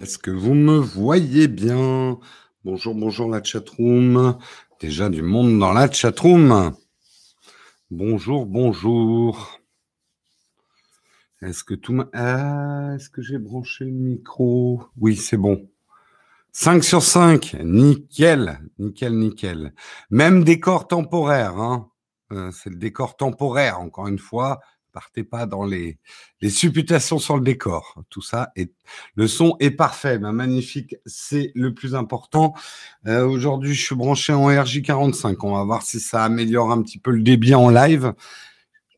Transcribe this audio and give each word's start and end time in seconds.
Est-ce 0.00 0.16
que 0.16 0.30
vous 0.30 0.54
me 0.54 0.78
voyez 0.78 1.46
bien? 1.46 2.18
Bonjour, 2.64 2.94
bonjour 2.94 3.28
la 3.28 3.44
chatroom. 3.44 4.38
Déjà 4.80 5.10
du 5.10 5.20
monde 5.20 5.58
dans 5.58 5.74
la 5.74 5.92
chatroom. 5.92 6.74
Bonjour, 7.90 8.46
bonjour. 8.46 9.60
Est-ce 11.42 11.64
que 11.64 11.74
tout 11.74 12.02
ah, 12.14 12.92
est-ce 12.94 13.10
que 13.10 13.20
j'ai 13.20 13.36
branché 13.36 13.84
le 13.84 13.90
micro? 13.90 14.82
Oui, 14.96 15.16
c'est 15.16 15.36
bon. 15.36 15.68
5 16.52 16.82
sur 16.82 17.02
5, 17.02 17.58
nickel, 17.62 18.58
nickel, 18.78 19.18
nickel. 19.18 19.74
Même 20.08 20.44
décor 20.44 20.88
temporaire, 20.88 21.58
hein. 21.58 21.90
Euh, 22.32 22.50
c'est 22.52 22.70
le 22.70 22.76
décor 22.76 23.18
temporaire, 23.18 23.80
encore 23.80 24.08
une 24.08 24.18
fois 24.18 24.60
partez 24.92 25.24
pas 25.24 25.46
dans 25.46 25.64
les, 25.64 25.98
supputations 26.48 27.18
sur 27.18 27.36
le 27.36 27.42
décor. 27.42 28.02
Tout 28.10 28.22
ça 28.22 28.50
est, 28.56 28.72
le 29.14 29.26
son 29.26 29.56
est 29.60 29.70
parfait, 29.70 30.18
magnifique, 30.18 30.96
c'est 31.06 31.52
le 31.54 31.74
plus 31.74 31.94
important. 31.94 32.54
Euh, 33.06 33.26
aujourd'hui, 33.26 33.74
je 33.74 33.84
suis 33.84 33.94
branché 33.94 34.32
en 34.32 34.48
RJ45. 34.50 35.36
On 35.42 35.54
va 35.54 35.64
voir 35.64 35.82
si 35.82 36.00
ça 36.00 36.24
améliore 36.24 36.72
un 36.72 36.82
petit 36.82 36.98
peu 36.98 37.10
le 37.10 37.22
débit 37.22 37.54
en 37.54 37.70
live. 37.70 38.12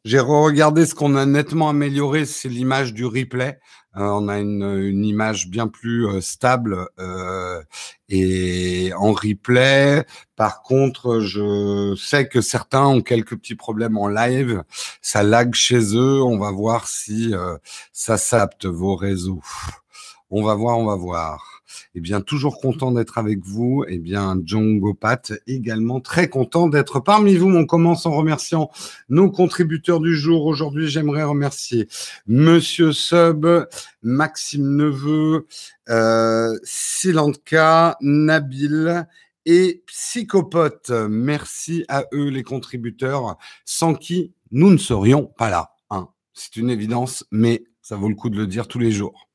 J'ai 0.05 0.19
regardé 0.19 0.85
ce 0.85 0.97
qu'on 0.97 1.15
a 1.15 1.27
nettement 1.27 1.69
amélioré, 1.69 2.27
c'est 2.27 2.49
l'image 2.49 2.93
du 2.93 3.07
replay. 3.07 3.61
Euh, 3.97 4.01
on 4.01 4.27
a 4.29 4.41
une, 4.41 5.05
image 5.05 5.49
bien 5.49 5.69
plus 5.69 6.09
euh, 6.09 6.21
stable 6.21 6.89
euh, 6.99 7.63
et 8.09 8.93
en 8.97 9.13
replay. 9.13 10.05
Par 10.35 10.63
contre, 10.63 11.21
je 11.21 11.95
sais 11.95 12.27
que 12.27 12.41
certains 12.41 12.85
ont 12.85 13.01
quelques 13.01 13.37
petits 13.37 13.55
problèmes 13.55 13.97
en 13.97 14.09
live. 14.09 14.65
Ça 15.03 15.23
lag 15.23 15.55
chez 15.55 15.95
eux. 15.95 16.21
On 16.23 16.39
va 16.39 16.51
voir 16.51 16.89
si 16.89 17.33
ça 17.93 18.19
s'apte 18.19 18.67
vos 18.67 18.97
réseaux. 18.97 19.43
On 20.31 20.43
va 20.43 20.55
voir, 20.55 20.79
on 20.79 20.87
va 20.87 20.97
voir. 20.97 21.52
Eh 21.95 22.01
bien, 22.01 22.21
toujours 22.21 22.61
content 22.61 22.93
d'être 22.93 23.19
avec 23.19 23.45
vous. 23.45 23.85
Eh 23.89 23.99
bien, 23.99 24.37
John 24.45 24.79
Gopat, 24.79 25.33
également 25.47 26.01
très 26.01 26.29
content 26.29 26.69
d'être 26.69 27.01
parmi 27.01 27.37
vous. 27.37 27.51
On 27.51 27.67
commence 27.67 28.07
en 28.07 28.13
remerciant 28.13 28.71
nos 29.09 29.31
contributeurs 29.31 30.01
du 30.01 30.17
jour. 30.17 30.47
Aujourd'hui, 30.47 30.89
j'aimerais 30.89 31.25
remercier 31.25 31.89
Monsieur 32.27 32.93
Sub, 32.93 33.47
Maxime 34.03 34.77
Neveu, 34.77 35.47
euh, 35.89 36.59
Silanka, 36.63 37.97
Nabil 38.01 39.07
et 39.47 39.83
Psychopote. 39.87 40.91
Merci 41.09 41.85
à 41.89 42.05
eux, 42.13 42.29
les 42.29 42.43
contributeurs, 42.43 43.37
sans 43.65 43.95
qui 43.95 44.33
nous 44.51 44.71
ne 44.71 44.79
serions 44.79 45.27
pas 45.27 45.51
là. 45.51 45.73
Hein. 45.91 46.09
C'est 46.35 46.57
une 46.57 46.71
évidence, 46.71 47.25
mais 47.31 47.65
ça 47.81 47.97
vaut 47.97 48.09
le 48.09 48.15
coup 48.15 48.31
de 48.31 48.37
le 48.37 48.47
dire 48.47 48.69
tous 48.69 48.79
les 48.79 48.93
jours. 48.93 49.29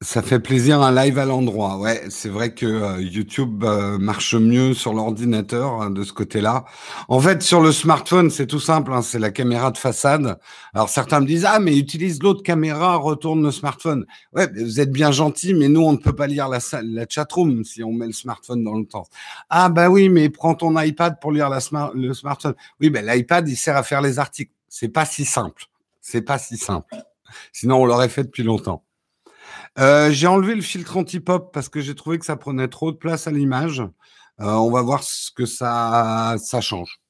Ça 0.00 0.22
fait 0.22 0.38
plaisir 0.38 0.80
un 0.80 0.94
live 0.94 1.18
à 1.18 1.24
l'endroit. 1.24 1.76
Ouais, 1.76 2.04
c'est 2.08 2.28
vrai 2.28 2.54
que 2.54 2.66
euh, 2.66 3.02
YouTube 3.02 3.64
euh, 3.64 3.98
marche 3.98 4.36
mieux 4.36 4.72
sur 4.72 4.94
l'ordinateur 4.94 5.82
hein, 5.82 5.90
de 5.90 6.04
ce 6.04 6.12
côté-là. 6.12 6.66
En 7.08 7.18
fait, 7.18 7.42
sur 7.42 7.60
le 7.60 7.72
smartphone, 7.72 8.30
c'est 8.30 8.46
tout 8.46 8.60
simple. 8.60 8.92
Hein, 8.92 9.02
c'est 9.02 9.18
la 9.18 9.32
caméra 9.32 9.72
de 9.72 9.76
façade. 9.76 10.38
Alors 10.72 10.88
certains 10.88 11.18
me 11.18 11.26
disent 11.26 11.44
ah 11.48 11.58
mais 11.58 11.76
utilise 11.76 12.22
l'autre 12.22 12.44
caméra, 12.44 12.94
retourne 12.94 13.42
le 13.42 13.50
smartphone. 13.50 14.06
Ouais, 14.32 14.46
vous 14.54 14.78
êtes 14.78 14.92
bien 14.92 15.10
gentil, 15.10 15.52
mais 15.52 15.68
nous 15.68 15.80
on 15.80 15.94
ne 15.94 15.98
peut 15.98 16.14
pas 16.14 16.28
lire 16.28 16.48
la, 16.48 16.60
la 16.80 17.06
chatroom 17.08 17.64
si 17.64 17.82
on 17.82 17.92
met 17.92 18.06
le 18.06 18.12
smartphone 18.12 18.62
dans 18.62 18.74
le 18.74 18.84
temps. 18.84 19.08
Ah 19.50 19.68
bah 19.68 19.90
oui, 19.90 20.08
mais 20.10 20.28
prends 20.30 20.54
ton 20.54 20.80
iPad 20.80 21.18
pour 21.20 21.32
lire 21.32 21.50
le 21.50 22.14
smartphone. 22.14 22.54
Oui, 22.80 22.90
ben 22.90 23.04
l'iPad 23.04 23.48
il 23.48 23.56
sert 23.56 23.76
à 23.76 23.82
faire 23.82 24.00
les 24.00 24.20
articles. 24.20 24.52
C'est 24.68 24.90
pas 24.90 25.04
si 25.04 25.24
simple. 25.24 25.64
C'est 26.00 26.22
pas 26.22 26.38
si 26.38 26.56
simple. 26.56 26.94
Sinon 27.52 27.82
on 27.82 27.84
l'aurait 27.84 28.08
fait 28.08 28.22
depuis 28.22 28.44
longtemps. 28.44 28.84
Euh, 29.78 30.10
j'ai 30.10 30.26
enlevé 30.26 30.54
le 30.54 30.62
filtre 30.62 30.96
anti-pop 30.96 31.52
parce 31.52 31.68
que 31.68 31.80
j'ai 31.80 31.94
trouvé 31.94 32.18
que 32.18 32.24
ça 32.26 32.36
prenait 32.36 32.68
trop 32.68 32.90
de 32.90 32.96
place 32.96 33.26
à 33.26 33.30
l'image. 33.30 33.80
Euh, 34.40 34.52
on 34.52 34.70
va 34.70 34.82
voir 34.82 35.02
ce 35.02 35.30
que 35.30 35.46
ça, 35.46 36.36
ça 36.38 36.60
change. 36.60 37.00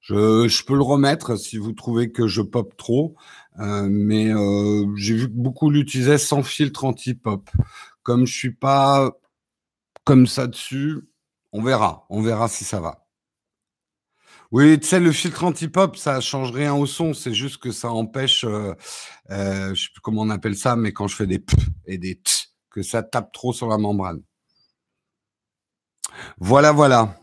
Je, 0.00 0.46
je, 0.48 0.64
peux 0.64 0.74
le 0.76 0.82
remettre 0.82 1.36
si 1.36 1.58
vous 1.58 1.72
trouvez 1.72 2.12
que 2.12 2.28
je 2.28 2.42
pop 2.42 2.76
trop, 2.76 3.16
euh, 3.58 3.88
mais 3.90 4.32
euh, 4.32 4.86
j'ai 4.96 5.14
vu 5.14 5.26
que 5.28 5.34
beaucoup 5.34 5.70
l'utilisaient 5.70 6.18
sans 6.18 6.42
filtre 6.44 6.84
anti-pop. 6.84 7.50
Comme 8.02 8.26
je 8.26 8.32
suis 8.32 8.54
pas 8.54 9.10
comme 10.04 10.28
ça 10.28 10.46
dessus, 10.46 11.02
on 11.52 11.62
verra, 11.62 12.06
on 12.10 12.22
verra 12.22 12.48
si 12.48 12.64
ça 12.64 12.80
va. 12.80 13.05
Oui, 14.56 14.80
tu 14.80 14.86
sais, 14.86 15.00
le 15.00 15.12
filtre 15.12 15.44
anti-pop, 15.44 15.98
ça 15.98 16.18
change 16.22 16.50
rien 16.50 16.74
au 16.74 16.86
son, 16.86 17.12
c'est 17.12 17.34
juste 17.34 17.58
que 17.58 17.72
ça 17.72 17.90
empêche, 17.90 18.42
euh, 18.44 18.72
euh, 19.28 19.74
je 19.74 19.82
sais 19.82 19.90
plus 19.92 20.00
comment 20.00 20.22
on 20.22 20.30
appelle 20.30 20.56
ça, 20.56 20.76
mais 20.76 20.94
quand 20.94 21.08
je 21.08 21.14
fais 21.14 21.26
des 21.26 21.38
p 21.38 21.54
et 21.84 21.98
des 21.98 22.14
t, 22.14 22.30
que 22.70 22.80
ça 22.80 23.02
tape 23.02 23.32
trop 23.32 23.52
sur 23.52 23.68
la 23.68 23.76
membrane. 23.76 24.22
Voilà, 26.38 26.72
voilà. 26.72 27.20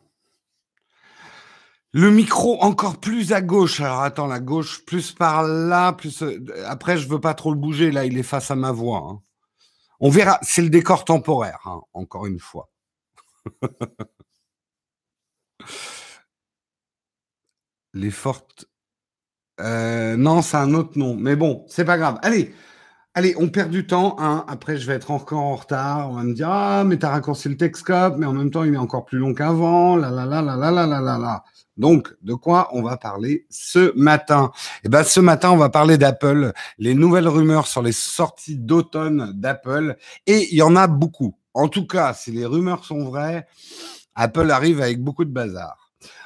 Le 1.91 2.11
micro 2.11 2.61
encore 2.61 2.99
plus 2.99 3.33
à 3.33 3.41
gauche. 3.41 3.79
Alors 3.79 4.01
attends, 4.01 4.27
la 4.27 4.39
gauche 4.39 4.85
plus 4.85 5.11
par 5.11 5.41
là, 5.41 5.91
plus. 5.94 6.21
Euh, 6.21 6.39
après, 6.67 7.00
je 7.00 7.09
veux 7.09 7.19
pas 7.19 7.33
trop 7.33 7.51
le 7.51 7.59
bouger. 7.59 7.89
Là, 7.89 8.05
il 8.05 8.15
est 8.19 8.21
face 8.21 8.51
à 8.51 8.55
ma 8.55 8.71
voix. 8.71 9.07
Hein. 9.09 9.21
On 10.00 10.11
verra. 10.11 10.38
C'est 10.44 10.61
le 10.61 10.69
décor 10.69 11.03
temporaire, 11.03 11.61
hein, 11.65 11.81
encore 11.94 12.27
une 12.27 12.39
fois. 12.39 12.69
Les 17.94 18.12
fortes. 18.12 18.66
Euh, 19.59 20.16
non, 20.18 20.42
c'est 20.42 20.58
un 20.58 20.74
autre 20.74 20.98
nom. 20.98 21.16
Mais 21.16 21.36
bon, 21.36 21.66
c'est 21.68 21.86
pas 21.86 21.98
grave. 21.98 22.20
Allez, 22.24 22.54
allez, 23.14 23.36
on 23.38 23.50
perd 23.50 23.70
du 23.70 23.86
temps. 23.86 24.16
Hein. 24.20 24.46
Après, 24.48 24.78
je 24.78 24.88
vais 24.88 24.94
être 24.94 25.12
encore 25.12 25.42
en 25.42 25.56
retard. 25.56 26.09
On 26.09 26.16
va 26.16 26.24
me 26.24 26.34
dire 26.34 26.50
Ah, 26.50 26.84
mais 26.86 26.98
t'as 26.98 27.09
raccourci 27.09 27.50
le 27.50 27.58
Texcope, 27.58 28.16
mais 28.18 28.26
en 28.26 28.34
même 28.34 28.52
temps, 28.52 28.64
il 28.64 28.74
est 28.74 28.78
encore 28.78 29.06
plus 29.06 29.20
long 29.20 29.34
qu'avant. 29.34 29.96
La 29.96 30.09
la 30.09 30.26
la 30.26 30.42
la 30.42 30.56
la 30.56 30.72
la 30.72 30.88
la 30.88 31.02
la 31.02 31.18
la. 31.18 31.44
Donc, 31.78 32.14
de 32.22 32.34
quoi 32.34 32.70
on 32.74 32.81
va 32.84 32.98
parler 32.98 33.46
ce 33.50 33.98
matin? 33.98 34.52
Eh 34.84 34.90
ben, 34.90 35.04
ce 35.04 35.20
matin, 35.20 35.52
on 35.52 35.58
va 35.58 35.70
parler 35.70 35.98
d'Apple, 35.98 36.54
les 36.78 36.94
nouvelles 36.94 37.28
rumeurs 37.28 37.68
sur 37.68 37.81
les 37.81 37.92
sorties 37.92 38.58
d'automne 38.58 39.31
d'Apple, 39.34 39.98
et 40.28 40.48
il 40.52 40.58
y 40.58 40.62
en 40.62 40.75
a 40.75 40.88
beaucoup. 40.88 41.36
En 41.54 41.68
tout 41.68 41.88
cas, 41.88 42.14
si 42.14 42.31
les 42.31 42.46
rumeurs 42.46 42.86
sont 42.86 43.06
vraies, 43.06 43.48
Apple 44.16 44.52
arrive 44.52 44.81
avec 44.81 45.02
beaucoup 45.02 45.25
de 45.25 45.31
bazar. 45.31 45.82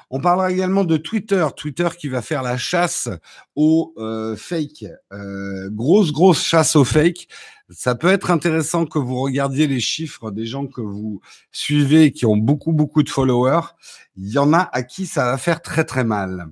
On 0.10 0.22
parlera 0.22 0.52
également 0.52 0.86
de 0.86 0.96
Twitter, 0.96 1.46
Twitter 1.56 1.90
qui 1.98 2.08
va 2.08 2.22
faire 2.22 2.42
la 2.42 2.58
chasse 2.58 3.10
aux 3.56 3.94
euh, 3.98 4.36
fake, 4.38 4.86
euh, 5.12 5.70
grosse 5.70 6.14
grosse 6.14 6.44
chasse 6.44 6.76
aux 6.76 6.86
fake. 6.86 7.28
Ça 7.70 7.96
peut 7.96 8.08
être 8.08 8.32
intéressant 8.32 8.86
que 8.86 9.00
vous 9.00 9.22
regardiez 9.22 9.68
les 9.68 9.82
chiffres 9.82 10.32
des 10.32 10.46
gens 10.46 10.68
que 10.68 10.80
vous 10.80 11.20
suivez 11.52 12.14
qui 12.14 12.26
ont 12.26 12.38
beaucoup 12.38 12.72
beaucoup 12.72 13.04
de 13.04 13.10
followers. 13.10 13.76
Il 14.16 14.30
y 14.30 14.38
en 14.38 14.54
a 14.54 14.70
à 14.72 14.84
qui 14.84 15.06
ça 15.06 15.26
va 15.26 15.38
faire 15.38 15.62
très 15.62 15.84
très 15.84 16.06
mal. 16.06 16.48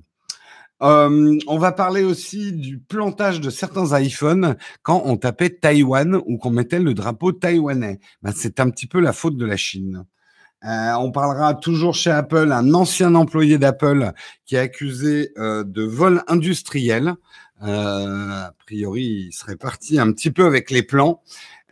Euh, 0.82 1.38
on 1.46 1.58
va 1.58 1.72
parler 1.72 2.04
aussi 2.04 2.52
du 2.52 2.78
plantage 2.78 3.40
de 3.40 3.48
certains 3.48 3.98
iPhones 3.98 4.56
quand 4.82 5.02
on 5.06 5.16
tapait 5.16 5.48
Taïwan 5.48 6.20
ou 6.26 6.36
qu'on 6.36 6.50
mettait 6.50 6.80
le 6.80 6.92
drapeau 6.92 7.32
taïwanais. 7.32 7.98
Ben, 8.22 8.32
c'est 8.36 8.60
un 8.60 8.68
petit 8.68 8.86
peu 8.86 9.00
la 9.00 9.14
faute 9.14 9.38
de 9.38 9.46
la 9.46 9.56
Chine. 9.56 10.04
Euh, 10.64 10.94
on 10.94 11.12
parlera 11.12 11.54
toujours 11.54 11.94
chez 11.94 12.10
Apple, 12.10 12.50
un 12.50 12.74
ancien 12.74 13.14
employé 13.14 13.58
d'Apple 13.58 14.12
qui 14.46 14.56
est 14.56 14.60
accusé 14.60 15.30
euh, 15.38 15.64
de 15.64 15.82
vol 15.82 16.22
industriel. 16.28 17.14
Euh, 17.62 18.46
a 18.46 18.52
priori, 18.66 19.26
il 19.28 19.32
serait 19.32 19.56
parti 19.56 19.98
un 19.98 20.12
petit 20.12 20.30
peu 20.30 20.46
avec 20.46 20.70
les 20.70 20.82
plans. 20.82 21.22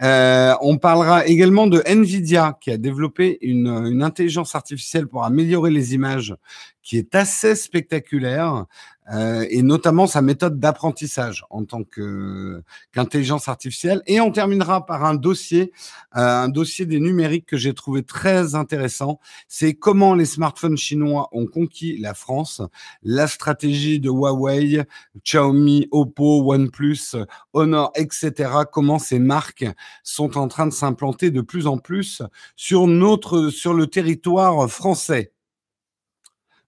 on 0.00 0.78
parlera 0.78 1.26
également 1.26 1.66
de 1.66 1.82
Nvidia 1.86 2.58
qui 2.60 2.70
a 2.70 2.76
développé 2.76 3.38
une, 3.40 3.68
une, 3.68 4.02
intelligence 4.02 4.54
artificielle 4.54 5.06
pour 5.06 5.24
améliorer 5.24 5.70
les 5.70 5.94
images 5.94 6.34
qui 6.82 6.98
est 6.98 7.14
assez 7.14 7.54
spectaculaire. 7.54 8.66
Euh, 9.12 9.46
et 9.50 9.62
notamment 9.62 10.06
sa 10.06 10.22
méthode 10.22 10.58
d'apprentissage 10.58 11.44
en 11.50 11.64
tant 11.64 11.82
qu'intelligence 11.84 13.48
artificielle. 13.48 14.02
Et 14.06 14.20
on 14.20 14.30
terminera 14.30 14.86
par 14.86 15.04
un 15.04 15.14
dossier, 15.14 15.72
euh, 16.16 16.44
un 16.44 16.48
dossier 16.48 16.86
des 16.86 17.00
numériques 17.00 17.44
que 17.46 17.58
j'ai 17.58 17.74
trouvé 17.74 18.02
très 18.02 18.54
intéressant. 18.54 19.20
C'est 19.46 19.74
comment 19.74 20.14
les 20.14 20.24
smartphones 20.24 20.78
chinois 20.78 21.28
ont 21.32 21.46
conquis 21.46 21.98
la 21.98 22.14
France, 22.14 22.62
la 23.02 23.26
stratégie 23.26 24.00
de 24.00 24.08
Huawei, 24.08 24.84
Xiaomi, 25.22 25.86
Oppo, 25.90 26.42
OnePlus, 26.50 27.16
Honor, 27.52 27.92
etc. 27.96 28.50
Comment 28.72 28.98
ces 28.98 29.18
marques 29.18 29.66
sont 30.02 30.38
en 30.38 30.48
train 30.48 30.66
de 30.66 30.72
s'implanter 30.72 31.30
de 31.30 31.42
plus 31.42 31.66
en 31.66 31.76
plus 31.76 32.22
sur 32.56 32.86
notre, 32.86 33.50
sur 33.50 33.74
le 33.74 33.86
territoire 33.86 34.70
français. 34.70 35.32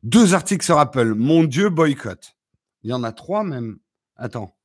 Deux 0.03 0.35
articles 0.35 0.65
sur 0.65 0.79
Apple. 0.79 1.15
Mon 1.15 1.45
Dieu, 1.45 1.71
boycott. 1.71 2.36
Il 2.87 2.91
y 2.91 2.93
en 2.93 3.03
a 3.03 3.11
trois 3.11 3.43
même. 3.43 3.79
Attends. 4.15 4.57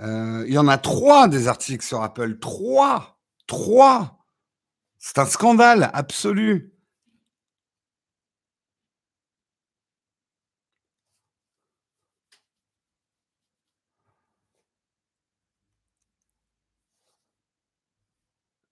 Euh, 0.00 0.44
il 0.46 0.52
y 0.52 0.58
en 0.58 0.68
a 0.68 0.76
trois 0.76 1.26
des 1.26 1.48
articles 1.48 1.82
sur 1.84 2.02
Apple. 2.02 2.38
Trois. 2.38 3.18
Trois. 3.46 4.18
C'est 4.98 5.18
un 5.18 5.24
scandale 5.24 5.90
absolu. 5.94 6.74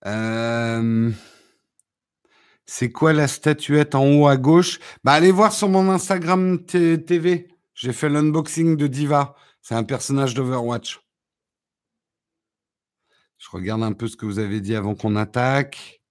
Euh, 0.07 1.11
c'est 2.67 2.93
quoi 2.93 3.15
la 3.15 3.29
statuette 3.29 3.95
en 3.95 4.05
haut 4.13 4.27
à 4.27 4.37
gauche? 4.37 4.79
Bah, 5.05 5.13
Allez 5.13 5.33
voir 5.33 5.53
sur 5.53 5.71
mon 5.71 5.89
Instagram 5.91 6.65
TV. 6.67 7.49
J'ai 7.79 7.93
fait 7.93 8.09
l'unboxing 8.09 8.77
de 8.77 8.89
Diva. 8.89 9.37
C'est 9.63 9.77
un 9.77 9.85
personnage 9.85 10.35
d'Overwatch. 10.35 11.01
Je 13.39 13.49
regarde 13.53 13.85
un 13.85 13.93
peu 13.93 14.09
ce 14.09 14.17
que 14.17 14.27
vous 14.27 14.41
avez 14.41 14.61
dit 14.61 14.75
avant 14.75 14.97
qu'on 14.97 15.15
attaque. 15.15 16.03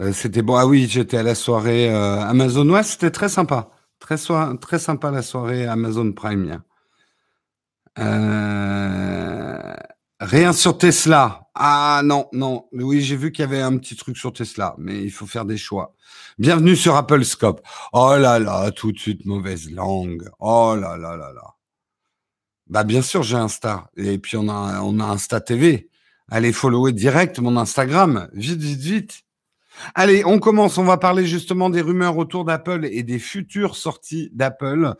Euh, 0.00 0.12
c'était 0.12 0.42
bon. 0.42 0.56
Ah 0.56 0.66
oui, 0.66 0.88
j'étais 0.88 1.18
à 1.18 1.22
la 1.22 1.36
soirée 1.36 1.88
euh, 1.88 2.20
Amazon. 2.20 2.68
Ouais, 2.68 2.82
c'était 2.82 3.12
très 3.12 3.28
sympa. 3.28 3.70
Très, 4.00 4.16
très 4.60 4.78
sympa 4.80 5.12
la 5.12 5.22
soirée 5.22 5.66
Amazon 5.66 6.12
Prime. 6.12 6.62
Euh, 7.98 9.72
rien 10.20 10.52
sur 10.52 10.78
Tesla. 10.78 11.48
Ah 11.54 12.02
non, 12.04 12.28
non. 12.32 12.68
Oui, 12.72 13.00
j'ai 13.00 13.16
vu 13.16 13.32
qu'il 13.32 13.42
y 13.42 13.48
avait 13.48 13.60
un 13.60 13.76
petit 13.78 13.96
truc 13.96 14.16
sur 14.16 14.32
Tesla, 14.32 14.74
mais 14.78 15.02
il 15.02 15.10
faut 15.10 15.26
faire 15.26 15.44
des 15.44 15.56
choix. 15.56 15.94
Bienvenue 16.38 16.76
sur 16.76 16.94
Apple 16.94 17.24
Scope. 17.24 17.62
Oh 17.92 18.14
là 18.16 18.38
là, 18.38 18.70
tout 18.70 18.92
de 18.92 18.98
suite 18.98 19.26
mauvaise 19.26 19.70
langue. 19.70 20.28
Oh 20.38 20.76
là 20.78 20.96
là 20.96 21.16
là 21.16 21.32
là. 21.32 21.54
Bah 22.68 22.84
bien 22.84 23.02
sûr, 23.02 23.22
j'ai 23.22 23.36
Insta. 23.36 23.90
Et 23.96 24.18
puis 24.18 24.36
on 24.36 24.48
a, 24.48 24.80
on 24.82 25.00
a 25.00 25.04
Insta 25.04 25.40
TV. 25.40 25.88
Allez 26.30 26.52
follower 26.52 26.92
direct 26.92 27.40
mon 27.40 27.56
Instagram. 27.56 28.28
Vite, 28.32 28.60
vite, 28.60 28.80
vite. 28.80 29.22
Allez, 29.94 30.24
on 30.24 30.38
commence. 30.38 30.78
On 30.78 30.84
va 30.84 30.96
parler 30.96 31.26
justement 31.26 31.70
des 31.70 31.80
rumeurs 31.80 32.16
autour 32.16 32.44
d'Apple 32.44 32.86
et 32.90 33.02
des 33.02 33.18
futures 33.18 33.76
sorties 33.76 34.30
d'Apple. 34.32 34.94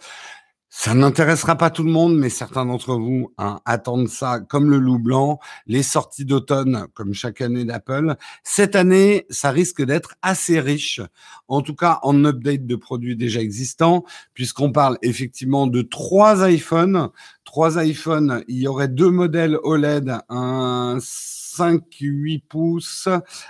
Ça 0.73 0.95
n'intéressera 0.95 1.57
pas 1.57 1.69
tout 1.71 1.83
le 1.83 1.91
monde, 1.91 2.17
mais 2.17 2.29
certains 2.29 2.65
d'entre 2.65 2.95
vous 2.95 3.35
hein, 3.39 3.59
attendent 3.65 4.09
ça 4.09 4.39
comme 4.39 4.71
le 4.71 4.79
loup 4.79 5.01
blanc. 5.01 5.41
Les 5.67 5.83
sorties 5.83 6.25
d'automne, 6.25 6.87
comme 6.95 7.13
chaque 7.13 7.41
année 7.41 7.65
d'Apple. 7.65 8.15
Cette 8.45 8.77
année, 8.77 9.27
ça 9.31 9.51
risque 9.51 9.83
d'être 9.83 10.15
assez 10.23 10.61
riche, 10.61 11.01
en 11.49 11.61
tout 11.63 11.75
cas 11.75 11.99
en 12.03 12.25
update 12.25 12.67
de 12.67 12.77
produits 12.77 13.17
déjà 13.17 13.41
existants, 13.41 14.05
puisqu'on 14.33 14.71
parle 14.71 14.97
effectivement 15.03 15.67
de 15.67 15.83
trois 15.83 16.49
iPhones. 16.49 17.11
Trois 17.51 17.85
iPhones, 17.85 18.45
il 18.47 18.59
y 18.59 18.69
aurait 18.69 18.87
deux 18.87 19.11
modèles 19.11 19.59
OLED, 19.65 20.19
un 20.29 20.99
5-8 20.99 22.45
pouces, 22.49 23.09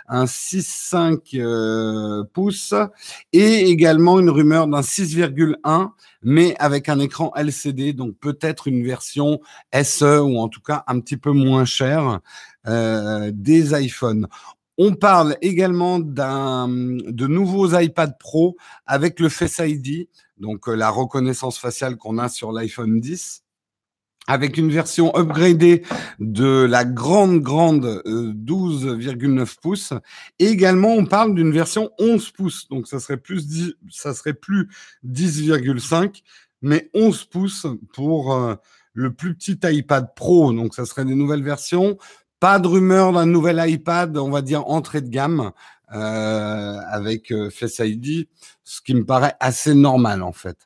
un 0.09 0.25
6-5 0.25 1.39
euh, 1.39 2.25
pouces 2.33 2.73
et 3.35 3.69
également 3.69 4.19
une 4.19 4.31
rumeur 4.31 4.69
d'un 4.69 4.81
6,1 4.81 5.91
mais 6.23 6.57
avec 6.59 6.89
un 6.89 6.99
écran 6.99 7.31
LCD, 7.37 7.93
donc 7.93 8.17
peut-être 8.19 8.69
une 8.69 8.83
version 8.83 9.43
SE 9.83 10.21
ou 10.23 10.39
en 10.39 10.49
tout 10.49 10.63
cas 10.63 10.83
un 10.87 10.99
petit 11.01 11.19
peu 11.19 11.33
moins 11.33 11.67
chère 11.67 12.21
euh, 12.69 13.31
des 13.35 13.79
iPhones. 13.79 14.29
On 14.79 14.95
parle 14.95 15.37
également 15.43 15.99
de 15.99 17.27
nouveaux 17.27 17.79
iPad 17.79 18.17
Pro 18.19 18.57
avec 18.87 19.21
le 19.21 19.29
Face 19.29 19.59
ID, 19.59 20.09
donc 20.39 20.71
euh, 20.71 20.75
la 20.75 20.89
reconnaissance 20.89 21.59
faciale 21.59 21.99
qu'on 21.99 22.17
a 22.17 22.31
sur 22.31 22.51
l'iPhone 22.51 22.99
10 22.99 23.43
avec 24.27 24.59
une 24.59 24.71
version 24.71 25.13
upgradée 25.17 25.83
de 26.19 26.65
la 26.65 26.85
grande, 26.85 27.41
grande 27.41 28.03
12,9 28.07 29.41
euh, 29.41 29.45
pouces. 29.61 29.93
Et 30.39 30.47
également, 30.47 30.95
on 30.95 31.05
parle 31.05 31.35
d'une 31.35 31.51
version 31.51 31.91
11 31.99 32.31
pouces. 32.31 32.69
Donc, 32.69 32.87
ça 32.87 33.01
serait 33.01 33.17
plus, 33.17 33.47
10, 33.47 33.75
ça 33.91 34.15
serait 34.15 34.35
plus 34.35 34.69
10,5, 35.07 36.23
mais 36.63 36.91
11 36.95 37.25
pouces 37.25 37.67
pour 37.93 38.35
euh, 38.35 38.55
le 38.93 39.13
plus 39.13 39.35
petit 39.35 39.59
iPad 39.65 40.15
Pro. 40.15 40.53
Donc, 40.53 40.75
ça 40.75 40.85
serait 40.85 41.05
des 41.05 41.15
nouvelles 41.15 41.43
versions. 41.43 41.99
Pas 42.39 42.59
de 42.59 42.69
rumeur 42.69 43.13
d'un 43.13 43.27
nouvel 43.27 43.63
iPad, 43.69 44.17
on 44.17 44.31
va 44.31 44.43
dire 44.43 44.67
entrée 44.69 45.01
de 45.01 45.11
gamme. 45.11 45.51
Euh, 45.93 46.79
avec 46.89 47.33
euh, 47.33 47.51
Face 47.51 47.81
ID, 47.81 48.29
ce 48.63 48.81
qui 48.81 48.95
me 48.95 49.05
paraît 49.05 49.35
assez 49.41 49.75
normal 49.75 50.23
en 50.23 50.33
fait. 50.33 50.57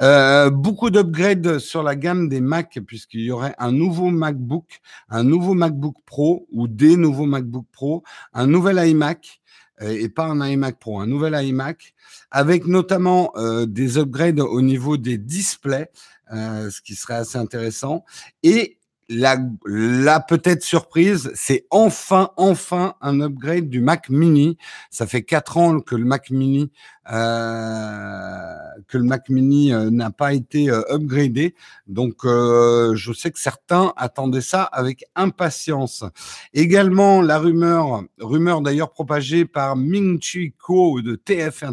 Euh, 0.00 0.50
beaucoup 0.50 0.90
d'upgrades 0.90 1.58
sur 1.58 1.82
la 1.82 1.96
gamme 1.96 2.28
des 2.28 2.40
Mac, 2.40 2.78
puisqu'il 2.86 3.22
y 3.22 3.32
aurait 3.32 3.56
un 3.58 3.72
nouveau 3.72 4.10
MacBook, 4.10 4.80
un 5.08 5.24
nouveau 5.24 5.54
MacBook 5.54 5.96
Pro 6.06 6.46
ou 6.52 6.68
des 6.68 6.96
nouveaux 6.96 7.26
MacBook 7.26 7.66
Pro, 7.72 8.04
un 8.32 8.46
nouvel 8.46 8.78
iMac 8.88 9.40
et 9.80 10.08
pas 10.08 10.26
un 10.26 10.46
iMac 10.46 10.78
Pro, 10.78 11.00
un 11.00 11.08
nouvel 11.08 11.34
iMac, 11.44 11.94
avec 12.30 12.66
notamment 12.66 13.32
des 13.66 13.96
upgrades 13.96 14.40
au 14.40 14.60
niveau 14.60 14.96
des 14.96 15.18
displays, 15.18 15.90
ce 16.32 16.80
qui 16.80 16.96
serait 16.96 17.14
assez 17.14 17.38
intéressant, 17.38 18.04
et 18.42 18.77
la, 19.08 19.38
la 19.64 20.20
peut-être 20.20 20.62
surprise, 20.62 21.30
c'est 21.34 21.66
enfin, 21.70 22.30
enfin 22.36 22.94
un 23.00 23.20
upgrade 23.20 23.68
du 23.70 23.80
Mac 23.80 24.10
Mini. 24.10 24.58
Ça 24.90 25.06
fait 25.06 25.22
quatre 25.22 25.56
ans 25.56 25.80
que 25.80 25.96
le 25.96 26.04
Mac 26.04 26.30
Mini, 26.30 26.70
euh, 27.10 28.54
que 28.86 28.98
le 28.98 29.04
Mac 29.04 29.30
Mini 29.30 29.72
euh, 29.72 29.90
n'a 29.90 30.10
pas 30.10 30.34
été 30.34 30.70
euh, 30.70 30.82
upgradé. 30.90 31.54
Donc, 31.86 32.16
je 32.24 33.12
sais 33.16 33.30
que 33.30 33.38
certains 33.38 33.94
attendaient 33.96 34.42
ça 34.42 34.62
avec 34.62 35.04
impatience. 35.14 36.04
Également, 36.52 37.22
la 37.22 37.38
rumeur, 37.38 38.02
rumeur 38.18 38.60
d'ailleurs 38.60 38.90
propagée 38.90 39.46
par 39.46 39.76
Ming 39.76 40.20
Chi 40.20 40.52
Kuo 40.52 41.00
de 41.00 41.14
TF 41.14 41.64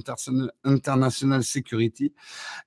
International 0.63 1.43
Security, 1.43 2.13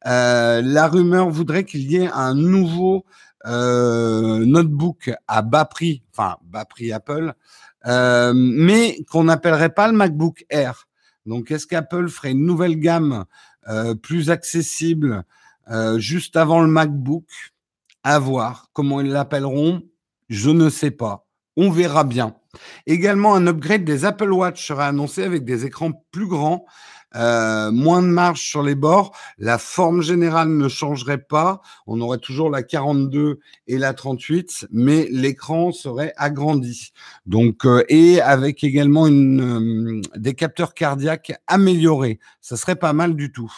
la 0.04 0.88
rumeur 0.88 1.30
voudrait 1.30 1.64
qu'il 1.64 1.90
y 1.90 1.96
ait 1.96 2.10
un 2.12 2.34
nouveau 2.34 3.06
euh, 3.06 3.27
notebook 3.48 5.10
à 5.26 5.42
bas 5.42 5.64
prix, 5.64 6.02
enfin 6.12 6.36
bas 6.42 6.64
prix 6.64 6.92
Apple, 6.92 7.32
euh, 7.86 8.32
mais 8.34 8.98
qu'on 9.10 9.24
n'appellerait 9.24 9.74
pas 9.74 9.88
le 9.88 9.94
MacBook 9.94 10.44
Air. 10.50 10.88
Donc, 11.26 11.50
est-ce 11.50 11.66
qu'Apple 11.66 12.08
ferait 12.08 12.32
une 12.32 12.46
nouvelle 12.46 12.78
gamme 12.78 13.24
euh, 13.68 13.94
plus 13.94 14.30
accessible 14.30 15.24
juste 15.96 16.36
avant 16.36 16.62
le 16.62 16.68
MacBook? 16.68 17.26
À 18.02 18.18
voir. 18.18 18.70
Comment 18.72 19.00
ils 19.00 19.10
l'appelleront? 19.10 19.82
Je 20.28 20.48
ne 20.50 20.70
sais 20.70 20.90
pas. 20.90 21.26
On 21.56 21.70
verra 21.70 22.04
bien. 22.04 22.34
Également, 22.86 23.34
un 23.34 23.46
upgrade 23.46 23.84
des 23.84 24.04
Apple 24.04 24.32
Watch 24.32 24.66
sera 24.66 24.86
annoncé 24.86 25.24
avec 25.24 25.44
des 25.44 25.66
écrans 25.66 25.92
plus 26.10 26.26
grands 26.26 26.64
euh, 27.16 27.70
moins 27.70 28.02
de 28.02 28.08
marge 28.08 28.40
sur 28.40 28.62
les 28.62 28.74
bords. 28.74 29.16
La 29.38 29.58
forme 29.58 30.02
générale 30.02 30.48
ne 30.48 30.68
changerait 30.68 31.18
pas. 31.18 31.60
On 31.86 32.00
aurait 32.00 32.18
toujours 32.18 32.50
la 32.50 32.62
42 32.62 33.40
et 33.66 33.78
la 33.78 33.94
38, 33.94 34.68
mais 34.70 35.08
l'écran 35.10 35.72
serait 35.72 36.12
agrandi. 36.16 36.92
Donc, 37.26 37.64
euh, 37.64 37.84
et 37.88 38.20
avec 38.20 38.62
également 38.64 39.06
une, 39.06 40.00
euh, 40.00 40.00
des 40.16 40.34
capteurs 40.34 40.74
cardiaques 40.74 41.32
améliorés. 41.46 42.18
Ça 42.40 42.56
serait 42.56 42.76
pas 42.76 42.92
mal 42.92 43.14
du 43.14 43.32
tout. 43.32 43.52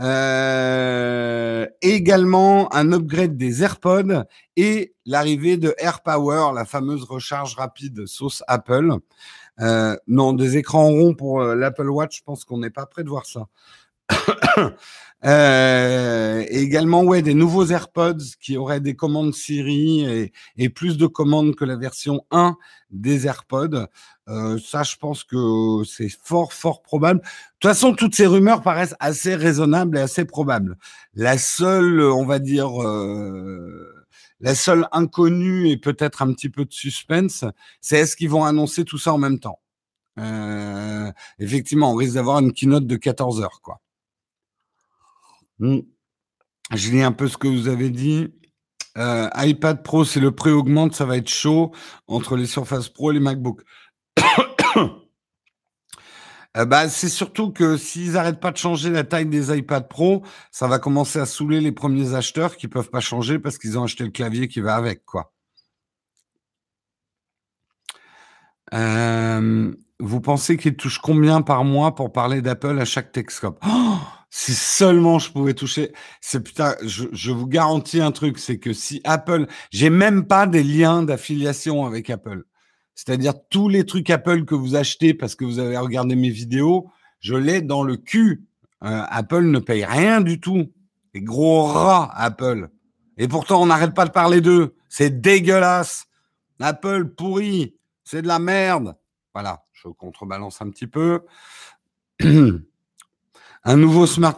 Euh, 0.00 1.66
également 1.82 2.72
un 2.72 2.92
upgrade 2.92 3.36
des 3.36 3.64
AirPods 3.64 4.24
et 4.56 4.94
l'arrivée 5.04 5.56
de 5.56 5.74
AirPower, 5.78 6.52
la 6.54 6.64
fameuse 6.64 7.02
recharge 7.02 7.56
rapide 7.56 8.06
sauce 8.06 8.44
Apple. 8.46 8.98
Euh, 9.60 9.96
non, 10.06 10.32
des 10.32 10.56
écrans 10.56 10.88
ronds 10.88 11.14
pour 11.14 11.40
euh, 11.40 11.54
l'Apple 11.54 11.88
Watch, 11.88 12.18
je 12.18 12.22
pense 12.22 12.44
qu'on 12.44 12.58
n'est 12.58 12.70
pas 12.70 12.86
prêt 12.86 13.04
de 13.04 13.08
voir 13.08 13.26
ça. 13.26 13.46
euh, 15.24 16.44
également, 16.48 17.02
ouais, 17.02 17.22
des 17.22 17.34
nouveaux 17.34 17.66
AirPods 17.66 18.36
qui 18.40 18.56
auraient 18.56 18.80
des 18.80 18.94
commandes 18.94 19.34
Siri 19.34 20.04
et, 20.04 20.32
et 20.56 20.68
plus 20.68 20.96
de 20.96 21.06
commandes 21.06 21.54
que 21.54 21.64
la 21.64 21.76
version 21.76 22.24
1 22.30 22.56
des 22.90 23.26
AirPods. 23.26 23.86
Euh, 24.28 24.58
ça, 24.58 24.82
je 24.82 24.96
pense 24.96 25.24
que 25.24 25.82
c'est 25.84 26.10
fort, 26.22 26.52
fort 26.52 26.82
probable. 26.82 27.20
De 27.20 27.26
toute 27.60 27.70
façon, 27.70 27.94
toutes 27.94 28.14
ces 28.14 28.26
rumeurs 28.26 28.62
paraissent 28.62 28.96
assez 29.00 29.34
raisonnables 29.34 29.96
et 29.96 30.00
assez 30.00 30.24
probables. 30.24 30.76
La 31.14 31.38
seule, 31.38 32.00
on 32.02 32.26
va 32.26 32.38
dire, 32.38 32.82
euh, 32.82 33.97
la 34.40 34.54
seule 34.54 34.88
inconnue 34.92 35.68
et 35.68 35.76
peut-être 35.76 36.22
un 36.22 36.32
petit 36.32 36.48
peu 36.48 36.64
de 36.64 36.72
suspense, 36.72 37.44
c'est 37.80 37.98
est-ce 37.98 38.16
qu'ils 38.16 38.30
vont 38.30 38.44
annoncer 38.44 38.84
tout 38.84 38.98
ça 38.98 39.12
en 39.12 39.18
même 39.18 39.38
temps? 39.38 39.60
Euh, 40.18 41.10
Effectivement, 41.38 41.92
on 41.92 41.96
risque 41.96 42.14
d'avoir 42.14 42.38
une 42.40 42.52
keynote 42.52 42.86
de 42.86 42.96
14 42.96 43.40
heures, 43.42 43.60
quoi. 43.62 43.80
Hmm. 45.58 45.80
Je 46.74 46.90
lis 46.90 47.02
un 47.02 47.12
peu 47.12 47.28
ce 47.28 47.36
que 47.36 47.48
vous 47.48 47.68
avez 47.68 47.90
dit. 47.90 48.28
Euh, 48.96 49.28
iPad 49.36 49.82
Pro, 49.82 50.04
si 50.04 50.20
le 50.20 50.32
prix 50.32 50.50
augmente, 50.50 50.94
ça 50.94 51.04
va 51.04 51.16
être 51.16 51.28
chaud 51.28 51.72
entre 52.06 52.36
les 52.36 52.46
Surface 52.46 52.88
Pro 52.88 53.10
et 53.10 53.14
les 53.14 53.20
MacBooks. 53.20 53.62
Euh, 56.58 56.64
bah, 56.64 56.88
c'est 56.88 57.08
surtout 57.08 57.52
que 57.52 57.76
s'ils 57.76 58.12
n'arrêtent 58.12 58.40
pas 58.40 58.50
de 58.50 58.56
changer 58.56 58.90
la 58.90 59.04
taille 59.04 59.26
des 59.26 59.56
iPad 59.56 59.88
Pro, 59.88 60.24
ça 60.50 60.66
va 60.66 60.78
commencer 60.78 61.20
à 61.20 61.26
saouler 61.26 61.60
les 61.60 61.72
premiers 61.72 62.14
acheteurs 62.14 62.56
qui 62.56 62.66
peuvent 62.68 62.90
pas 62.90 63.00
changer 63.00 63.38
parce 63.38 63.58
qu'ils 63.58 63.78
ont 63.78 63.84
acheté 63.84 64.04
le 64.04 64.10
clavier 64.10 64.48
qui 64.48 64.60
va 64.60 64.74
avec, 64.74 65.04
quoi. 65.04 65.32
Euh, 68.74 69.72
vous 70.00 70.20
pensez 70.20 70.56
qu'ils 70.56 70.76
touchent 70.76 70.98
combien 70.98 71.42
par 71.42 71.64
mois 71.64 71.94
pour 71.94 72.12
parler 72.12 72.42
d'Apple 72.42 72.78
à 72.78 72.84
chaque 72.84 73.12
Texcope 73.12 73.58
oh 73.66 73.96
Si 74.30 74.54
seulement 74.54 75.18
je 75.18 75.32
pouvais 75.32 75.54
toucher. 75.54 75.92
C'est 76.20 76.42
putain, 76.42 76.74
je, 76.82 77.04
je 77.12 77.32
vous 77.32 77.46
garantis 77.46 78.00
un 78.00 78.12
truc, 78.12 78.38
c'est 78.38 78.58
que 78.58 78.72
si 78.72 79.00
Apple, 79.04 79.46
j'ai 79.70 79.90
même 79.90 80.26
pas 80.26 80.46
des 80.46 80.64
liens 80.64 81.02
d'affiliation 81.02 81.86
avec 81.86 82.10
Apple. 82.10 82.47
C'est-à-dire 82.98 83.34
tous 83.48 83.68
les 83.68 83.86
trucs 83.86 84.10
Apple 84.10 84.44
que 84.44 84.56
vous 84.56 84.74
achetez 84.74 85.14
parce 85.14 85.36
que 85.36 85.44
vous 85.44 85.60
avez 85.60 85.78
regardé 85.78 86.16
mes 86.16 86.30
vidéos, 86.30 86.90
je 87.20 87.36
l'ai 87.36 87.62
dans 87.62 87.84
le 87.84 87.96
cul. 87.96 88.44
Euh, 88.82 89.04
Apple 89.08 89.44
ne 89.44 89.60
paye 89.60 89.84
rien 89.84 90.20
du 90.20 90.40
tout. 90.40 90.72
Gros 91.14 91.62
rat, 91.62 92.10
Apple. 92.16 92.70
Et 93.16 93.28
pourtant, 93.28 93.62
on 93.62 93.66
n'arrête 93.66 93.94
pas 93.94 94.04
de 94.04 94.10
parler 94.10 94.40
d'eux. 94.40 94.74
C'est 94.88 95.20
dégueulasse. 95.20 96.06
Apple 96.58 97.04
pourri. 97.04 97.76
C'est 98.02 98.22
de 98.22 98.26
la 98.26 98.40
merde. 98.40 98.96
Voilà, 99.32 99.62
je 99.74 99.86
contrebalance 99.86 100.60
un 100.60 100.68
petit 100.68 100.88
peu. 100.88 101.20
un 102.20 103.76
nouveau 103.76 104.06
smart. 104.06 104.36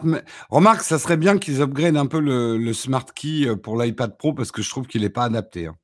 Remarque, 0.51 0.83
ça 0.83 0.99
serait 0.99 1.17
bien 1.17 1.39
qu'ils 1.39 1.63
upgradent 1.63 1.97
un 1.97 2.05
peu 2.05 2.19
le, 2.19 2.73
smart 2.73 3.07
key 3.15 3.47
euh, 3.47 3.55
pour 3.55 3.81
l'iPad 3.81 4.19
Pro 4.19 4.33
parce 4.33 4.51
que 4.51 4.61
je 4.61 4.69
trouve 4.69 4.85
qu'il 4.85 5.01
n'est 5.01 5.09
pas 5.09 5.23
adapté. 5.23 5.65
Hein. 5.65 5.77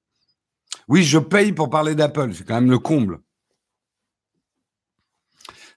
Oui, 0.88 1.04
je 1.04 1.20
paye 1.20 1.52
pour 1.52 1.70
parler 1.70 1.96
d'Apple. 1.96 2.34
C'est 2.34 2.46
quand 2.46 2.56
même 2.56 2.72
le 2.72 2.80
comble. 2.80 3.20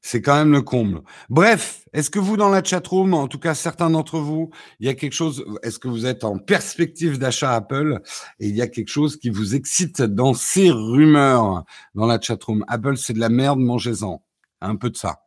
C'est 0.03 0.23
quand 0.23 0.35
même 0.37 0.53
le 0.53 0.63
comble. 0.63 1.03
Bref, 1.29 1.85
est-ce 1.93 2.09
que 2.09 2.19
vous, 2.19 2.39
dans 2.39 2.49
la 2.49 2.65
chatroom, 2.65 3.13
en 3.13 3.29
tout 3.29 3.39
cas 3.39 3.55
certains 3.55 3.91
d'entre 3.91 4.19
vous, 4.19 4.51
il 4.79 4.87
y 4.87 4.89
a 4.89 4.95
quelque 4.95 5.13
chose, 5.13 5.45
est-ce 5.63 5.79
que 5.79 5.89
vous 5.89 6.07
êtes 6.07 6.25
en 6.25 6.39
perspective 6.39 7.19
d'achat 7.19 7.55
Apple 7.55 8.01
et 8.39 8.49
il 8.49 8.57
y 8.57 8.63
a 8.63 8.67
quelque 8.67 8.89
chose 8.89 9.19
qui 9.19 9.29
vous 9.29 9.55
excite 9.55 10.01
dans 10.01 10.33
ces 10.33 10.71
rumeurs 10.71 11.65
dans 11.95 12.07
la 12.07 12.19
chatroom? 12.19 12.65
Apple, 12.69 12.97
c'est 12.97 13.13
de 13.13 13.21
la 13.21 13.29
merde, 13.29 13.59
mangez-en. 13.59 14.23
Un 14.63 14.77
peu 14.77 14.89
de 14.91 14.97
ça. 14.97 15.21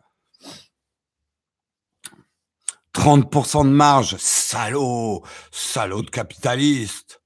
30% 2.96 3.66
de 3.66 3.70
marge, 3.70 4.16
salaud, 4.18 5.24
salaud 5.52 6.04
de 6.04 6.10
capitaliste. 6.10 7.23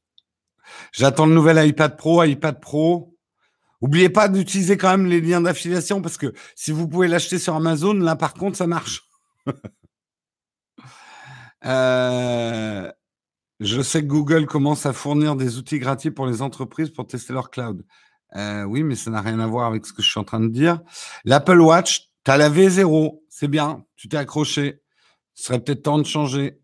J'attends 0.91 1.25
le 1.25 1.33
nouvel 1.33 1.65
iPad 1.67 1.97
Pro, 1.97 2.23
iPad 2.23 2.59
Pro. 2.59 3.15
Oubliez 3.81 4.09
pas 4.09 4.27
d'utiliser 4.27 4.77
quand 4.77 4.89
même 4.89 5.05
les 5.05 5.21
liens 5.21 5.41
d'affiliation 5.41 6.01
parce 6.01 6.17
que 6.17 6.33
si 6.55 6.71
vous 6.71 6.87
pouvez 6.87 7.07
l'acheter 7.07 7.37
sur 7.37 7.55
Amazon, 7.55 7.93
là 7.93 8.15
par 8.15 8.33
contre, 8.33 8.57
ça 8.57 8.67
marche. 8.67 9.03
Euh, 11.65 12.89
je 13.59 13.81
sais 13.81 14.01
que 14.01 14.07
Google 14.07 14.45
commence 14.45 14.85
à 14.85 14.93
fournir 14.93 15.35
des 15.35 15.57
outils 15.57 15.79
gratuits 15.79 16.11
pour 16.11 16.27
les 16.27 16.41
entreprises 16.43 16.91
pour 16.91 17.07
tester 17.07 17.33
leur 17.33 17.49
cloud. 17.49 17.83
Euh, 18.35 18.63
oui, 18.63 18.83
mais 18.83 18.95
ça 18.95 19.09
n'a 19.09 19.21
rien 19.21 19.39
à 19.39 19.47
voir 19.47 19.67
avec 19.67 19.85
ce 19.85 19.93
que 19.93 20.01
je 20.01 20.09
suis 20.09 20.19
en 20.19 20.23
train 20.23 20.39
de 20.39 20.49
dire. 20.49 20.79
L'Apple 21.25 21.59
Watch, 21.59 22.11
tu 22.23 22.31
as 22.31 22.37
la 22.37 22.49
V0, 22.49 23.21
c'est 23.29 23.47
bien, 23.47 23.83
tu 23.95 24.07
t'es 24.07 24.17
accroché. 24.17 24.81
Ce 25.33 25.45
serait 25.45 25.59
peut-être 25.59 25.83
temps 25.83 25.97
de 25.97 26.05
changer. 26.05 26.59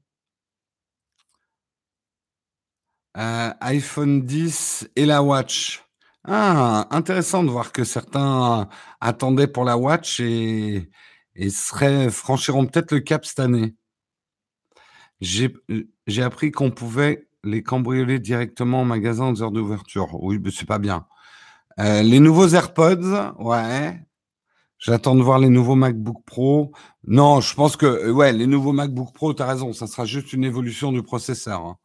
Euh, 3.17 3.53
iPhone 3.61 4.25
10 4.25 4.89
et 4.95 5.05
la 5.05 5.21
Watch. 5.21 5.83
Ah, 6.25 6.87
intéressant 6.91 7.43
de 7.43 7.49
voir 7.49 7.71
que 7.71 7.83
certains 7.83 8.69
attendaient 9.01 9.47
pour 9.47 9.65
la 9.65 9.77
Watch 9.77 10.19
et, 10.19 10.89
et 11.35 11.49
seraient, 11.49 12.09
franchiront 12.09 12.65
peut-être 12.65 12.91
le 12.91 13.01
cap 13.01 13.25
cette 13.25 13.39
année. 13.39 13.75
J'ai 15.21 16.23
appris 16.23 16.51
qu'on 16.51 16.71
pouvait 16.71 17.27
les 17.43 17.63
cambrioler 17.63 18.19
directement 18.19 18.81
en 18.81 18.85
magasin 18.85 19.31
aux 19.31 19.41
heures 19.43 19.51
d'ouverture. 19.51 20.21
Oui, 20.23 20.39
mais 20.43 20.51
c'est 20.51 20.65
pas 20.67 20.79
bien. 20.79 21.07
Euh, 21.79 22.03
les 22.03 22.19
nouveaux 22.19 22.47
AirPods, 22.49 23.33
ouais. 23.39 23.99
J'attends 24.79 25.15
de 25.15 25.21
voir 25.23 25.39
les 25.39 25.49
nouveaux 25.49 25.75
MacBook 25.75 26.23
Pro. 26.25 26.73
Non, 27.07 27.41
je 27.41 27.55
pense 27.55 27.77
que, 27.77 28.11
ouais, 28.11 28.33
les 28.33 28.47
nouveaux 28.47 28.73
MacBook 28.73 29.13
Pro, 29.13 29.33
tu 29.33 29.41
as 29.41 29.47
raison, 29.47 29.73
ça 29.73 29.87
sera 29.87 30.05
juste 30.05 30.33
une 30.33 30.43
évolution 30.43 30.91
du 30.91 31.03
processeur. 31.03 31.61
Hein. 31.61 31.77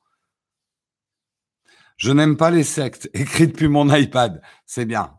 Je 1.98 2.12
n'aime 2.12 2.36
pas 2.36 2.50
les 2.50 2.64
sectes, 2.64 3.10
écrit 3.14 3.48
depuis 3.48 3.68
mon 3.68 3.92
iPad. 3.94 4.40
C'est 4.64 4.86
bien. 4.86 5.14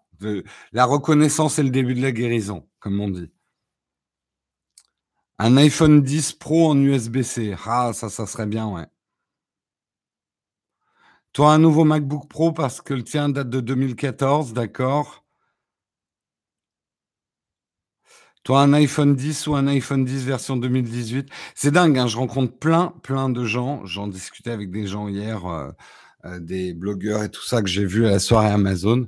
La 0.71 0.85
reconnaissance 0.85 1.59
est 1.59 1.63
le 1.63 1.69
début 1.69 1.93
de 1.93 2.01
la 2.01 2.11
guérison, 2.11 2.67
comme 2.79 2.99
on 2.99 3.09
dit. 3.09 3.31
Un 5.37 5.55
iPhone 5.57 6.01
10 6.01 6.33
Pro 6.33 6.71
en 6.71 6.77
USB-C. 6.77 7.55
Ah, 7.65 7.91
ça, 7.93 8.09
ça 8.09 8.25
serait 8.25 8.45
bien, 8.45 8.67
ouais. 8.67 8.85
Toi, 11.33 11.53
un 11.53 11.59
nouveau 11.59 11.83
MacBook 11.85 12.27
Pro 12.27 12.51
parce 12.51 12.81
que 12.81 12.93
le 12.93 13.03
tien 13.03 13.29
date 13.29 13.49
de 13.49 13.61
2014, 13.61 14.53
d'accord. 14.53 15.23
Toi, 18.43 18.61
un 18.61 18.73
iPhone 18.73 19.15
10 19.15 19.47
ou 19.47 19.55
un 19.55 19.67
iPhone 19.67 20.05
10 20.05 20.25
version 20.25 20.57
2018. 20.57 21.29
C'est 21.55 21.71
dingue, 21.71 21.97
hein, 21.97 22.07
je 22.07 22.17
rencontre 22.17 22.57
plein, 22.57 22.93
plein 23.03 23.29
de 23.29 23.45
gens. 23.45 23.85
J'en 23.85 24.07
discutais 24.07 24.51
avec 24.51 24.71
des 24.71 24.87
gens 24.87 25.07
hier. 25.07 25.45
Euh, 25.45 25.71
des 26.39 26.73
blogueurs 26.73 27.23
et 27.23 27.29
tout 27.29 27.43
ça 27.43 27.61
que 27.61 27.69
j'ai 27.69 27.85
vu 27.85 28.05
à 28.07 28.11
la 28.11 28.19
soirée 28.19 28.49
Amazon. 28.49 29.07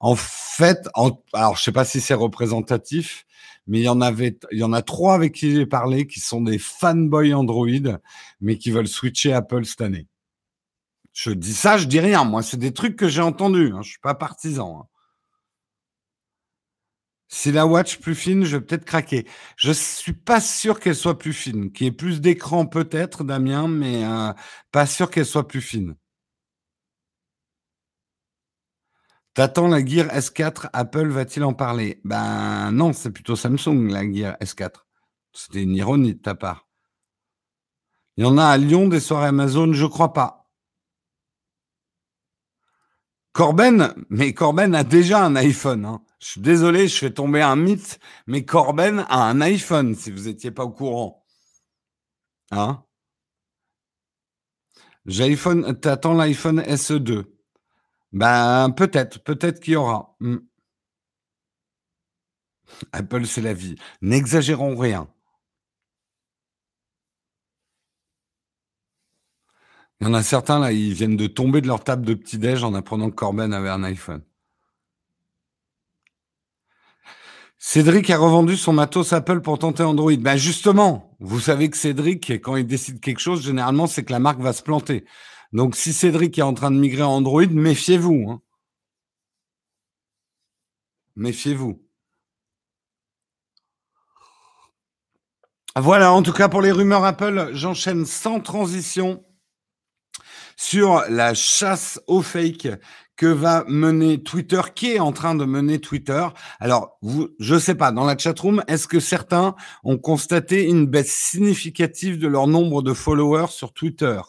En 0.00 0.16
fait, 0.16 0.88
alors 1.32 1.56
je 1.56 1.62
sais 1.62 1.72
pas 1.72 1.84
si 1.84 2.00
c'est 2.00 2.14
représentatif, 2.14 3.26
mais 3.66 3.80
il 3.80 3.84
y 3.84 3.88
en 3.88 4.00
avait, 4.00 4.38
il 4.50 4.58
y 4.58 4.64
en 4.64 4.72
a 4.72 4.82
trois 4.82 5.14
avec 5.14 5.34
qui 5.34 5.54
j'ai 5.54 5.66
parlé 5.66 6.06
qui 6.06 6.20
sont 6.20 6.40
des 6.40 6.58
fanboys 6.58 7.34
Android, 7.34 7.66
mais 8.40 8.58
qui 8.58 8.70
veulent 8.70 8.88
switcher 8.88 9.32
Apple 9.32 9.64
cette 9.64 9.80
année. 9.80 10.06
Je 11.12 11.30
dis 11.30 11.54
ça, 11.54 11.76
je 11.76 11.86
dis 11.86 12.00
rien. 12.00 12.24
Moi, 12.24 12.42
c'est 12.42 12.56
des 12.56 12.72
trucs 12.72 12.96
que 12.96 13.08
j'ai 13.08 13.22
entendus. 13.22 13.72
Hein. 13.74 13.82
Je 13.82 13.90
suis 13.90 14.00
pas 14.00 14.14
partisan. 14.14 14.80
Hein. 14.82 14.86
Si 17.28 17.52
la 17.52 17.66
watch 17.66 17.98
plus 17.98 18.14
fine, 18.14 18.44
je 18.44 18.56
vais 18.56 18.64
peut-être 18.64 18.84
craquer. 18.84 19.26
Je 19.56 19.70
suis 19.70 20.12
pas 20.12 20.40
sûr 20.40 20.80
qu'elle 20.80 20.96
soit 20.96 21.18
plus 21.18 21.32
fine. 21.32 21.72
Qu'il 21.72 21.86
y 21.86 21.88
ait 21.88 21.92
plus 21.92 22.20
d'écran 22.20 22.66
peut-être, 22.66 23.22
Damien, 23.24 23.68
mais 23.68 24.04
euh, 24.04 24.32
pas 24.72 24.86
sûr 24.86 25.10
qu'elle 25.10 25.26
soit 25.26 25.46
plus 25.46 25.60
fine. 25.60 25.94
T'attends 29.34 29.68
la 29.68 29.84
Gear 29.84 30.08
S4, 30.08 30.70
Apple 30.72 31.08
va-t-il 31.08 31.44
en 31.44 31.54
parler? 31.54 32.00
Ben 32.04 32.72
non, 32.72 32.92
c'est 32.92 33.10
plutôt 33.12 33.36
Samsung, 33.36 33.88
la 33.88 34.02
Gear 34.02 34.36
S4. 34.40 34.84
C'était 35.32 35.62
une 35.62 35.76
ironie 35.76 36.14
de 36.14 36.20
ta 36.20 36.34
part. 36.34 36.68
Il 38.16 38.24
y 38.24 38.26
en 38.26 38.38
a 38.38 38.46
à 38.46 38.56
Lyon 38.56 38.88
des 38.88 39.00
soirées 39.00 39.28
Amazon, 39.28 39.72
je 39.72 39.86
crois 39.86 40.12
pas. 40.12 40.50
Corben, 43.32 43.94
mais 44.08 44.34
Corben 44.34 44.74
a 44.74 44.82
déjà 44.82 45.24
un 45.24 45.36
iPhone. 45.36 45.84
Hein. 45.84 46.02
Je 46.18 46.30
suis 46.32 46.40
désolé, 46.40 46.88
je 46.88 46.98
fais 46.98 47.12
tomber 47.12 47.40
un 47.40 47.54
mythe, 47.54 48.00
mais 48.26 48.44
Corben 48.44 49.06
a 49.08 49.22
un 49.28 49.40
iPhone, 49.40 49.94
si 49.94 50.10
vous 50.10 50.24
n'étiez 50.24 50.50
pas 50.50 50.64
au 50.64 50.70
courant. 50.70 51.24
Hein? 52.50 52.84
T'attends 55.80 56.14
l'iPhone 56.14 56.60
SE2. 56.60 57.24
Ben, 58.12 58.70
peut-être, 58.70 59.22
peut-être 59.22 59.60
qu'il 59.60 59.74
y 59.74 59.76
aura. 59.76 60.16
Hmm. 60.20 60.38
Apple, 62.92 63.26
c'est 63.26 63.40
la 63.40 63.52
vie. 63.54 63.76
N'exagérons 64.00 64.76
rien. 64.76 65.08
Il 70.00 70.06
y 70.06 70.10
en 70.10 70.14
a 70.14 70.22
certains, 70.22 70.58
là, 70.58 70.72
ils 70.72 70.94
viennent 70.94 71.16
de 71.16 71.26
tomber 71.26 71.60
de 71.60 71.66
leur 71.66 71.84
table 71.84 72.06
de 72.06 72.14
petit-déj 72.14 72.64
en 72.64 72.74
apprenant 72.74 73.10
que 73.10 73.14
Corben 73.14 73.52
avait 73.52 73.68
un 73.68 73.84
iPhone. 73.84 74.22
Cédric 77.58 78.08
a 78.08 78.16
revendu 78.16 78.56
son 78.56 78.72
matos 78.72 79.12
Apple 79.12 79.42
pour 79.42 79.58
tenter 79.58 79.82
Android. 79.82 80.16
Ben 80.16 80.36
justement, 80.36 81.14
vous 81.20 81.40
savez 81.40 81.68
que 81.68 81.76
Cédric, 81.76 82.30
quand 82.40 82.56
il 82.56 82.66
décide 82.66 83.00
quelque 83.00 83.18
chose, 83.18 83.44
généralement, 83.44 83.86
c'est 83.86 84.02
que 84.02 84.12
la 84.12 84.18
marque 84.18 84.40
va 84.40 84.54
se 84.54 84.62
planter. 84.62 85.04
Donc, 85.52 85.76
si 85.76 85.92
Cédric 85.92 86.38
est 86.38 86.42
en 86.42 86.54
train 86.54 86.70
de 86.70 86.78
migrer 86.78 87.02
à 87.02 87.08
Android, 87.08 87.46
méfiez-vous. 87.46 88.26
Hein. 88.30 88.42
Méfiez-vous. 91.16 91.80
Voilà, 95.76 96.12
en 96.12 96.22
tout 96.22 96.32
cas 96.32 96.48
pour 96.48 96.62
les 96.62 96.72
rumeurs 96.72 97.04
Apple, 97.04 97.50
j'enchaîne 97.52 98.04
sans 98.04 98.40
transition 98.40 99.24
sur 100.56 101.04
la 101.08 101.32
chasse 101.32 102.00
au 102.06 102.22
fake 102.22 102.68
que 103.16 103.26
va 103.26 103.64
mener 103.68 104.22
Twitter, 104.22 104.60
qui 104.74 104.92
est 104.92 104.98
en 104.98 105.12
train 105.12 105.34
de 105.34 105.44
mener 105.44 105.78
Twitter. 105.80 106.26
Alors, 106.58 106.98
vous, 107.02 107.28
je 107.38 107.58
sais 107.58 107.74
pas, 107.74 107.92
dans 107.92 108.04
la 108.04 108.16
chatroom, 108.16 108.64
est-ce 108.66 108.88
que 108.88 108.98
certains 108.98 109.54
ont 109.84 109.98
constaté 109.98 110.64
une 110.64 110.86
baisse 110.86 111.12
significative 111.12 112.18
de 112.18 112.28
leur 112.28 112.46
nombre 112.46 112.82
de 112.82 112.92
followers 112.94 113.50
sur 113.50 113.72
Twitter? 113.72 114.20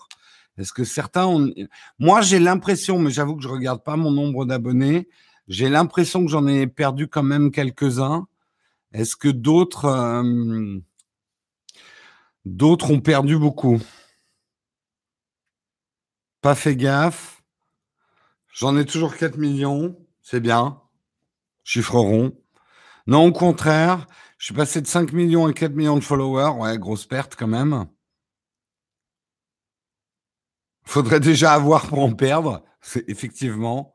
Est-ce 0.57 0.73
que 0.73 0.83
certains 0.83 1.25
ont... 1.25 1.51
Moi, 1.99 2.21
j'ai 2.21 2.39
l'impression, 2.39 2.99
mais 2.99 3.11
j'avoue 3.11 3.35
que 3.35 3.43
je 3.43 3.47
regarde 3.47 3.83
pas 3.83 3.95
mon 3.95 4.11
nombre 4.11 4.45
d'abonnés, 4.45 5.07
j'ai 5.47 5.69
l'impression 5.69 6.23
que 6.23 6.31
j'en 6.31 6.47
ai 6.47 6.67
perdu 6.67 7.07
quand 7.07 7.23
même 7.23 7.51
quelques-uns. 7.51 8.27
Est-ce 8.93 9.15
que 9.15 9.29
d'autres 9.29 9.85
euh, 9.85 10.79
d'autres 12.45 12.91
ont 12.91 12.99
perdu 12.99 13.37
beaucoup? 13.37 13.79
Pas 16.41 16.55
fait 16.55 16.75
gaffe. 16.75 17.41
J'en 18.53 18.77
ai 18.77 18.85
toujours 18.85 19.15
4 19.15 19.37
millions, 19.37 19.97
c'est 20.21 20.41
bien. 20.41 20.81
Chiffre 21.63 21.95
rond. 21.95 22.33
Non, 23.07 23.25
au 23.25 23.31
contraire, 23.31 24.07
je 24.37 24.45
suis 24.45 24.53
passé 24.53 24.81
de 24.81 24.87
5 24.87 25.13
millions 25.13 25.45
à 25.45 25.53
4 25.53 25.73
millions 25.73 25.97
de 25.97 26.03
followers. 26.03 26.59
Ouais, 26.59 26.77
grosse 26.77 27.05
perte 27.05 27.35
quand 27.35 27.47
même. 27.47 27.87
Faudrait 30.83 31.19
déjà 31.19 31.53
avoir 31.53 31.87
pour 31.87 31.99
en 31.99 32.13
perdre, 32.13 32.63
c'est 32.81 33.07
effectivement. 33.09 33.93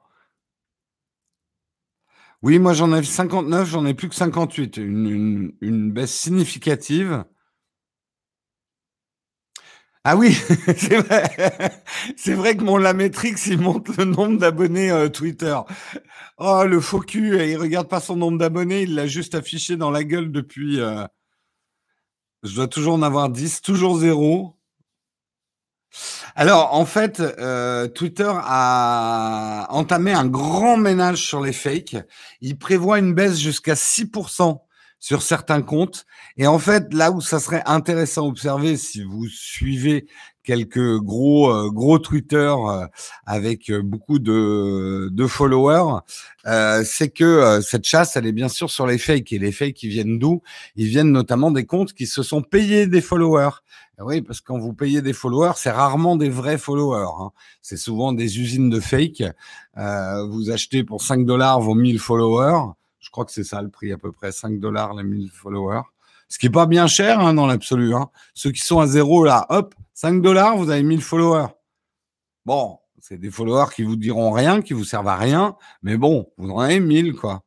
Oui, 2.42 2.58
moi 2.58 2.74
j'en 2.74 2.94
ai 2.94 3.02
59, 3.02 3.68
j'en 3.68 3.86
ai 3.86 3.94
plus 3.94 4.08
que 4.08 4.14
58, 4.14 4.76
une, 4.76 5.52
une, 5.60 5.90
baisse 5.92 6.14
significative. 6.14 7.24
Ah 10.04 10.16
oui, 10.16 10.32
c'est 10.76 11.00
vrai. 12.34 12.54
Que 12.56 12.62
mon 12.62 12.76
Lametrix, 12.76 13.34
il 13.46 13.58
montre 13.60 13.92
le 13.98 14.04
nombre 14.04 14.38
d'abonnés 14.38 14.90
euh, 14.90 15.08
Twitter. 15.08 15.56
Oh, 16.38 16.62
le 16.64 16.80
faux 16.80 17.00
cul, 17.00 17.36
il 17.50 17.56
regarde 17.56 17.88
pas 17.88 18.00
son 18.00 18.14
nombre 18.14 18.38
d'abonnés, 18.38 18.82
il 18.82 18.94
l'a 18.94 19.08
juste 19.08 19.34
affiché 19.34 19.76
dans 19.76 19.90
la 19.90 20.04
gueule 20.04 20.30
depuis... 20.30 20.80
Euh... 20.80 21.04
Je 22.44 22.54
dois 22.54 22.68
toujours 22.68 22.94
en 22.94 23.02
avoir 23.02 23.30
10, 23.30 23.62
toujours 23.62 23.98
zéro. 23.98 24.56
Alors, 26.34 26.74
en 26.74 26.84
fait, 26.84 27.20
euh, 27.20 27.88
Twitter 27.88 28.30
a 28.30 29.66
entamé 29.70 30.12
un 30.12 30.26
grand 30.26 30.76
ménage 30.76 31.26
sur 31.26 31.40
les 31.40 31.52
fakes. 31.52 31.96
Il 32.40 32.58
prévoit 32.58 32.98
une 32.98 33.14
baisse 33.14 33.38
jusqu'à 33.38 33.74
6% 33.74 34.65
sur 35.06 35.22
certains 35.22 35.62
comptes. 35.62 36.04
Et 36.36 36.48
en 36.48 36.58
fait, 36.58 36.92
là 36.92 37.12
où 37.12 37.20
ça 37.20 37.38
serait 37.38 37.62
intéressant 37.64 38.24
à 38.24 38.26
observer, 38.26 38.76
si 38.76 39.04
vous 39.04 39.28
suivez 39.28 40.08
quelques 40.42 40.98
gros 40.98 41.48
euh, 41.48 41.70
gros 41.70 42.00
Twitter 42.00 42.52
euh, 42.58 42.88
avec 43.24 43.70
euh, 43.70 43.82
beaucoup 43.82 44.18
de, 44.18 45.08
de 45.12 45.26
followers, 45.28 46.00
c'est 46.84 47.10
que 47.10 47.60
cette 47.62 47.84
chasse, 47.84 48.16
elle 48.16 48.26
est 48.26 48.32
bien 48.32 48.48
sûr 48.48 48.68
sur 48.68 48.84
les 48.84 48.98
fakes. 48.98 49.32
Et 49.32 49.38
les 49.38 49.52
fakes, 49.52 49.74
qui 49.74 49.86
viennent 49.86 50.18
d'où? 50.18 50.42
Ils 50.74 50.88
viennent 50.88 51.12
notamment 51.12 51.52
des 51.52 51.66
comptes 51.66 51.92
qui 51.92 52.06
se 52.06 52.24
sont 52.24 52.42
payés 52.42 52.88
des 52.88 53.00
followers. 53.00 53.62
oui, 54.00 54.22
parce 54.22 54.40
que 54.40 54.46
quand 54.46 54.58
vous 54.58 54.72
payez 54.72 55.02
des 55.02 55.12
followers, 55.12 55.54
c'est 55.54 55.70
rarement 55.70 56.16
des 56.16 56.30
vrais 56.30 56.58
followers. 56.58 57.14
Hein. 57.20 57.30
C'est 57.62 57.76
souvent 57.76 58.12
des 58.12 58.40
usines 58.40 58.70
de 58.70 58.80
fakes. 58.80 59.22
vous 59.76 60.50
achetez 60.50 60.82
pour 60.82 61.02
5 61.02 61.24
dollars 61.24 61.60
vos 61.60 61.74
1000 61.74 62.00
followers. 62.00 62.72
Je 63.06 63.10
crois 63.12 63.24
que 63.24 63.30
c'est 63.30 63.44
ça 63.44 63.62
le 63.62 63.68
prix 63.68 63.92
à 63.92 63.98
peu 63.98 64.10
près, 64.10 64.32
5 64.32 64.58
dollars 64.58 64.92
les 64.92 65.04
1000 65.04 65.30
followers. 65.30 65.82
Ce 66.28 66.40
qui 66.40 66.46
est 66.46 66.50
pas 66.50 66.66
bien 66.66 66.88
cher 66.88 67.20
hein, 67.20 67.34
dans 67.34 67.46
l'absolu. 67.46 67.94
Hein. 67.94 68.10
Ceux 68.34 68.50
qui 68.50 68.62
sont 68.62 68.80
à 68.80 68.88
zéro 68.88 69.24
là, 69.24 69.46
hop, 69.48 69.76
5 69.94 70.20
dollars, 70.20 70.56
vous 70.56 70.70
avez 70.70 70.82
1000 70.82 71.00
followers. 71.00 71.46
Bon, 72.44 72.80
c'est 73.00 73.16
des 73.16 73.30
followers 73.30 73.72
qui 73.76 73.84
vous 73.84 73.94
diront 73.94 74.32
rien, 74.32 74.60
qui 74.60 74.72
vous 74.72 74.82
servent 74.82 75.06
à 75.06 75.14
rien, 75.14 75.54
mais 75.84 75.96
bon, 75.96 76.32
vous 76.36 76.50
en 76.50 76.58
avez 76.58 76.80
1000 76.80 77.14
quoi. 77.14 77.44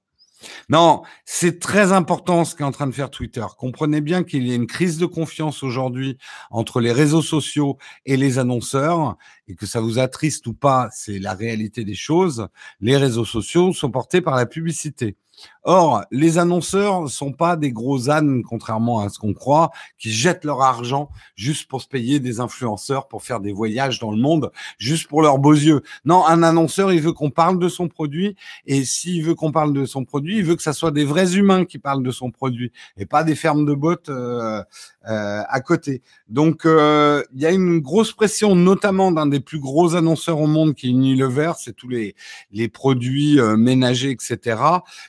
Non, 0.69 1.01
c'est 1.25 1.59
très 1.59 1.91
important 1.91 2.45
ce 2.45 2.55
qu'est 2.55 2.63
en 2.63 2.71
train 2.71 2.87
de 2.87 2.93
faire 2.93 3.09
Twitter. 3.09 3.45
Comprenez 3.57 3.99
bien 3.99 4.23
qu'il 4.23 4.47
y 4.47 4.53
a 4.53 4.55
une 4.55 4.67
crise 4.67 4.97
de 4.97 5.05
confiance 5.05 5.61
aujourd'hui 5.61 6.17
entre 6.49 6.79
les 6.79 6.93
réseaux 6.93 7.21
sociaux 7.21 7.77
et 8.05 8.15
les 8.15 8.39
annonceurs 8.39 9.17
et 9.49 9.55
que 9.55 9.65
ça 9.65 9.81
vous 9.81 9.99
attriste 9.99 10.47
ou 10.47 10.53
pas, 10.53 10.87
c'est 10.93 11.19
la 11.19 11.33
réalité 11.33 11.83
des 11.83 11.95
choses. 11.95 12.47
Les 12.79 12.95
réseaux 12.95 13.25
sociaux 13.25 13.73
sont 13.73 13.91
portés 13.91 14.21
par 14.21 14.37
la 14.37 14.45
publicité. 14.45 15.17
Or, 15.63 16.03
les 16.11 16.37
annonceurs 16.37 17.01
ne 17.01 17.07
sont 17.07 17.31
pas 17.31 17.55
des 17.55 17.71
gros 17.71 18.09
ânes, 18.09 18.43
contrairement 18.43 19.01
à 19.01 19.09
ce 19.09 19.19
qu'on 19.19 19.33
croit, 19.33 19.71
qui 19.97 20.11
jettent 20.11 20.45
leur 20.45 20.61
argent 20.61 21.09
juste 21.35 21.67
pour 21.67 21.81
se 21.81 21.87
payer 21.87 22.19
des 22.19 22.39
influenceurs, 22.39 23.07
pour 23.07 23.23
faire 23.23 23.39
des 23.39 23.51
voyages 23.51 23.99
dans 23.99 24.11
le 24.11 24.17
monde, 24.17 24.51
juste 24.77 25.07
pour 25.07 25.21
leurs 25.21 25.37
beaux 25.37 25.53
yeux. 25.53 25.81
Non, 26.05 26.25
un 26.25 26.43
annonceur, 26.43 26.91
il 26.91 27.01
veut 27.01 27.13
qu'on 27.13 27.29
parle 27.29 27.59
de 27.59 27.69
son 27.69 27.87
produit, 27.87 28.35
et 28.65 28.85
s'il 28.85 29.23
veut 29.23 29.35
qu'on 29.35 29.51
parle 29.51 29.73
de 29.73 29.85
son 29.85 30.05
produit, 30.05 30.37
il 30.37 30.43
veut 30.43 30.55
que 30.55 30.63
ça 30.63 30.73
soit 30.73 30.91
des 30.91 31.05
vrais 31.05 31.35
humains 31.35 31.65
qui 31.65 31.77
parlent 31.77 32.03
de 32.03 32.11
son 32.11 32.31
produit, 32.31 32.71
et 32.97 33.05
pas 33.05 33.23
des 33.23 33.35
fermes 33.35 33.65
de 33.65 33.73
bottes 33.73 34.09
euh, 34.09 34.63
euh, 35.07 35.41
à 35.47 35.59
côté. 35.61 36.01
Donc, 36.27 36.65
euh, 36.65 37.23
il 37.33 37.41
y 37.41 37.45
a 37.45 37.51
une 37.51 37.79
grosse 37.79 38.13
pression, 38.13 38.53
notamment 38.55 39.11
d'un 39.11 39.27
des 39.27 39.39
plus 39.39 39.59
gros 39.59 39.95
annonceurs 39.95 40.39
au 40.39 40.47
monde, 40.47 40.75
qui 40.75 40.87
est 40.87 40.89
Unilever, 40.89 41.53
c'est 41.57 41.75
tous 41.75 41.87
les, 41.87 42.15
les 42.51 42.67
produits 42.67 43.39
euh, 43.39 43.57
ménagers, 43.57 44.11
etc., 44.11 44.57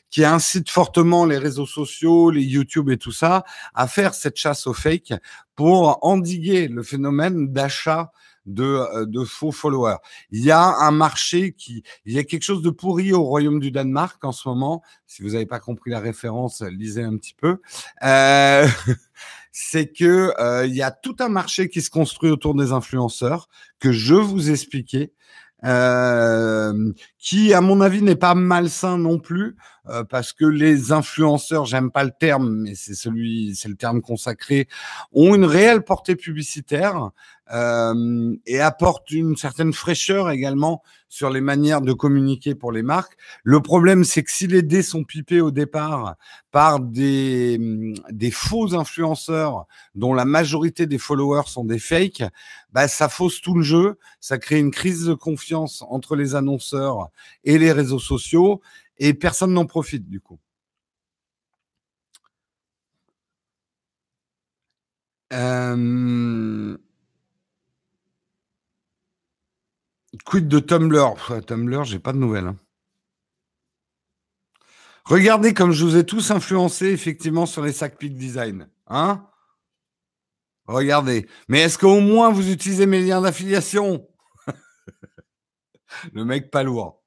qui 0.09 0.19
incite 0.24 0.70
fortement 0.70 1.24
les 1.24 1.38
réseaux 1.38 1.66
sociaux, 1.66 2.30
les 2.30 2.42
YouTube 2.42 2.90
et 2.90 2.96
tout 2.96 3.12
ça, 3.12 3.44
à 3.74 3.87
faire 3.87 4.14
cette 4.14 4.37
chasse 4.37 4.66
aux 4.66 4.74
fake 4.74 5.14
pour 5.54 5.98
endiguer 6.02 6.68
le 6.68 6.83
phénomène 6.83 7.52
d'achat 7.52 8.12
de, 8.46 8.64
euh, 8.64 9.06
de, 9.06 9.24
faux 9.24 9.52
followers. 9.52 9.96
Il 10.30 10.42
y 10.42 10.50
a 10.50 10.62
un 10.62 10.90
marché 10.90 11.52
qui, 11.52 11.83
il 12.04 12.12
y 12.12 12.18
a 12.18 12.24
quelque 12.24 12.42
chose 12.42 12.62
de 12.62 12.70
pourri 12.70 13.12
au 13.12 13.22
royaume 13.22 13.61
du 13.61 13.70
Danemark 13.70 14.22
en 14.24 14.33
ce 14.33 14.48
moment. 14.48 14.83
Si 15.06 15.22
vous 15.22 15.30
n'avez 15.30 15.46
pas 15.46 15.61
compris 15.61 15.90
la 15.90 16.00
référence, 16.00 16.62
lisez 16.62 17.02
un 17.02 17.16
petit 17.16 17.35
peu. 17.35 17.59
Euh, 18.02 18.66
c'est 19.52 19.92
que 19.92 20.33
euh, 20.40 20.66
il 20.66 20.74
y 20.74 20.83
a 20.83 20.90
tout 20.90 21.16
un 21.20 21.28
marché 21.28 21.68
qui 21.68 21.83
se 21.83 21.90
construit 21.90 22.30
autour 22.30 22.54
des 22.54 22.72
influenceurs 22.72 23.48
que 23.78 23.92
je 23.92 24.14
vous 24.14 24.50
expliquais. 24.50 25.12
Euh, 25.64 26.92
qui, 27.18 27.53
à 27.53 27.61
mon 27.61 27.81
avis, 27.81 28.03
n'est 28.03 28.16
pas 28.16 28.35
malsain 28.35 28.96
non 28.96 29.18
plus, 29.18 29.57
euh, 29.88 30.05
parce 30.05 30.33
que 30.33 30.46
les 30.46 30.92
influenceurs, 30.92 31.66
j'aime 31.66 31.90
pas 31.90 32.05
le 32.05 32.12
terme, 32.18 32.62
mais 32.62 32.75
c'est 32.75 32.94
celui, 32.94 33.55
c'est 33.55 33.68
le 33.68 33.77
terme 33.77 34.01
consacré, 34.01 34.68
ont 35.12 35.35
une 35.35 35.44
réelle 35.44 35.83
portée 35.83 36.16
publicitaire 36.16 37.11
euh, 37.52 38.36
et 38.46 38.60
apportent 38.60 39.10
une 39.10 39.36
certaine 39.36 39.72
fraîcheur 39.72 40.30
également 40.30 40.82
sur 41.08 41.30
les 41.30 41.40
manières 41.40 41.80
de 41.80 41.92
communiquer 41.92 42.54
pour 42.54 42.70
les 42.70 42.82
marques. 42.82 43.16
Le 43.42 43.60
problème, 43.60 44.04
c'est 44.04 44.22
que 44.22 44.30
si 44.30 44.46
les 44.46 44.62
dés 44.62 44.82
sont 44.82 45.02
pipés 45.02 45.40
au 45.40 45.50
départ 45.50 46.14
par 46.52 46.78
des, 46.78 47.58
des 48.10 48.30
faux 48.30 48.74
influenceurs 48.74 49.66
dont 49.96 50.14
la 50.14 50.24
majorité 50.24 50.86
des 50.86 50.98
followers 50.98 51.48
sont 51.48 51.64
des 51.64 51.80
fakes, 51.80 52.22
bah, 52.72 52.86
ça 52.86 53.08
fausse 53.08 53.40
tout 53.40 53.54
le 53.54 53.62
jeu, 53.62 53.98
ça 54.20 54.38
crée 54.38 54.60
une 54.60 54.70
crise 54.70 55.04
de 55.04 55.14
confiance 55.14 55.82
entre 55.88 56.14
les 56.14 56.36
annonceurs 56.36 57.08
et 57.42 57.58
les 57.58 57.72
réseaux 57.72 57.98
sociaux, 57.98 58.60
et 58.98 59.14
personne 59.14 59.52
n'en 59.52 59.66
profite 59.66 60.08
du 60.08 60.20
coup. 60.20 60.38
Euh... 65.32 66.76
Quid 70.24 70.48
de 70.48 70.59
Tumblr? 70.59 71.14
Tumblr, 71.46 71.85
j'ai 71.85 71.98
pas 71.98 72.12
de 72.12 72.18
nouvelles. 72.18 72.48
Hein. 72.48 72.56
Regardez 75.04 75.54
comme 75.54 75.72
je 75.72 75.85
vous 75.85 75.96
ai 75.96 76.04
tous 76.04 76.30
influencé 76.30 76.87
effectivement 76.87 77.46
sur 77.46 77.62
les 77.62 77.72
sacs 77.72 77.98
Peak 77.98 78.14
Design. 78.14 78.68
Hein 78.87 79.26
Regardez. 80.66 81.26
Mais 81.48 81.61
est-ce 81.61 81.78
qu'au 81.78 82.00
moins 82.00 82.30
vous 82.30 82.50
utilisez 82.50 82.87
mes 82.87 83.00
liens 83.02 83.20
d'affiliation? 83.20 84.06
Le 86.12 86.24
mec 86.24 86.50
pas 86.50 86.62
lourd. 86.62 87.02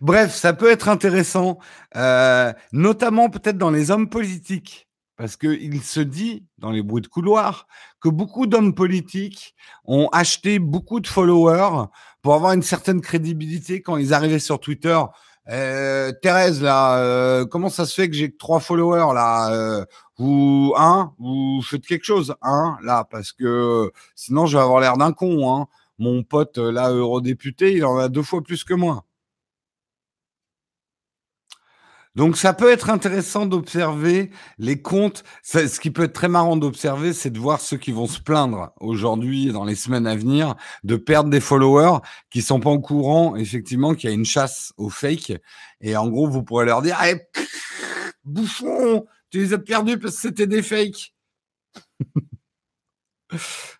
Bref, 0.00 0.34
ça 0.34 0.52
peut 0.52 0.70
être 0.70 0.88
intéressant, 0.88 1.58
euh, 1.96 2.52
notamment 2.72 3.30
peut-être 3.30 3.58
dans 3.58 3.70
les 3.70 3.90
hommes 3.90 4.08
politiques, 4.08 4.85
parce 5.16 5.36
qu'il 5.36 5.82
se 5.82 6.00
dit 6.00 6.44
dans 6.58 6.70
les 6.70 6.82
bruits 6.82 7.02
de 7.02 7.06
couloir 7.06 7.66
que 8.00 8.08
beaucoup 8.08 8.46
d'hommes 8.46 8.74
politiques 8.74 9.54
ont 9.84 10.08
acheté 10.12 10.58
beaucoup 10.58 11.00
de 11.00 11.06
followers 11.06 11.86
pour 12.22 12.34
avoir 12.34 12.52
une 12.52 12.62
certaine 12.62 13.00
crédibilité 13.00 13.80
quand 13.80 13.96
ils 13.96 14.12
arrivaient 14.12 14.38
sur 14.38 14.60
Twitter. 14.60 14.98
Euh, 15.48 16.12
Thérèse, 16.22 16.60
là, 16.60 16.98
euh, 16.98 17.46
comment 17.46 17.68
ça 17.68 17.86
se 17.86 17.94
fait 17.94 18.08
que 18.08 18.16
j'ai 18.16 18.36
trois 18.36 18.60
followers 18.60 19.14
là 19.14 19.52
euh, 19.52 19.84
Vous, 20.18 20.74
hein, 20.76 21.12
vous 21.18 21.62
faites 21.62 21.86
quelque 21.86 22.04
chose, 22.04 22.34
hein, 22.42 22.76
là, 22.82 23.06
parce 23.10 23.32
que 23.32 23.90
sinon 24.14 24.46
je 24.46 24.56
vais 24.56 24.62
avoir 24.62 24.80
l'air 24.80 24.96
d'un 24.96 25.12
con. 25.12 25.54
Hein. 25.54 25.66
Mon 25.98 26.22
pote, 26.24 26.58
là, 26.58 26.90
eurodéputé, 26.90 27.72
il 27.72 27.84
en 27.84 27.96
a 27.96 28.08
deux 28.08 28.22
fois 28.22 28.42
plus 28.42 28.64
que 28.64 28.74
moi. 28.74 29.05
Donc 32.16 32.38
ça 32.38 32.54
peut 32.54 32.70
être 32.70 32.88
intéressant 32.88 33.44
d'observer 33.46 34.30
les 34.58 34.80
comptes. 34.80 35.22
Ce 35.42 35.78
qui 35.78 35.90
peut 35.90 36.04
être 36.04 36.14
très 36.14 36.28
marrant 36.28 36.56
d'observer, 36.56 37.12
c'est 37.12 37.30
de 37.30 37.38
voir 37.38 37.60
ceux 37.60 37.76
qui 37.76 37.92
vont 37.92 38.06
se 38.06 38.20
plaindre 38.20 38.72
aujourd'hui 38.80 39.48
et 39.48 39.52
dans 39.52 39.64
les 39.64 39.74
semaines 39.74 40.06
à 40.06 40.16
venir 40.16 40.56
de 40.82 40.96
perdre 40.96 41.28
des 41.28 41.40
followers 41.40 41.98
qui 42.30 42.40
sont 42.40 42.58
pas 42.58 42.70
au 42.70 42.80
courant, 42.80 43.36
effectivement, 43.36 43.94
qu'il 43.94 44.08
y 44.08 44.12
a 44.12 44.16
une 44.16 44.24
chasse 44.24 44.72
aux 44.78 44.88
fake. 44.88 45.34
Et 45.82 45.94
en 45.96 46.08
gros, 46.08 46.26
vous 46.28 46.42
pourrez 46.42 46.64
leur 46.64 46.80
dire, 46.80 47.00
hey, 47.00 47.20
eh, 47.36 47.40
tu 49.30 49.38
les 49.38 49.52
as 49.52 49.58
perdus 49.58 49.98
parce 49.98 50.14
que 50.14 50.20
c'était 50.22 50.46
des 50.46 50.62
fakes. 50.62 51.14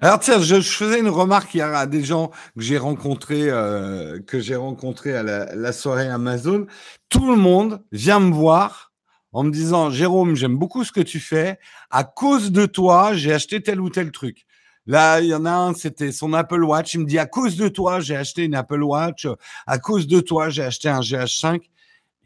Alors 0.00 0.20
tiens, 0.20 0.40
je, 0.40 0.60
faisais 0.60 1.00
une 1.00 1.08
remarque 1.08 1.54
hier 1.54 1.74
à 1.74 1.86
des 1.86 2.04
gens 2.04 2.30
que 2.56 2.62
j'ai 2.62 2.78
rencontrés, 2.78 3.50
euh, 3.50 4.20
que 4.20 4.40
j'ai 4.40 4.56
rencontrés 4.56 5.14
à 5.16 5.22
la, 5.22 5.72
soirée 5.72 6.08
Amazon. 6.08 6.66
Tout 7.08 7.28
le 7.30 7.36
monde 7.36 7.82
vient 7.92 8.20
me 8.20 8.32
voir 8.32 8.92
en 9.32 9.44
me 9.44 9.50
disant 9.50 9.90
Jérôme, 9.90 10.36
j'aime 10.36 10.56
beaucoup 10.56 10.84
ce 10.84 10.92
que 10.92 11.00
tu 11.00 11.20
fais. 11.20 11.58
À 11.90 12.04
cause 12.04 12.52
de 12.52 12.66
toi, 12.66 13.14
j'ai 13.14 13.32
acheté 13.32 13.62
tel 13.62 13.80
ou 13.80 13.90
tel 13.90 14.12
truc. 14.12 14.46
Là, 14.86 15.20
il 15.20 15.28
y 15.28 15.34
en 15.34 15.44
a 15.44 15.52
un, 15.52 15.74
c'était 15.74 16.12
son 16.12 16.32
Apple 16.32 16.64
Watch. 16.64 16.94
Il 16.94 17.00
me 17.00 17.06
dit 17.06 17.18
à 17.18 17.26
cause 17.26 17.56
de 17.56 17.68
toi, 17.68 18.00
j'ai 18.00 18.16
acheté 18.16 18.44
une 18.44 18.54
Apple 18.54 18.82
Watch. 18.82 19.26
À 19.66 19.78
cause 19.78 20.06
de 20.06 20.20
toi, 20.20 20.48
j'ai 20.48 20.62
acheté 20.62 20.88
un 20.88 21.00
GH5. 21.00 21.62
Et 21.62 21.68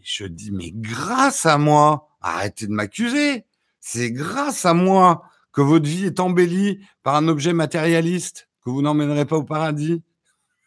je 0.02 0.24
dis 0.24 0.52
mais 0.52 0.72
grâce 0.72 1.46
à 1.46 1.58
moi, 1.58 2.08
arrêtez 2.20 2.66
de 2.66 2.72
m'accuser. 2.72 3.44
C'est 3.80 4.10
grâce 4.10 4.64
à 4.64 4.74
moi 4.74 5.22
que 5.56 5.62
votre 5.62 5.88
vie 5.88 6.04
est 6.04 6.20
embellie 6.20 6.86
par 7.02 7.16
un 7.16 7.28
objet 7.28 7.54
matérialiste, 7.54 8.50
que 8.62 8.68
vous 8.68 8.82
n'emmènerez 8.82 9.24
pas 9.24 9.38
au 9.38 9.42
paradis. 9.42 10.02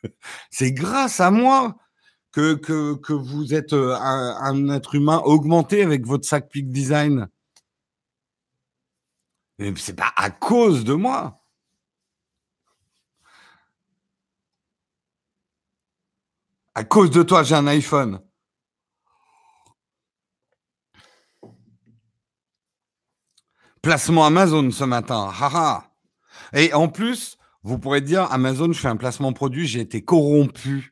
C'est 0.49 0.71
grâce 0.71 1.19
à 1.19 1.29
moi 1.29 1.77
que, 2.31 2.59
vous 3.13 3.53
êtes 3.53 3.73
euh, 3.73 3.95
un, 3.95 4.69
un, 4.69 4.75
être 4.75 4.95
humain 4.95 5.21
augmenté 5.25 5.83
avec 5.83 6.07
votre 6.07 6.27
sac 6.27 6.49
Peak 6.49 6.69
Design. 6.69 7.27
Mais 9.59 9.73
c'est 9.75 9.95
pas 9.95 10.13
à 10.15 10.29
cause 10.29 10.85
de 10.85 10.93
moi. 10.93 11.35
À 16.73 16.83
cause 16.83 17.11
de 17.11 17.23
toi, 17.23 17.43
j'ai 17.43 17.55
un 17.55 17.67
iPhone. 17.67 18.21
Placement 23.89 24.23
Amazon 24.27 24.69
ce 24.69 24.83
matin. 24.83 25.31
Haha. 25.33 25.91
Et 26.53 26.75
en 26.75 26.89
plus, 26.89 27.39
vous 27.63 27.79
pourrez 27.79 28.01
dire, 28.01 28.31
Amazon, 28.31 28.71
je 28.71 28.79
fais 28.79 28.87
un 28.87 28.97
placement 28.97 29.33
produit, 29.33 29.65
j'ai 29.65 29.79
été 29.79 30.03
corrompu. 30.03 30.91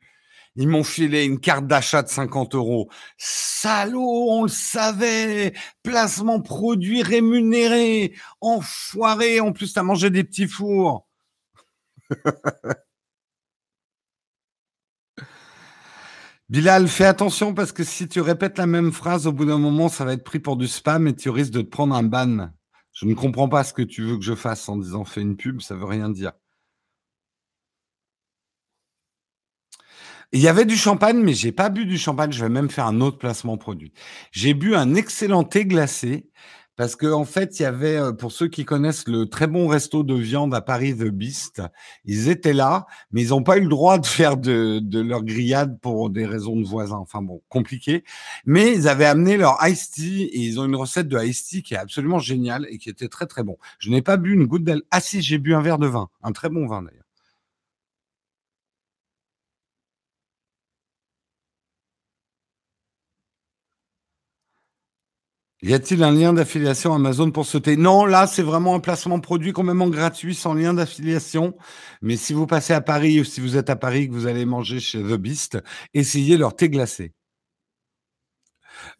Ils 0.56 0.66
m'ont 0.66 0.82
filé 0.82 1.22
une 1.22 1.38
carte 1.38 1.68
d'achat 1.68 2.02
de 2.02 2.08
50 2.08 2.56
euros. 2.56 2.90
Salaud, 3.16 4.26
on 4.30 4.42
le 4.42 4.48
savait. 4.48 5.52
Placement 5.84 6.40
produit 6.40 7.04
rémunéré. 7.04 8.14
Enfoiré. 8.40 9.38
En 9.38 9.52
plus, 9.52 9.72
t'as 9.72 9.84
mangé 9.84 10.10
des 10.10 10.24
petits 10.24 10.48
fours. 10.48 11.06
Bilal, 16.48 16.88
fais 16.88 17.04
attention 17.04 17.54
parce 17.54 17.70
que 17.70 17.84
si 17.84 18.08
tu 18.08 18.20
répètes 18.20 18.58
la 18.58 18.66
même 18.66 18.90
phrase, 18.90 19.28
au 19.28 19.32
bout 19.32 19.44
d'un 19.44 19.58
moment, 19.58 19.88
ça 19.88 20.04
va 20.04 20.14
être 20.14 20.24
pris 20.24 20.40
pour 20.40 20.56
du 20.56 20.66
spam 20.66 21.06
et 21.06 21.14
tu 21.14 21.30
risques 21.30 21.52
de 21.52 21.62
te 21.62 21.70
prendre 21.70 21.94
un 21.94 22.02
ban. 22.02 22.50
Je 23.00 23.06
ne 23.06 23.14
comprends 23.14 23.48
pas 23.48 23.62
ce 23.62 23.72
que 23.72 23.82
tu 23.82 24.02
veux 24.02 24.16
que 24.18 24.24
je 24.24 24.34
fasse 24.34 24.68
en 24.68 24.76
disant 24.76 25.04
fais 25.04 25.20
une 25.20 25.36
pub, 25.36 25.60
ça 25.60 25.76
veut 25.76 25.84
rien 25.84 26.10
dire. 26.10 26.32
Il 30.32 30.40
y 30.40 30.48
avait 30.48 30.64
du 30.64 30.76
champagne, 30.76 31.18
mais 31.22 31.32
j'ai 31.32 31.52
pas 31.52 31.68
bu 31.68 31.86
du 31.86 31.96
champagne. 31.96 32.32
Je 32.32 32.42
vais 32.42 32.48
même 32.48 32.68
faire 32.68 32.86
un 32.86 33.00
autre 33.00 33.18
placement 33.18 33.56
produit. 33.56 33.92
J'ai 34.32 34.52
bu 34.52 34.74
un 34.74 34.96
excellent 34.96 35.44
thé 35.44 35.64
glacé 35.64 36.28
parce 36.78 36.94
qu'en 36.94 37.22
en 37.22 37.24
fait, 37.24 37.58
il 37.58 37.64
y 37.64 37.66
avait, 37.66 37.96
euh, 37.96 38.12
pour 38.12 38.30
ceux 38.30 38.46
qui 38.46 38.64
connaissent 38.64 39.08
le 39.08 39.26
très 39.26 39.48
bon 39.48 39.66
resto 39.66 40.04
de 40.04 40.14
viande 40.14 40.54
à 40.54 40.60
Paris, 40.60 40.96
The 40.96 41.08
Beast, 41.08 41.60
ils 42.04 42.28
étaient 42.28 42.52
là, 42.52 42.86
mais 43.10 43.20
ils 43.20 43.30
n'ont 43.30 43.42
pas 43.42 43.58
eu 43.58 43.62
le 43.62 43.68
droit 43.68 43.98
de 43.98 44.06
faire 44.06 44.36
de, 44.36 44.78
de, 44.78 45.00
leur 45.00 45.24
grillade 45.24 45.80
pour 45.80 46.08
des 46.08 46.24
raisons 46.24 46.54
de 46.54 46.64
voisins. 46.64 46.98
Enfin 46.98 47.20
bon, 47.20 47.42
compliqué. 47.48 48.04
Mais 48.46 48.72
ils 48.72 48.86
avaient 48.86 49.06
amené 49.06 49.36
leur 49.36 49.58
iced 49.66 49.92
tea 49.92 50.22
et 50.22 50.38
ils 50.38 50.60
ont 50.60 50.66
une 50.66 50.76
recette 50.76 51.08
de 51.08 51.18
iced 51.18 51.48
tea 51.48 51.62
qui 51.64 51.74
est 51.74 51.78
absolument 51.78 52.20
géniale 52.20 52.64
et 52.70 52.78
qui 52.78 52.90
était 52.90 53.08
très 53.08 53.26
très 53.26 53.42
bon. 53.42 53.58
Je 53.80 53.90
n'ai 53.90 54.00
pas 54.00 54.16
bu 54.16 54.32
une 54.32 54.46
goutte 54.46 54.62
d'elle. 54.62 54.82
Ah 54.92 55.00
si, 55.00 55.20
j'ai 55.20 55.38
bu 55.38 55.54
un 55.54 55.62
verre 55.62 55.78
de 55.78 55.88
vin, 55.88 56.08
un 56.22 56.30
très 56.30 56.48
bon 56.48 56.68
vin 56.68 56.82
d'ailleurs. 56.82 56.97
Y 65.60 65.74
a-t-il 65.74 66.04
un 66.04 66.12
lien 66.12 66.32
d'affiliation 66.32 66.94
Amazon 66.94 67.32
pour 67.32 67.44
sauter? 67.44 67.76
Non, 67.76 68.04
là, 68.04 68.28
c'est 68.28 68.44
vraiment 68.44 68.76
un 68.76 68.80
placement 68.80 69.18
produit 69.18 69.52
complètement 69.52 69.88
gratuit, 69.88 70.36
sans 70.36 70.54
lien 70.54 70.72
d'affiliation. 70.72 71.56
Mais 72.00 72.16
si 72.16 72.32
vous 72.32 72.46
passez 72.46 72.74
à 72.74 72.80
Paris 72.80 73.20
ou 73.20 73.24
si 73.24 73.40
vous 73.40 73.56
êtes 73.56 73.68
à 73.68 73.74
Paris 73.74 74.08
que 74.08 74.14
vous 74.14 74.28
allez 74.28 74.44
manger 74.44 74.78
chez 74.78 75.02
The 75.02 75.16
Beast, 75.16 75.58
essayez 75.94 76.36
leur 76.36 76.54
thé 76.54 76.70
glacé. 76.70 77.12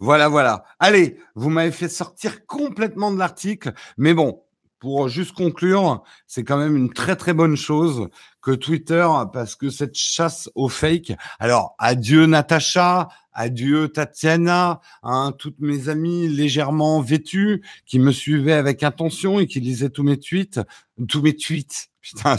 Voilà, 0.00 0.28
voilà. 0.28 0.64
Allez, 0.80 1.20
vous 1.36 1.48
m'avez 1.48 1.70
fait 1.70 1.88
sortir 1.88 2.44
complètement 2.46 3.12
de 3.12 3.18
l'article, 3.18 3.72
mais 3.96 4.12
bon, 4.12 4.42
pour 4.80 5.08
juste 5.08 5.36
conclure, 5.36 6.02
c'est 6.26 6.42
quand 6.44 6.56
même 6.56 6.76
une 6.76 6.92
très 6.92 7.14
très 7.14 7.34
bonne 7.34 7.56
chose 7.56 8.08
que 8.42 8.50
Twitter, 8.52 9.06
parce 9.32 9.54
que 9.54 9.70
cette 9.70 9.96
chasse 9.96 10.50
au 10.54 10.68
fake. 10.68 11.12
Alors, 11.38 11.74
adieu 11.78 12.26
Natacha, 12.26 13.08
adieu 13.38 13.88
Tatiana, 13.88 14.80
hein, 15.02 15.32
toutes 15.38 15.60
mes 15.60 15.88
amies 15.88 16.28
légèrement 16.28 17.00
vêtues 17.00 17.62
qui 17.86 17.98
me 18.00 18.10
suivaient 18.10 18.52
avec 18.52 18.82
attention 18.82 19.38
et 19.38 19.46
qui 19.46 19.60
lisaient 19.60 19.90
tous 19.90 20.02
mes 20.02 20.18
tweets, 20.18 20.60
tous 21.08 21.22
mes 21.22 21.36
tweets, 21.36 21.90
putain, 22.00 22.36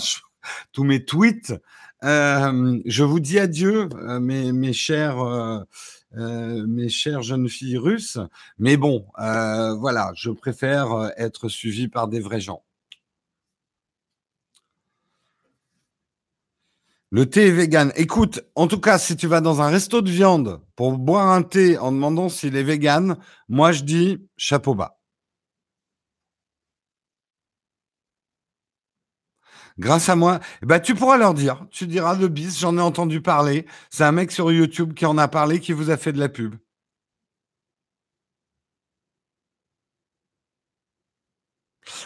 tous 0.73 0.83
mes 0.83 1.05
tweets. 1.05 1.53
Euh, 2.03 2.79
je 2.85 3.03
vous 3.03 3.19
dis 3.19 3.39
adieu, 3.39 3.89
euh, 3.95 4.19
mes, 4.19 4.51
mes. 4.51 4.73
Euh, 6.17 6.65
mes 6.65 6.89
chères 6.89 7.21
jeunes 7.21 7.47
filles 7.47 7.77
russes. 7.77 8.17
Mais 8.57 8.77
bon, 8.77 9.05
euh, 9.19 9.75
voilà, 9.75 10.11
je 10.15 10.31
préfère 10.31 11.11
être 11.17 11.49
suivi 11.49 11.87
par 11.87 12.07
des 12.07 12.19
vrais 12.19 12.41
gens. 12.41 12.63
Le 17.11 17.27
thé 17.27 17.47
est 17.47 17.51
vegan. 17.51 17.91
Écoute, 17.95 18.41
en 18.55 18.67
tout 18.67 18.79
cas, 18.79 18.99
si 18.99 19.15
tu 19.15 19.27
vas 19.27 19.41
dans 19.41 19.61
un 19.61 19.69
resto 19.69 20.01
de 20.01 20.11
viande 20.11 20.61
pour 20.75 20.97
boire 20.97 21.29
un 21.29 21.41
thé 21.41 21.77
en 21.77 21.91
demandant 21.91 22.29
s'il 22.29 22.55
est 22.55 22.63
vegan, 22.63 23.17
moi 23.47 23.71
je 23.71 23.83
dis 23.83 24.19
chapeau 24.37 24.75
bas. 24.75 24.99
grâce 29.79 30.09
à 30.09 30.15
moi, 30.15 30.39
ben, 30.61 30.79
tu 30.79 30.93
pourras 30.93 31.17
leur 31.17 31.33
dire. 31.33 31.65
Tu 31.71 31.87
diras 31.87 32.15
de 32.15 32.27
bis, 32.27 32.59
j'en 32.59 32.77
ai 32.77 32.81
entendu 32.81 33.21
parler. 33.21 33.65
C'est 33.89 34.03
un 34.03 34.11
mec 34.11 34.31
sur 34.31 34.51
YouTube 34.51 34.93
qui 34.93 35.05
en 35.05 35.17
a 35.17 35.27
parlé, 35.27 35.59
qui 35.59 35.73
vous 35.73 35.89
a 35.89 35.97
fait 35.97 36.13
de 36.13 36.19
la 36.19 36.29
pub. 36.29 36.55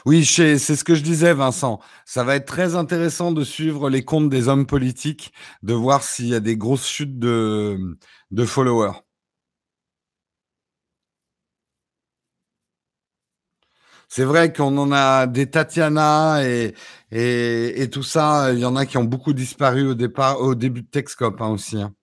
Oui, 0.05 0.25
c'est 0.25 0.57
ce 0.57 0.83
que 0.83 0.95
je 0.95 1.01
disais, 1.01 1.33
Vincent. 1.33 1.79
Ça 2.05 2.23
va 2.23 2.35
être 2.35 2.45
très 2.45 2.75
intéressant 2.75 3.31
de 3.31 3.43
suivre 3.43 3.89
les 3.89 4.03
comptes 4.03 4.29
des 4.29 4.47
hommes 4.49 4.65
politiques, 4.65 5.33
de 5.61 5.73
voir 5.73 6.03
s'il 6.03 6.27
y 6.27 6.35
a 6.35 6.39
des 6.41 6.57
grosses 6.57 6.87
chutes 6.87 7.19
de, 7.19 7.97
followers. 8.45 8.99
C'est 14.09 14.23
vrai 14.25 14.53
qu'on 14.53 14.77
en 14.77 14.91
a 14.91 15.25
des 15.27 15.49
Tatiana 15.49 16.41
et, 16.47 16.75
et, 17.11 17.89
tout 17.89 18.03
ça. 18.03 18.51
Il 18.53 18.59
y 18.59 18.65
en 18.65 18.75
a 18.75 18.85
qui 18.85 18.97
ont 18.97 19.03
beaucoup 19.03 19.33
disparu 19.33 19.87
au 19.87 19.93
départ, 19.95 20.39
au 20.41 20.55
début 20.55 20.83
de 20.83 20.87
Texcop 20.87 21.41
hein, 21.41 21.49
aussi. 21.49 21.81
Hein. 21.81 21.93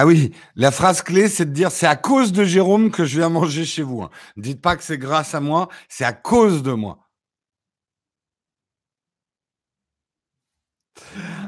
Ah 0.00 0.06
oui, 0.06 0.32
la 0.54 0.70
phrase 0.70 1.02
clé, 1.02 1.28
c'est 1.28 1.46
de 1.46 1.50
dire 1.50 1.72
c'est 1.72 1.88
à 1.88 1.96
cause 1.96 2.30
de 2.30 2.44
Jérôme 2.44 2.92
que 2.92 3.04
je 3.04 3.18
viens 3.18 3.30
manger 3.30 3.64
chez 3.64 3.82
vous. 3.82 4.02
Hein. 4.02 4.10
Dites 4.36 4.60
pas 4.62 4.76
que 4.76 4.84
c'est 4.84 4.96
grâce 4.96 5.34
à 5.34 5.40
moi, 5.40 5.68
c'est 5.88 6.04
à 6.04 6.12
cause 6.12 6.62
de 6.62 6.70
moi. 6.70 7.08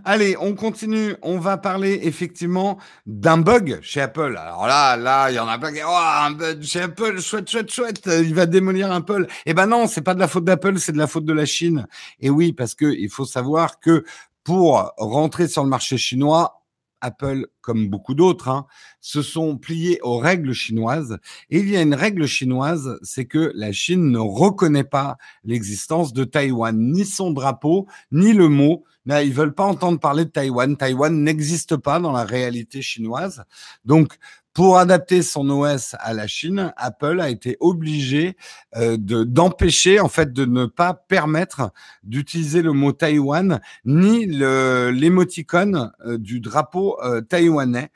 Allez, 0.05 0.37
on 0.41 0.57
continue. 0.57 1.15
On 1.23 1.39
va 1.39 1.59
parler 1.59 2.01
effectivement 2.03 2.79
d'un 3.07 3.39
bug 3.39 3.79
chez 3.83 4.01
Apple. 4.01 4.37
Alors 4.37 4.67
là, 4.67 4.97
là, 4.97 5.31
il 5.31 5.37
y 5.37 5.39
en 5.39 5.47
a 5.47 5.57
pas 5.57 5.71
qui. 5.71 5.79
Oh, 5.87 5.89
un 5.89 6.33
bug 6.33 6.61
chez 6.63 6.81
Apple, 6.81 7.21
chouette, 7.21 7.49
chouette, 7.49 7.73
chouette. 7.73 8.07
Il 8.07 8.35
va 8.35 8.47
démolir 8.47 8.91
Apple. 8.91 9.29
Eh 9.47 9.55
ben 9.55 9.69
non, 9.69 9.87
c'est 9.87 10.03
pas 10.03 10.15
de 10.15 10.19
la 10.19 10.27
faute 10.27 10.45
d'Apple, 10.45 10.81
c'est 10.81 10.91
de 10.91 10.99
la 10.99 11.07
faute 11.07 11.25
de 11.25 11.33
la 11.33 11.47
Chine. 11.47 11.87
Et 12.19 12.31
oui, 12.31 12.53
parce 12.53 12.75
que 12.75 12.87
il 12.87 13.11
faut 13.11 13.27
savoir 13.27 13.79
que 13.79 14.03
pour 14.43 14.93
rentrer 14.97 15.47
sur 15.47 15.63
le 15.63 15.69
marché 15.69 15.99
chinois, 15.99 16.60
Apple, 17.01 17.47
comme 17.61 17.89
beaucoup 17.89 18.15
d'autres, 18.15 18.49
hein, 18.49 18.67
se 19.01 19.23
sont 19.23 19.57
pliés 19.57 19.99
aux 20.03 20.19
règles 20.19 20.53
chinoises. 20.53 21.19
Et 21.51 21.61
il 21.61 21.69
y 21.69 21.77
a 21.77 21.83
une 21.83 21.95
règle 21.95 22.27
chinoise, 22.27 22.99
c'est 23.03 23.27
que 23.27 23.53
la 23.55 23.73
Chine 23.73 24.11
ne 24.11 24.19
reconnaît 24.19 24.85
pas 24.85 25.17
l'existence 25.45 26.13
de 26.13 26.25
Taïwan, 26.25 26.77
ni 26.79 27.05
son 27.05 27.31
drapeau, 27.31 27.87
ni 28.13 28.33
le 28.33 28.49
mot. 28.49 28.85
Là, 29.07 29.23
ils 29.23 29.33
veulent 29.33 29.55
pas 29.55 29.65
entendre 29.65 29.99
parler 29.99 30.27
de 30.27 30.31
Taïwan. 30.31 30.77
Taïwan 30.77 31.25
n'existe 31.25 31.77
pas 31.77 32.01
dans 32.01 32.13
la 32.13 32.25
réalité 32.25 32.83
chinoise. 32.83 33.45
Donc, 33.85 34.19
pour 34.53 34.79
adapter 34.79 35.23
son 35.23 35.49
OS 35.49 35.95
à 36.01 36.13
la 36.13 36.27
Chine, 36.27 36.73
Apple 36.77 37.21
a 37.21 37.31
été 37.31 37.57
obligé 37.61 38.37
euh, 38.77 38.97
de 38.97 39.23
d'empêcher 39.25 40.01
en 40.01 40.09
fait 40.09 40.33
de 40.33 40.45
ne 40.45 40.67
pas 40.67 40.95
permettre 40.95 41.73
d'utiliser 42.03 42.63
le 42.63 42.73
mot 42.73 42.93
Taïwan 42.93 43.61
ni 43.85 44.27
l'émoticône 44.27 45.93
euh, 46.07 46.19
du 46.19 46.41
drapeau 46.41 46.99
euh, 47.03 47.21
taïwanais. 47.21 47.91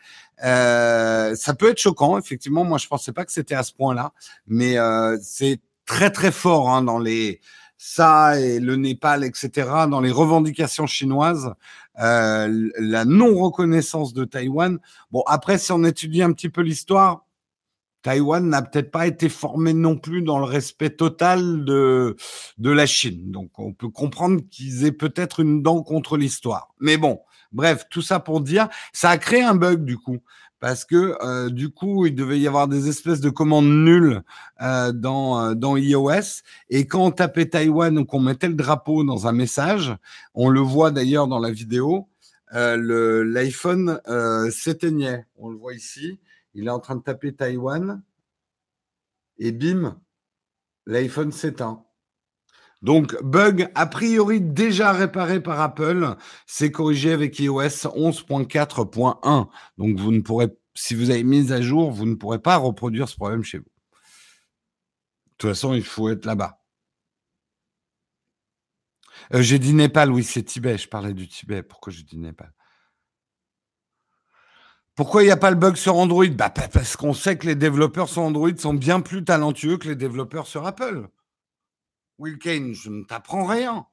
Euh, 0.45 1.35
ça 1.35 1.55
peut 1.55 1.71
être 1.71 1.79
choquant, 1.79 2.19
effectivement. 2.19 2.65
Moi, 2.65 2.79
je 2.79 2.87
pensais 2.87 3.13
pas 3.13 3.25
que 3.25 3.33
c'était 3.33 3.55
à 3.55 3.63
ce 3.63 3.73
point-là, 3.73 4.13
mais 4.47 4.77
c'est 5.23 5.61
très 5.87 6.11
très 6.11 6.33
fort 6.33 6.71
hein, 6.71 6.83
dans 6.83 6.99
les 6.99 7.41
ça 7.77 8.41
et 8.41 8.61
le 8.61 8.77
Népal, 8.77 9.25
etc., 9.25 9.69
dans 9.91 10.01
les 10.01 10.11
revendications 10.11 10.87
chinoises, 10.87 11.53
euh, 12.01 12.71
la 12.79 13.05
non-reconnaissance 13.05 14.13
de 14.15 14.25
Taïwan. 14.25 14.79
Bon, 15.11 15.23
après, 15.27 15.59
si 15.59 15.73
on 15.73 15.85
étudie 15.85 16.23
un 16.23 16.33
petit 16.33 16.49
peu 16.49 16.63
l'histoire, 16.63 17.27
Taïwan 18.03 18.47
n'a 18.47 18.61
peut-être 18.63 18.91
pas 18.91 19.07
été 19.07 19.29
formé 19.29 19.73
non 19.73 19.97
plus 19.97 20.23
dans 20.23 20.39
le 20.39 20.45
respect 20.45 20.91
total 20.91 21.65
de, 21.65 22.17
de 22.59 22.71
la 22.71 22.85
Chine. 22.87 23.31
Donc, 23.31 23.59
on 23.59 23.73
peut 23.73 23.89
comprendre 23.89 24.43
qu'ils 24.51 24.85
aient 24.85 24.93
peut-être 24.93 25.41
une 25.41 25.63
dent 25.63 25.83
contre 25.83 26.17
l'histoire. 26.19 26.75
Mais 26.81 26.99
bon, 26.99 27.21
bref, 27.53 27.87
tout 27.91 28.03
ça 28.03 28.21
pour 28.21 28.43
dire, 28.43 28.69
ça 28.93 29.11
a 29.11 29.19
créé 29.19 29.43
un 29.43 29.55
bug 29.55 29.85
du 29.85 29.97
coup 29.97 30.19
parce 30.65 30.87
que 30.87 31.15
euh, 31.23 31.51
du 31.51 31.69
coup, 31.69 32.07
il 32.07 32.15
devait 32.15 32.41
y 32.41 32.49
avoir 32.49 32.69
des 32.69 32.89
espèces 32.89 33.21
de 33.21 33.29
commandes 33.29 33.69
nulles 33.69 34.23
euh, 34.63 34.93
dans, 34.93 35.39
euh, 35.39 35.55
dans 35.55 35.77
iOS. 35.77 36.41
Et 36.71 36.87
quand 36.87 37.05
on 37.05 37.11
tapait 37.11 37.51
Taïwan 37.51 37.99
ou 37.99 38.07
qu'on 38.07 38.19
mettait 38.19 38.49
le 38.49 38.55
drapeau 38.55 39.05
dans 39.05 39.27
un 39.27 39.33
message, 39.33 39.95
on 40.33 40.49
le 40.49 40.61
voit 40.61 40.91
d'ailleurs 40.91 41.27
dans 41.27 41.39
la 41.39 41.51
vidéo, 41.51 42.09
l'iPhone 42.51 44.01
s'éteignait. 44.51 45.27
On 45.37 45.51
le 45.51 45.59
voit 45.59 45.75
ici. 45.75 46.19
Il 46.55 46.67
est 46.67 46.71
en 46.71 46.81
train 46.81 46.97
de 46.97 47.03
taper 47.03 47.35
Taïwan. 47.35 48.03
Et 49.37 49.53
bim, 49.53 50.01
l'iPhone 50.87 51.31
s'éteint. 51.31 51.84
Donc, 52.85 53.17
bug 53.23 53.71
a 53.75 53.87
priori 53.87 54.43
déjà 54.43 54.93
réparé 54.93 55.43
par 55.43 55.59
Apple, 55.59 56.17
c'est 56.47 56.71
corrigé 56.71 57.13
avec 57.13 57.39
iOS 57.39 57.89
11.4.1. 57.89 59.49
Donc, 59.79 59.99
vous 59.99 60.13
ne 60.13 60.21
pourrez, 60.21 60.49
si 60.75 60.95
vous 60.95 61.09
avez 61.09 61.25
mis 61.25 61.51
à 61.51 61.63
jour, 61.63 61.91
vous 61.91 62.05
ne 62.05 62.15
pourrez 62.15 62.41
pas 62.41 62.59
reproduire 62.59 63.09
ce 63.09 63.17
problème 63.17 63.43
chez 63.43 63.57
vous. 63.57 63.65
De 63.65 63.71
toute 65.39 65.51
façon, 65.53 65.73
il 65.73 65.83
faut 65.83 66.11
être 66.11 66.27
là-bas. 66.27 66.61
Euh, 69.33 69.41
j'ai 69.41 69.59
dit 69.59 69.73
Népal, 69.73 70.13
oui, 70.13 70.23
c'est 70.23 70.43
Tibet. 70.43 70.77
Je 70.77 70.87
parlais 70.87 71.15
du 71.15 71.27
Tibet. 71.27 71.63
Pourquoi 71.63 71.91
je 71.91 72.03
dis 72.03 72.19
Népal? 72.19 72.53
Pourquoi 74.95 75.23
il 75.23 75.27
n'y 75.27 75.33
a 75.33 75.39
pas 75.39 75.51
le 75.51 75.57
bug 75.57 75.77
sur 75.77 75.97
Android? 75.97 76.27
Bah, 76.27 76.51
Parce 76.51 76.97
qu'on 76.97 77.15
sait 77.15 77.39
que 77.39 77.47
les 77.47 77.55
développeurs 77.55 78.11
sur 78.11 78.21
Android 78.21 78.55
sont 78.59 78.75
bien 78.75 79.01
plus 79.01 79.25
talentueux 79.25 79.79
que 79.79 79.89
les 79.89 79.97
développeurs 79.97 80.47
sur 80.47 80.67
Apple. 80.67 81.09
Will 82.19 82.39
Kane, 82.39 82.75
je 82.75 82.91
ne 82.91 83.05
t'apprends 83.05 83.45
rien. 83.47 83.87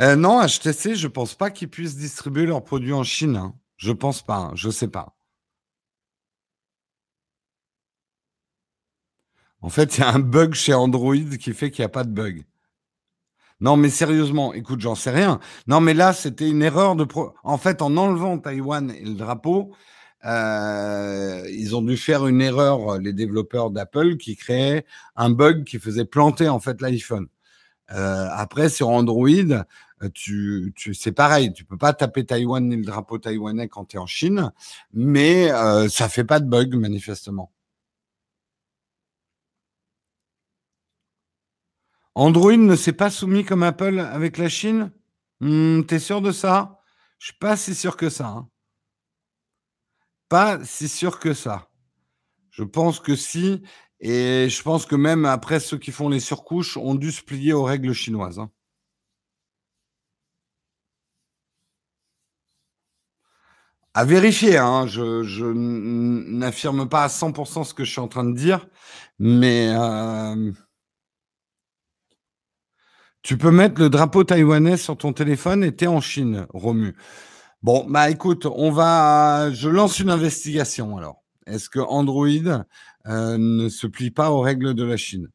Euh, 0.00 0.16
non, 0.16 0.40
HTC, 0.44 0.94
je 0.96 1.06
ne 1.06 1.12
pense 1.12 1.34
pas 1.34 1.50
qu'ils 1.50 1.70
puissent 1.70 1.96
distribuer 1.96 2.46
leurs 2.46 2.64
produits 2.64 2.92
en 2.92 3.04
Chine. 3.04 3.36
Hein. 3.36 3.54
Je 3.76 3.92
pense 3.92 4.22
pas, 4.22 4.36
hein. 4.36 4.52
je 4.54 4.68
ne 4.68 4.72
sais 4.72 4.88
pas. 4.88 5.16
En 9.60 9.68
fait, 9.68 9.96
il 9.96 10.00
y 10.00 10.04
a 10.04 10.10
un 10.12 10.18
bug 10.18 10.54
chez 10.54 10.74
Android 10.74 11.14
qui 11.40 11.52
fait 11.54 11.70
qu'il 11.70 11.82
n'y 11.82 11.86
a 11.86 11.88
pas 11.88 12.04
de 12.04 12.10
bug. 12.10 12.44
Non, 13.60 13.76
mais 13.76 13.90
sérieusement, 13.90 14.52
écoute, 14.54 14.80
j'en 14.80 14.96
sais 14.96 15.12
rien. 15.12 15.38
Non, 15.68 15.80
mais 15.80 15.94
là, 15.94 16.12
c'était 16.12 16.50
une 16.50 16.62
erreur 16.62 16.96
de... 16.96 17.04
Pro... 17.04 17.32
En 17.44 17.58
fait, 17.58 17.80
en 17.80 17.96
enlevant 17.96 18.38
Taïwan 18.38 18.90
et 18.90 19.04
le 19.04 19.14
drapeau, 19.14 19.72
euh, 20.24 21.44
ils 21.50 21.74
ont 21.76 21.82
dû 21.82 21.96
faire 21.96 22.26
une 22.26 22.40
erreur, 22.40 22.98
les 22.98 23.12
développeurs 23.12 23.70
d'Apple, 23.70 24.16
qui 24.16 24.36
créait 24.36 24.84
un 25.16 25.30
bug 25.30 25.64
qui 25.64 25.78
faisait 25.78 26.04
planter 26.04 26.48
en 26.48 26.60
fait 26.60 26.80
l'iPhone. 26.80 27.26
Euh, 27.92 28.28
après, 28.32 28.68
sur 28.70 28.88
Android, 28.90 29.28
euh, 29.28 30.08
tu, 30.14 30.72
tu, 30.76 30.94
c'est 30.94 31.12
pareil, 31.12 31.52
tu 31.52 31.64
peux 31.64 31.76
pas 31.78 31.92
taper 31.92 32.24
Taïwan 32.26 32.66
ni 32.68 32.76
le 32.76 32.84
drapeau 32.84 33.18
taïwanais 33.18 33.68
quand 33.68 33.86
tu 33.86 33.96
es 33.96 34.00
en 34.00 34.06
Chine, 34.06 34.52
mais 34.92 35.50
euh, 35.52 35.88
ça 35.88 36.08
fait 36.08 36.24
pas 36.24 36.40
de 36.40 36.46
bug 36.46 36.74
manifestement. 36.76 37.52
Android 42.14 42.56
ne 42.56 42.76
s'est 42.76 42.92
pas 42.92 43.10
soumis 43.10 43.44
comme 43.44 43.62
Apple 43.62 43.98
avec 43.98 44.38
la 44.38 44.48
Chine? 44.48 44.92
Hmm, 45.40 45.82
T'es 45.84 45.98
sûr 45.98 46.20
de 46.22 46.32
ça? 46.32 46.80
Je 47.18 47.26
suis 47.26 47.38
pas 47.38 47.56
si 47.56 47.74
sûr 47.74 47.96
que 47.96 48.10
ça. 48.10 48.26
Hein 48.28 48.48
pas 50.32 50.64
si 50.64 50.88
sûr 50.88 51.18
que 51.18 51.34
ça. 51.34 51.68
Je 52.50 52.64
pense 52.64 53.00
que 53.00 53.14
si, 53.16 53.62
et 54.00 54.48
je 54.48 54.62
pense 54.62 54.86
que 54.86 54.96
même 54.96 55.26
après 55.26 55.60
ceux 55.60 55.76
qui 55.76 55.92
font 55.92 56.08
les 56.08 56.20
surcouches 56.20 56.78
ont 56.78 56.94
dû 56.94 57.12
se 57.12 57.22
plier 57.22 57.52
aux 57.52 57.64
règles 57.64 57.92
chinoises. 57.92 58.38
Hein. 58.38 58.50
À 63.92 64.06
vérifier, 64.06 64.56
hein. 64.56 64.86
je, 64.86 65.52
n'affirme 65.52 66.88
pas 66.88 67.04
à 67.04 67.08
100% 67.08 67.64
ce 67.64 67.74
que 67.74 67.84
je 67.84 67.90
suis 67.90 68.00
en 68.00 68.08
train 68.08 68.24
de 68.24 68.34
dire, 68.34 68.66
mais 69.18 69.68
euh, 69.76 70.50
tu 73.20 73.36
peux 73.36 73.50
mettre 73.50 73.78
le 73.82 73.90
drapeau 73.90 74.24
taïwanais 74.24 74.78
sur 74.78 74.96
ton 74.96 75.12
téléphone 75.12 75.62
et 75.62 75.76
tu 75.76 75.84
es 75.84 75.88
en 75.88 76.00
Chine, 76.00 76.46
Romu. 76.54 76.96
Bon, 77.62 77.84
bah 77.88 78.10
écoute, 78.10 78.46
on 78.46 78.70
va. 78.72 79.50
Je 79.52 79.68
lance 79.68 80.00
une 80.00 80.10
investigation 80.10 80.96
alors. 80.96 81.22
Est-ce 81.46 81.68
que 81.70 81.78
Android 81.78 82.26
euh, 83.06 83.38
ne 83.38 83.68
se 83.68 83.86
plie 83.86 84.10
pas 84.10 84.30
aux 84.32 84.40
règles 84.40 84.74
de 84.74 84.84
la 84.84 84.96
Chine? 84.96 85.28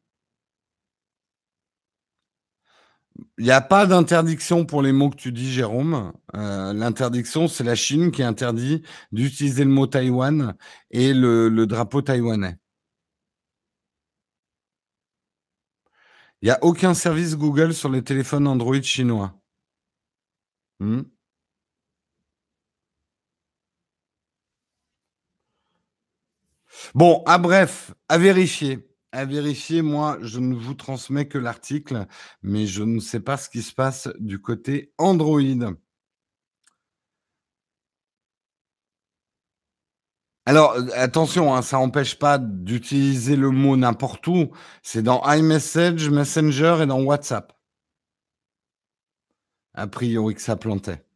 Il 3.38 3.44
n'y 3.44 3.50
a 3.50 3.60
pas 3.60 3.86
d'interdiction 3.86 4.64
pour 4.64 4.82
les 4.82 4.92
mots 4.92 5.10
que 5.10 5.16
tu 5.16 5.32
dis, 5.32 5.50
Jérôme. 5.50 6.12
Euh, 6.34 6.72
l'interdiction, 6.72 7.48
c'est 7.48 7.64
la 7.64 7.74
Chine 7.74 8.10
qui 8.10 8.22
interdit 8.22 8.82
d'utiliser 9.12 9.64
le 9.64 9.70
mot 9.70 9.86
Taïwan 9.86 10.54
et 10.90 11.12
le, 11.14 11.66
drapeau 11.66 12.02
taïwanais. 12.02 12.58
Il 16.42 16.46
n'y 16.46 16.50
a 16.50 16.58
aucun 16.62 16.94
service 16.94 17.36
Google 17.36 17.72
sur 17.74 17.90
les 17.90 18.02
téléphones 18.02 18.46
Android 18.48 18.82
chinois. 18.82 19.34
Hmm? 20.80 21.02
Bon, 26.94 27.22
à 27.26 27.38
bref, 27.38 27.92
à 28.08 28.18
vérifier. 28.18 28.86
À 29.12 29.24
vérifier, 29.24 29.82
moi, 29.82 30.18
je 30.20 30.38
ne 30.38 30.54
vous 30.54 30.74
transmets 30.74 31.28
que 31.28 31.38
l'article, 31.38 32.06
mais 32.42 32.66
je 32.66 32.82
ne 32.82 33.00
sais 33.00 33.20
pas 33.20 33.36
ce 33.38 33.48
qui 33.48 33.62
se 33.62 33.72
passe 33.74 34.08
du 34.18 34.40
côté 34.40 34.92
Android. 34.98 35.40
Alors, 40.46 40.74
attention, 40.94 41.54
hein, 41.54 41.62
ça 41.62 41.76
n'empêche 41.76 42.18
pas 42.18 42.38
d'utiliser 42.38 43.36
le 43.36 43.50
mot 43.50 43.76
n'importe 43.76 44.26
où. 44.26 44.50
C'est 44.82 45.02
dans 45.02 45.22
iMessage, 45.30 46.08
Messenger 46.10 46.78
et 46.82 46.86
dans 46.86 47.02
WhatsApp. 47.02 47.52
A 49.72 49.86
priori 49.86 50.34
que 50.34 50.42
ça 50.42 50.56
plantait. 50.56 51.07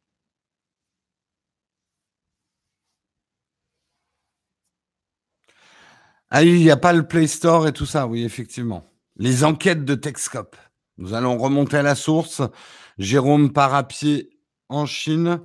Ah, 6.34 6.42
il 6.42 6.54
n'y 6.54 6.70
a 6.70 6.78
pas 6.78 6.94
le 6.94 7.06
Play 7.06 7.26
Store 7.26 7.68
et 7.68 7.74
tout 7.74 7.84
ça, 7.84 8.06
oui, 8.06 8.24
effectivement. 8.24 8.86
Les 9.16 9.44
enquêtes 9.44 9.84
de 9.84 9.94
Techscope. 9.94 10.56
Nous 10.96 11.12
allons 11.12 11.36
remonter 11.36 11.76
à 11.76 11.82
la 11.82 11.94
source. 11.94 12.40
Jérôme 12.96 13.52
part 13.52 13.74
à 13.74 13.86
pied 13.86 14.30
en 14.70 14.86
Chine. 14.86 15.42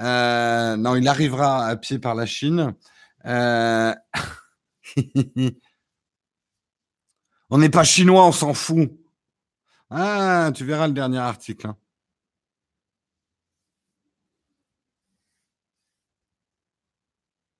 Euh, 0.00 0.76
non, 0.76 0.96
il 0.96 1.06
arrivera 1.08 1.66
à 1.66 1.76
pied 1.76 1.98
par 1.98 2.14
la 2.14 2.24
Chine. 2.24 2.74
Euh, 3.26 3.94
on 7.50 7.58
n'est 7.58 7.68
pas 7.68 7.84
chinois, 7.84 8.26
on 8.26 8.32
s'en 8.32 8.54
fout. 8.54 8.92
Ah, 9.90 10.52
tu 10.54 10.64
verras 10.64 10.86
le 10.86 10.94
dernier 10.94 11.18
article. 11.18 11.66
Hein. 11.66 11.76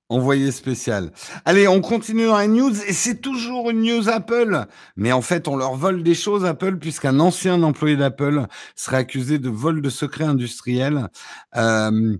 Envoyé 0.09 0.51
spécial. 0.51 1.11
Allez, 1.45 1.67
on 1.67 1.81
continue 1.81 2.27
dans 2.27 2.37
les 2.37 2.47
news 2.47 2.79
et 2.87 2.93
c'est 2.93 3.21
toujours 3.21 3.71
une 3.71 3.81
news 3.81 4.07
Apple. 4.07 4.65
Mais 4.95 5.11
en 5.11 5.21
fait, 5.21 5.47
on 5.47 5.55
leur 5.55 5.73
vole 5.75 6.03
des 6.03 6.13
choses 6.13 6.45
Apple 6.45 6.77
puisqu'un 6.77 7.19
ancien 7.19 7.63
employé 7.63 7.95
d'Apple 7.95 8.45
serait 8.75 8.97
accusé 8.97 9.39
de 9.39 9.49
vol 9.49 9.81
de 9.81 9.89
secrets 9.89 10.25
industriels. 10.25 11.07
Euh, 11.55 12.17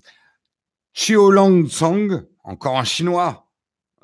Chiolong 0.94 1.68
Song, 1.68 2.26
encore 2.44 2.80
un 2.80 2.84
chinois, 2.86 3.45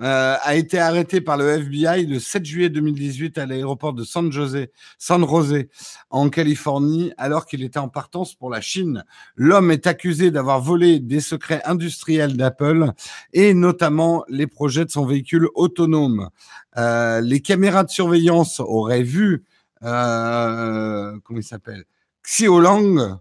euh, 0.02 0.36
a 0.42 0.56
été 0.56 0.80
arrêté 0.80 1.22
par 1.22 1.38
le 1.38 1.48
FBI 1.48 2.06
le 2.08 2.20
7 2.20 2.44
juillet 2.44 2.70
2018 2.70 3.38
à 3.38 3.46
l'aéroport 3.46 3.94
de 3.94 4.04
San 4.04 4.32
José, 4.32 4.72
San 4.98 5.28
José, 5.28 5.70
en 6.10 6.30
Californie, 6.30 7.12
alors 7.18 7.46
qu'il 7.46 7.64
était 7.64 7.80
en 7.80 7.88
partance 7.88 8.34
pour 8.34 8.50
la 8.50 8.62
Chine. 8.62 9.06
L'homme 9.36 9.70
est 9.70 9.86
accusé 9.86 10.32
d'avoir 10.32 10.60
volé 10.60 11.00
des 11.00 11.20
secrets 11.20 11.62
industriels 11.66 12.36
d'Apple 12.36 12.92
et 13.34 13.54
notamment 13.54 14.26
les 14.28 14.48
projets 14.48 14.86
de 14.86 14.92
son 14.92 15.06
véhicule 15.06 15.48
autonome. 15.54 16.30
Euh, 16.78 17.22
les 17.22 17.42
caméras 17.42 17.84
de 17.84 17.92
surveillance 17.92 18.60
auraient 18.60 19.04
vu, 19.04 19.44
euh, 19.84 21.18
comment 21.24 21.40
il 21.40 21.44
s'appelle, 21.44 21.84
Xiaolang, 22.24 23.20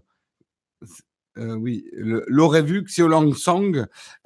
euh, 1.37 1.55
oui, 1.55 1.85
l'aurait 1.93 2.61
vu, 2.61 2.83
Xiaolang 2.83 3.33
Sang 3.33 3.71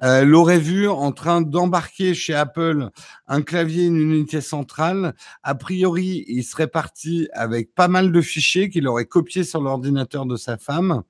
euh, 0.02 0.24
l'aurait 0.24 0.58
vu 0.58 0.88
en 0.88 1.12
train 1.12 1.40
d'embarquer 1.40 2.14
chez 2.14 2.34
Apple 2.34 2.90
un 3.28 3.42
clavier, 3.42 3.84
une 3.84 4.00
unité 4.00 4.40
centrale. 4.40 5.14
A 5.44 5.54
priori, 5.54 6.24
il 6.26 6.42
serait 6.42 6.66
parti 6.66 7.28
avec 7.32 7.74
pas 7.74 7.86
mal 7.86 8.10
de 8.10 8.20
fichiers 8.20 8.70
qu'il 8.70 8.88
aurait 8.88 9.06
copiés 9.06 9.44
sur 9.44 9.60
l'ordinateur 9.60 10.26
de 10.26 10.36
sa 10.36 10.58
femme. 10.58 11.02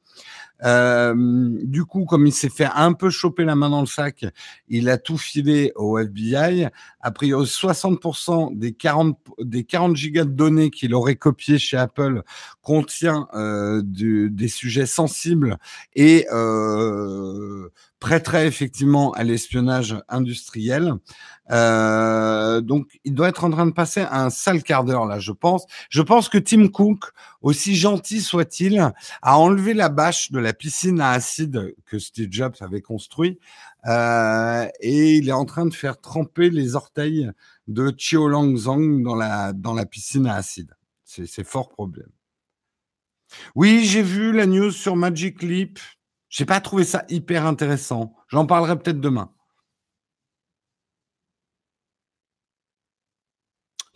Euh, 0.65 1.15
du 1.63 1.85
coup, 1.85 2.05
comme 2.05 2.27
il 2.27 2.33
s'est 2.33 2.49
fait 2.49 2.69
un 2.75 2.93
peu 2.93 3.11
choper 3.11 3.45
la 3.45 3.55
main 3.55 3.71
dans 3.71 3.81
le 3.81 3.87
sac, 3.87 4.25
il 4.69 4.89
a 4.89 4.99
tout 4.99 5.19
filé 5.19 5.73
au 5.77 5.99
FBI. 5.99 6.69
A 7.01 7.11
priori, 7.11 7.47
60% 7.47 8.57
des 8.57 8.73
40, 8.73 9.19
des 9.41 9.65
40 9.65 9.97
gigas 9.97 10.25
de 10.25 10.31
données 10.31 10.71
qu'il 10.71 10.95
aurait 10.95 11.17
copiées 11.17 11.59
chez 11.59 11.77
Apple 11.77 12.23
contient 12.63 13.29
euh, 13.35 13.83
des 13.85 14.49
sujets 14.49 14.87
sensibles 14.87 15.59
et 15.95 16.27
euh, 16.33 17.69
prêterait 17.99 18.47
effectivement 18.47 19.13
à 19.13 19.25
l'espionnage 19.25 19.97
industriel. 20.09 20.95
Euh, 21.51 22.61
donc, 22.61 22.99
il 23.05 23.15
doit 23.15 23.29
être 23.29 23.45
en 23.45 23.51
train 23.51 23.67
de 23.67 23.73
passer 23.73 24.01
un 24.11 24.31
sale 24.31 24.63
quart 24.63 24.85
d'heure 24.85 25.07
là, 25.07 25.19
je 25.19 25.33
pense. 25.33 25.65
Je 25.89 26.03
pense 26.03 26.29
que 26.29 26.39
Tim 26.39 26.69
Cook, 26.69 27.05
aussi 27.41 27.77
gentil 27.77 28.21
soit-il, 28.21 28.93
a 29.23 29.39
enlevé 29.39 29.73
la 29.73 29.89
bâche 29.89 30.31
de 30.31 30.39
la 30.39 30.53
piscine 30.53 31.01
à 31.01 31.11
acide 31.11 31.75
que 31.87 31.99
Steve 31.99 32.29
Jobs 32.31 32.57
avait 32.61 32.83
construit 32.83 33.39
euh, 33.87 34.67
et 34.81 35.17
il 35.17 35.29
est 35.29 35.33
en 35.33 35.45
train 35.45 35.67
de 35.67 35.75
faire 35.75 36.01
tremper 36.01 36.51
les 36.51 36.75
orteils 36.75 37.31
de 37.69 37.95
Chiu 37.97 38.29
Lang 38.29 38.57
Zhang 38.57 39.03
dans 39.03 39.15
la 39.15 39.53
dans 39.53 39.75
la 39.75 39.87
piscine 39.87 40.27
à 40.27 40.35
acide. 40.35 40.73
C'est 41.05 41.45
fort 41.45 41.69
problème. 41.69 42.11
Oui, 43.55 43.85
j'ai 43.85 44.03
vu 44.03 44.33
la 44.33 44.47
news 44.47 44.71
sur 44.71 44.97
Magic 44.97 45.43
Leap. 45.43 45.79
J'ai 46.37 46.45
pas 46.45 46.61
trouvé 46.61 46.85
ça 46.85 47.07
hyper 47.09 47.47
intéressant. 47.47 48.15
J'en 48.29 48.45
parlerai 48.45 48.79
peut-être 48.79 49.01
demain. 49.01 49.33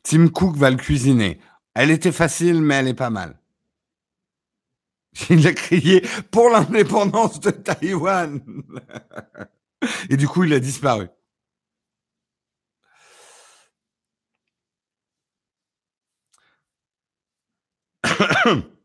Tim 0.03 0.29
Cook 0.29 0.57
va 0.57 0.70
le 0.70 0.79
cuisiner. 0.79 1.38
Elle 1.74 1.90
était 1.90 2.12
facile, 2.12 2.62
mais 2.62 2.76
elle 2.76 2.88
est 2.88 2.94
pas 2.94 3.11
mal. 3.11 3.38
Il 5.29 5.46
a 5.46 5.53
crié 5.53 6.00
pour 6.31 6.48
l'indépendance 6.48 7.40
de 7.40 7.50
Taïwan. 7.50 8.40
Et 10.09 10.16
du 10.16 10.26
coup, 10.26 10.44
il 10.44 10.55
a 10.55 10.61
disparu. 10.61 11.09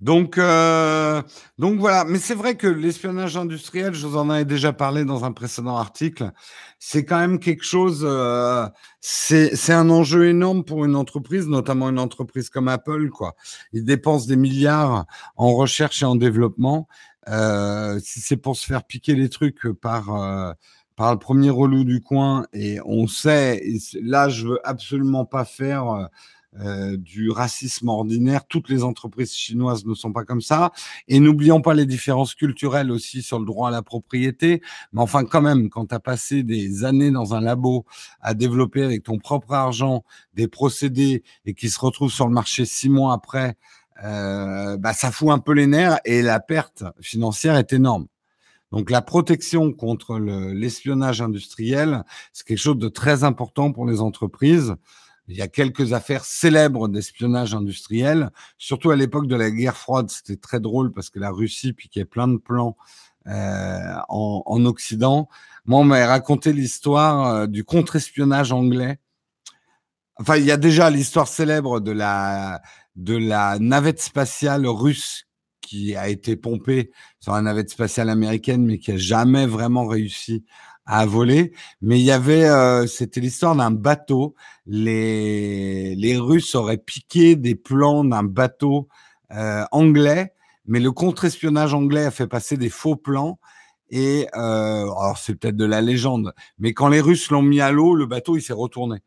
Donc, 0.00 0.36
euh, 0.36 1.22
donc 1.58 1.78
voilà. 1.78 2.04
Mais 2.04 2.18
c'est 2.18 2.34
vrai 2.34 2.56
que 2.56 2.66
l'espionnage 2.66 3.36
industriel, 3.36 3.94
je 3.94 4.06
vous 4.06 4.16
en 4.16 4.28
avais 4.28 4.44
déjà 4.44 4.72
parlé 4.72 5.04
dans 5.04 5.24
un 5.24 5.32
précédent 5.32 5.76
article, 5.76 6.30
c'est 6.78 7.04
quand 7.04 7.18
même 7.18 7.38
quelque 7.38 7.64
chose. 7.64 8.02
Euh, 8.06 8.66
c'est 9.00 9.72
un 9.72 9.88
enjeu 9.88 10.28
énorme 10.28 10.64
pour 10.64 10.84
une 10.84 10.96
entreprise, 10.96 11.46
notamment 11.48 11.88
une 11.88 11.98
entreprise 11.98 12.50
comme 12.50 12.68
Apple. 12.68 13.08
Quoi, 13.10 13.34
ils 13.72 13.84
dépensent 13.84 14.26
des 14.26 14.36
milliards 14.36 15.06
en 15.36 15.54
recherche 15.54 16.02
et 16.02 16.06
en 16.06 16.16
développement. 16.16 16.88
Euh, 17.28 17.98
si 18.02 18.20
c'est 18.20 18.36
pour 18.36 18.56
se 18.56 18.66
faire 18.66 18.84
piquer 18.84 19.14
les 19.14 19.28
trucs 19.28 19.66
par 19.80 20.54
par 20.96 21.12
le 21.12 21.18
premier 21.18 21.50
relou 21.50 21.84
du 21.84 22.00
coin, 22.00 22.46
et 22.54 22.78
on 22.86 23.06
sait, 23.06 23.62
là, 24.00 24.30
je 24.30 24.48
veux 24.48 24.60
absolument 24.64 25.26
pas 25.26 25.44
faire 25.44 26.08
euh, 26.60 26.96
du 26.96 27.30
racisme 27.30 27.88
ordinaire. 27.88 28.46
Toutes 28.46 28.68
les 28.68 28.82
entreprises 28.82 29.34
chinoises 29.34 29.84
ne 29.84 29.94
sont 29.94 30.12
pas 30.12 30.24
comme 30.24 30.40
ça. 30.40 30.72
Et 31.08 31.20
n'oublions 31.20 31.60
pas 31.60 31.74
les 31.74 31.86
différences 31.86 32.34
culturelles 32.34 32.90
aussi 32.90 33.22
sur 33.22 33.38
le 33.38 33.44
droit 33.44 33.68
à 33.68 33.70
la 33.70 33.82
propriété. 33.82 34.62
Mais 34.92 35.02
enfin, 35.02 35.24
quand 35.24 35.42
même, 35.42 35.68
quand 35.68 35.86
tu 35.86 35.94
as 35.94 36.00
passé 36.00 36.42
des 36.42 36.84
années 36.84 37.10
dans 37.10 37.34
un 37.34 37.40
labo 37.40 37.84
à 38.20 38.34
développer 38.34 38.82
avec 38.82 39.02
ton 39.02 39.18
propre 39.18 39.52
argent 39.52 40.04
des 40.34 40.48
procédés 40.48 41.24
et 41.44 41.54
qui 41.54 41.68
se 41.68 41.78
retrouvent 41.78 42.12
sur 42.12 42.26
le 42.26 42.32
marché 42.32 42.64
six 42.64 42.88
mois 42.88 43.12
après, 43.12 43.56
euh, 44.04 44.76
bah, 44.76 44.92
ça 44.92 45.10
fout 45.10 45.30
un 45.30 45.38
peu 45.38 45.52
les 45.52 45.66
nerfs 45.66 45.98
et 46.04 46.22
la 46.22 46.40
perte 46.40 46.84
financière 47.00 47.56
est 47.56 47.72
énorme. 47.72 48.06
Donc 48.72 48.90
la 48.90 49.00
protection 49.00 49.72
contre 49.72 50.18
l'espionnage 50.18 51.22
industriel, 51.22 52.02
c'est 52.32 52.46
quelque 52.46 52.58
chose 52.58 52.78
de 52.78 52.88
très 52.88 53.24
important 53.24 53.72
pour 53.72 53.86
les 53.86 54.00
entreprises. 54.00 54.74
Il 55.28 55.36
y 55.36 55.42
a 55.42 55.48
quelques 55.48 55.92
affaires 55.92 56.24
célèbres 56.24 56.88
d'espionnage 56.88 57.54
industriel, 57.54 58.30
surtout 58.58 58.90
à 58.90 58.96
l'époque 58.96 59.26
de 59.26 59.34
la 59.34 59.50
guerre 59.50 59.76
froide. 59.76 60.08
C'était 60.08 60.36
très 60.36 60.60
drôle 60.60 60.92
parce 60.92 61.10
que 61.10 61.18
la 61.18 61.30
Russie 61.30 61.72
piquait 61.72 62.04
plein 62.04 62.28
de 62.28 62.36
plans 62.36 62.76
euh, 63.26 63.94
en, 64.08 64.42
en, 64.46 64.64
Occident. 64.66 65.28
Moi, 65.64 65.80
on 65.80 65.84
m'a 65.84 66.06
raconté 66.06 66.52
l'histoire 66.52 67.26
euh, 67.26 67.46
du 67.48 67.64
contre-espionnage 67.64 68.52
anglais. 68.52 69.00
Enfin, 70.18 70.36
il 70.36 70.44
y 70.44 70.52
a 70.52 70.56
déjà 70.56 70.90
l'histoire 70.90 71.26
célèbre 71.26 71.80
de 71.80 71.90
la, 71.90 72.62
de 72.94 73.16
la 73.16 73.58
navette 73.58 74.00
spatiale 74.00 74.66
russe 74.66 75.26
qui 75.60 75.96
a 75.96 76.08
été 76.08 76.36
pompée 76.36 76.92
sur 77.18 77.32
la 77.32 77.42
navette 77.42 77.70
spatiale 77.70 78.10
américaine, 78.10 78.64
mais 78.64 78.78
qui 78.78 78.92
a 78.92 78.96
jamais 78.96 79.46
vraiment 79.46 79.86
réussi 79.86 80.44
à 80.86 81.04
voler. 81.06 81.52
Mais 81.82 81.98
il 82.00 82.04
y 82.04 82.12
avait, 82.12 82.46
euh, 82.48 82.86
c'était 82.86 83.20
l'histoire 83.20 83.56
d'un 83.56 83.70
bateau. 83.70 84.34
Les, 84.66 85.94
les 85.96 86.16
Russes 86.16 86.54
auraient 86.54 86.78
piqué 86.78 87.36
des 87.36 87.54
plans 87.54 88.04
d'un 88.04 88.22
bateau 88.22 88.88
euh, 89.32 89.64
anglais, 89.72 90.32
mais 90.66 90.80
le 90.80 90.92
contre-espionnage 90.92 91.74
anglais 91.74 92.04
a 92.04 92.10
fait 92.10 92.28
passer 92.28 92.56
des 92.56 92.70
faux 92.70 92.96
plans. 92.96 93.38
Et 93.90 94.28
euh, 94.34 94.82
alors 94.82 95.18
c'est 95.18 95.34
peut-être 95.36 95.56
de 95.56 95.64
la 95.64 95.80
légende, 95.80 96.34
mais 96.58 96.72
quand 96.74 96.88
les 96.88 97.00
Russes 97.00 97.30
l'ont 97.30 97.42
mis 97.42 97.60
à 97.60 97.70
l'eau, 97.70 97.94
le 97.94 98.06
bateau 98.06 98.36
il 98.36 98.42
s'est 98.42 98.52
retourné. 98.52 98.98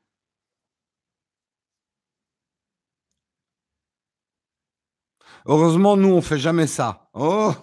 Heureusement, 5.46 5.98
nous 5.98 6.10
on 6.10 6.22
fait 6.22 6.38
jamais 6.40 6.68
ça. 6.68 7.10
Oh, 7.14 7.54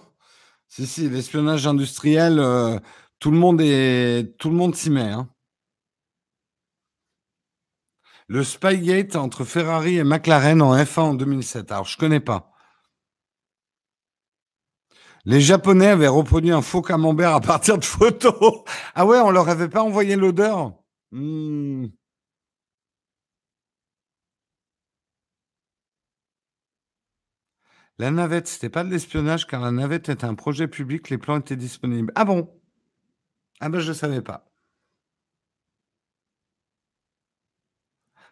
si 0.67 0.85
si, 0.85 1.09
l'espionnage 1.09 1.65
industriel. 1.67 2.39
Tout 3.19 3.31
le 3.31 3.37
monde 3.37 3.61
est, 3.61 4.37
tout 4.37 4.49
le 4.49 4.55
monde 4.55 4.75
s'y 4.75 4.89
met. 4.89 5.01
Hein. 5.11 5.29
Le 8.29 8.43
Spygate 8.43 9.15
entre 9.15 9.43
Ferrari 9.45 9.97
et 9.97 10.03
McLaren 10.03 10.61
en 10.61 10.75
F1 10.75 10.99
en 10.99 11.13
2007. 11.13 11.71
Alors, 11.71 11.85
je 11.85 11.97
connais 11.97 12.19
pas. 12.19 12.51
Les 15.25 15.41
Japonais 15.41 15.87
avaient 15.87 16.07
reproduit 16.07 16.51
un 16.51 16.61
faux 16.61 16.81
camembert 16.81 17.33
à 17.35 17.41
partir 17.41 17.77
de 17.77 17.85
photos. 17.85 18.63
Ah 18.95 19.05
ouais, 19.05 19.19
on 19.19 19.29
leur 19.31 19.49
avait 19.49 19.69
pas 19.69 19.83
envoyé 19.83 20.15
l'odeur? 20.15 20.73
Hmm. 21.11 21.87
La 27.99 28.09
navette, 28.11 28.47
c'était 28.47 28.69
pas 28.69 28.83
de 28.83 28.89
l'espionnage 28.89 29.45
car 29.47 29.61
la 29.61 29.71
navette 29.71 30.09
était 30.09 30.25
un 30.25 30.33
projet 30.35 30.67
public, 30.67 31.09
les 31.09 31.17
plans 31.17 31.39
étaient 31.39 31.55
disponibles. 31.55 32.11
Ah 32.15 32.25
bon? 32.25 32.56
Ah 33.59 33.69
ben 33.69 33.79
je 33.79 33.89
ne 33.89 33.93
savais 33.93 34.21
pas. 34.21 34.45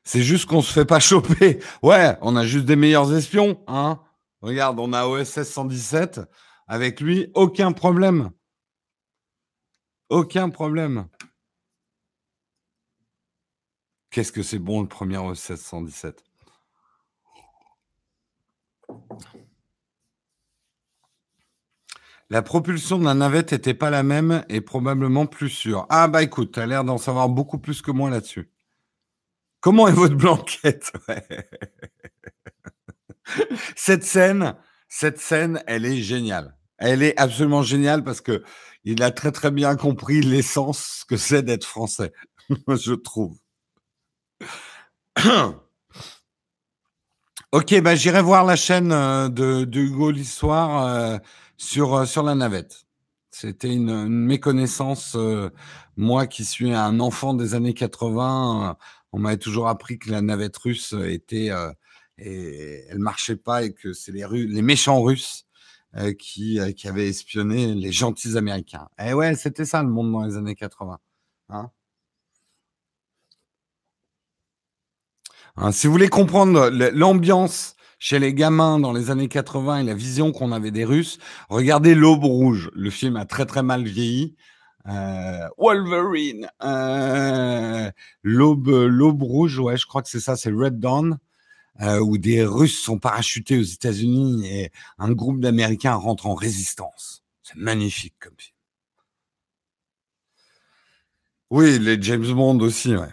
C'est 0.04 0.22
juste 0.22 0.46
qu'on 0.46 0.62
se 0.62 0.72
fait 0.72 0.86
pas 0.86 1.00
choper. 1.00 1.60
Ouais, 1.82 2.18
on 2.22 2.36
a 2.36 2.46
juste 2.46 2.66
des 2.66 2.76
meilleurs 2.76 3.14
espions, 3.14 3.64
hein. 3.68 4.00
Regarde, 4.42 4.80
on 4.80 4.94
a 4.94 5.08
OSS 5.08 5.44
117. 5.44 6.22
Avec 6.68 7.02
lui, 7.02 7.32
aucun 7.34 7.72
problème. 7.72 8.32
Aucun 10.10 10.50
problème. 10.50 11.08
Qu'est-ce 14.12 14.32
que 14.32 14.44
c'est 14.44 14.60
bon 14.60 14.82
le 14.82 14.88
premier 14.88 15.18
OSS 15.18 15.56
117 15.56 16.24
La 22.30 22.42
propulsion 22.42 22.98
de 22.98 23.06
la 23.06 23.14
navette 23.14 23.52
n'était 23.52 23.74
pas 23.74 23.90
la 23.90 24.04
même 24.04 24.44
et 24.50 24.62
probablement 24.62 25.28
plus 25.28 25.50
sûre. 25.50 25.86
Ah 25.90 26.08
bah 26.08 26.24
écoute, 26.24 26.54
tu 26.54 26.60
as 26.60 26.66
l'air 26.66 26.84
d'en 26.84 26.98
savoir 26.98 27.30
beaucoup 27.30 27.60
plus 27.60 27.82
que 27.82 27.92
moi 27.92 28.10
là-dessus. 28.10 28.50
Comment 29.60 29.88
est 29.88 29.94
votre 29.94 30.16
blanquette? 30.16 30.92
Cette 33.76 34.04
scène, 34.04 34.56
cette 34.88 35.20
scène, 35.20 35.64
elle 35.68 35.86
est 35.86 36.02
géniale. 36.02 36.56
Elle 36.78 37.04
est 37.04 37.20
absolument 37.20 37.64
géniale 37.64 38.04
parce 38.04 38.22
que 38.22 38.44
il 38.84 39.02
a 39.02 39.12
très 39.12 39.32
très 39.32 39.52
bien 39.52 39.76
compris 39.76 40.22
l'essence 40.22 41.06
que 41.08 41.18
c'est 41.18 41.44
d'être 41.44 41.66
français, 41.66 42.14
je 42.68 42.94
trouve. 42.94 43.38
ok, 47.52 47.82
bah 47.82 47.96
j'irai 47.96 48.22
voir 48.22 48.46
la 48.46 48.56
chaîne 48.56 48.92
euh, 48.92 49.30
de, 49.30 49.80
Hugo 49.80 50.12
l'histoire. 50.12 50.86
Euh, 50.86 51.18
sur, 51.58 51.94
euh, 51.94 52.06
sur 52.06 52.24
la 52.24 52.36
navette. 52.36 52.86
C'était 53.32 53.74
une, 53.74 54.08
méconnaissance. 54.08 55.16
Euh, 55.16 55.50
moi 55.98 56.28
qui 56.28 56.46
suis 56.46 56.74
un 56.74 57.00
enfant 57.00 57.34
des 57.34 57.54
années 57.54 57.74
80, 57.74 58.72
euh, 58.72 58.74
on 59.12 59.20
m'avait 59.20 59.38
toujours 59.38 59.68
appris 59.68 60.00
que 60.00 60.12
la 60.12 60.22
navette 60.22 60.58
russe 60.58 60.94
était. 60.94 61.52
et 62.18 62.86
elle 62.90 63.00
marchait 63.00 63.36
pas 63.36 63.64
et 63.64 63.74
que 63.74 63.94
c'est 63.94 64.12
les, 64.12 64.26
les 64.30 64.62
méchants 64.62 65.02
russes 65.02 65.46
qui, 66.20 66.60
qui 66.76 66.88
avaient 66.88 67.08
espionné 67.10 67.74
les 67.74 67.92
gentils 67.92 68.38
américains. 68.38 68.90
Et 69.00 69.14
ouais, 69.14 69.36
c'était 69.36 69.66
ça 69.66 69.82
le 69.84 69.90
monde 69.90 70.12
dans 70.12 70.24
les 70.24 70.36
années 70.38 70.56
80. 70.56 71.00
Hein. 71.50 71.72
Hein, 75.58 75.72
si 75.72 75.88
vous 75.88 75.94
voulez 75.94 76.10
comprendre 76.10 76.70
l'ambiance 76.70 77.75
chez 78.06 78.20
les 78.20 78.36
gamins 78.36 78.80
dans 78.80 78.94
les 78.94 79.10
années 79.10 79.28
80 79.28 79.80
et 79.80 79.84
la 79.84 79.96
vision 79.96 80.32
qu'on 80.32 80.52
avait 80.52 80.70
des 80.70 80.86
Russes, 80.86 81.18
regardez 81.50 81.96
L'Aube 81.96 82.24
Rouge. 82.24 82.70
Le 82.76 82.92
film 82.92 83.16
a 83.18 83.26
très 83.26 83.48
très 83.48 83.64
mal 83.64 83.84
vieilli. 83.84 84.36
Euh, 84.88 85.48
Wolverine, 85.58 86.48
euh, 86.64 87.90
l'aube, 88.22 89.24
rouge, 89.24 89.58
ouais, 89.58 89.76
je 89.76 89.88
crois 89.88 90.04
que 90.04 90.10
c'est 90.10 90.20
ça, 90.20 90.36
c'est 90.36 90.52
Red 90.52 90.80
Dawn, 90.80 91.18
euh, 91.82 92.00
où 92.00 92.20
des 92.20 92.46
Russes 92.46 92.80
sont 92.80 93.00
parachutés 93.00 93.58
aux 93.58 93.64
États-Unis 93.64 94.46
et 94.46 94.72
un 95.00 95.12
groupe 95.12 95.40
d'Américains 95.40 95.96
rentre 95.96 96.28
en 96.28 96.36
résistance. 96.36 97.24
C'est 97.42 97.58
magnifique 97.58 98.14
comme 98.20 98.36
film. 98.38 98.56
Oui, 101.50 101.80
les 101.80 102.00
James 102.00 102.32
Bond 102.34 102.60
aussi, 102.60 102.96
ouais. 102.96 103.10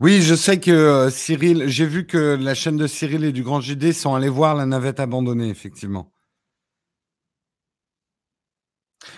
Oui, 0.00 0.22
je 0.22 0.34
sais 0.34 0.58
que 0.58 0.70
euh, 0.70 1.10
Cyril, 1.10 1.68
j'ai 1.68 1.84
vu 1.84 2.06
que 2.06 2.16
la 2.40 2.54
chaîne 2.54 2.78
de 2.78 2.86
Cyril 2.86 3.22
et 3.22 3.32
du 3.32 3.42
Grand 3.42 3.60
JD 3.60 3.92
sont 3.92 4.14
allés 4.14 4.30
voir 4.30 4.54
la 4.54 4.64
navette 4.64 4.98
abandonnée, 4.98 5.50
effectivement. 5.50 6.10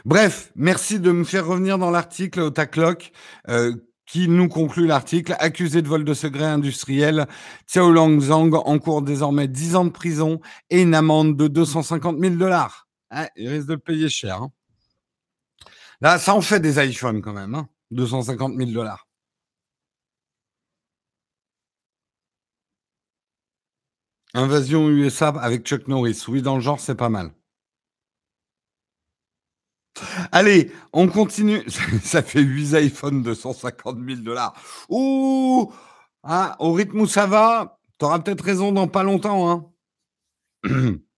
Bref, 0.05 0.51
merci 0.57 0.99
de 0.99 1.12
me 1.12 1.22
faire 1.22 1.47
revenir 1.47 1.78
dans 1.78 1.91
l'article 1.93 2.41
au 2.41 2.51
Tacloc, 2.51 3.12
euh, 3.49 3.76
qui 4.07 4.26
nous 4.26 4.49
conclut 4.49 4.89
l'article. 4.89 5.37
Accusé 5.39 5.83
de 5.83 5.89
vol 5.89 6.05
de 6.05 6.14
secret 6.14 6.47
industriel, 6.47 7.28
Xiao 7.68 7.93
Lang 7.93 8.20
Zhang 8.20 8.53
encourt 8.64 9.03
désormais 9.03 9.47
10 9.47 9.76
ans 9.76 9.85
de 9.85 9.91
prison 9.91 10.41
et 10.68 10.83
une 10.83 10.97
amende 10.97 11.37
de 11.37 11.47
250 11.47 12.18
000 12.18 12.35
dollars. 12.35 12.89
Ah, 13.11 13.28
il 13.37 13.49
risque 13.49 13.68
de 13.68 13.74
le 13.74 13.78
payer 13.78 14.09
cher. 14.09 14.43
Hein. 14.43 14.51
Là, 16.01 16.18
ça 16.18 16.35
en 16.35 16.41
fait 16.41 16.59
des 16.59 16.85
iPhones 16.85 17.22
quand 17.22 17.35
même, 17.35 17.66
250 17.93 18.57
000 18.57 18.72
dollars. 18.72 19.07
Invasion 24.35 24.89
USA 24.89 25.28
avec 25.28 25.64
Chuck 25.66 25.89
Norris. 25.89 26.24
Oui, 26.28 26.43
dans 26.43 26.55
le 26.55 26.61
genre, 26.61 26.80
c'est 26.80 26.95
pas 26.95 27.09
mal. 27.09 27.33
Allez, 30.33 30.72
on 30.93 31.09
continue. 31.09 31.62
Ça 32.03 32.22
fait 32.22 32.41
8 32.41 32.72
iPhones 32.87 33.22
de 33.22 33.35
150 33.35 33.99
000 34.07 34.20
dollars. 34.20 34.55
Ouh 34.89 35.72
ah, 36.22 36.57
Au 36.61 36.72
rythme 36.72 37.01
où 37.01 37.07
ça 37.07 37.26
va, 37.26 37.78
tu 37.99 38.05
auras 38.05 38.20
peut-être 38.20 38.45
raison 38.45 38.72
dans 38.72 38.89
pas 38.89 39.03
longtemps. 39.03 39.51
Hein 39.51 39.66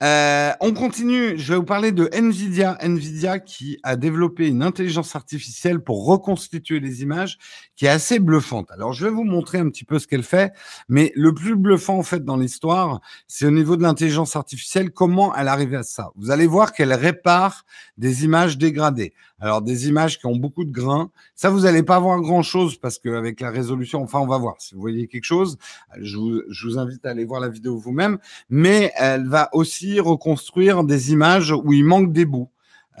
Euh, 0.00 0.52
on 0.60 0.72
continue. 0.74 1.36
Je 1.36 1.52
vais 1.52 1.58
vous 1.58 1.64
parler 1.64 1.90
de 1.90 2.08
Nvidia. 2.12 2.78
Nvidia 2.80 3.40
qui 3.40 3.78
a 3.82 3.96
développé 3.96 4.46
une 4.46 4.62
intelligence 4.62 5.16
artificielle 5.16 5.80
pour 5.80 6.06
reconstituer 6.06 6.78
les 6.78 7.02
images 7.02 7.38
qui 7.74 7.86
est 7.86 7.88
assez 7.88 8.20
bluffante. 8.20 8.70
Alors, 8.70 8.92
je 8.92 9.04
vais 9.04 9.10
vous 9.10 9.24
montrer 9.24 9.58
un 9.58 9.68
petit 9.68 9.84
peu 9.84 9.98
ce 9.98 10.06
qu'elle 10.06 10.22
fait, 10.22 10.52
mais 10.88 11.12
le 11.16 11.34
plus 11.34 11.56
bluffant 11.56 11.98
en 11.98 12.04
fait 12.04 12.24
dans 12.24 12.36
l'histoire, 12.36 13.00
c'est 13.26 13.46
au 13.46 13.50
niveau 13.50 13.76
de 13.76 13.82
l'intelligence 13.82 14.36
artificielle, 14.36 14.92
comment 14.92 15.34
elle 15.34 15.48
arrive 15.48 15.74
à 15.74 15.82
ça. 15.82 16.12
Vous 16.14 16.30
allez 16.30 16.46
voir 16.46 16.72
qu'elle 16.72 16.92
répare 16.92 17.64
des 17.96 18.24
images 18.24 18.56
dégradées. 18.56 19.14
Alors, 19.40 19.62
des 19.62 19.88
images 19.88 20.18
qui 20.18 20.26
ont 20.26 20.34
beaucoup 20.34 20.64
de 20.64 20.72
grains. 20.72 21.10
Ça, 21.36 21.50
vous 21.50 21.60
n'allez 21.60 21.84
pas 21.84 22.00
voir 22.00 22.20
grand-chose 22.20 22.76
parce 22.76 22.98
qu'avec 22.98 23.40
la 23.40 23.50
résolution, 23.50 24.02
enfin, 24.02 24.18
on 24.18 24.26
va 24.26 24.36
voir. 24.36 24.56
Si 24.58 24.74
vous 24.74 24.80
voyez 24.80 25.06
quelque 25.06 25.24
chose, 25.24 25.58
je 26.00 26.16
vous, 26.16 26.78
invite 26.78 27.06
à 27.06 27.10
aller 27.10 27.24
voir 27.24 27.40
la 27.40 27.48
vidéo 27.48 27.78
vous-même. 27.78 28.18
Mais 28.50 28.92
elle 28.96 29.28
va 29.28 29.48
aussi 29.52 30.00
reconstruire 30.00 30.82
des 30.82 31.12
images 31.12 31.52
où 31.52 31.72
il 31.72 31.84
manque 31.84 32.12
des 32.12 32.24
bouts. 32.24 32.50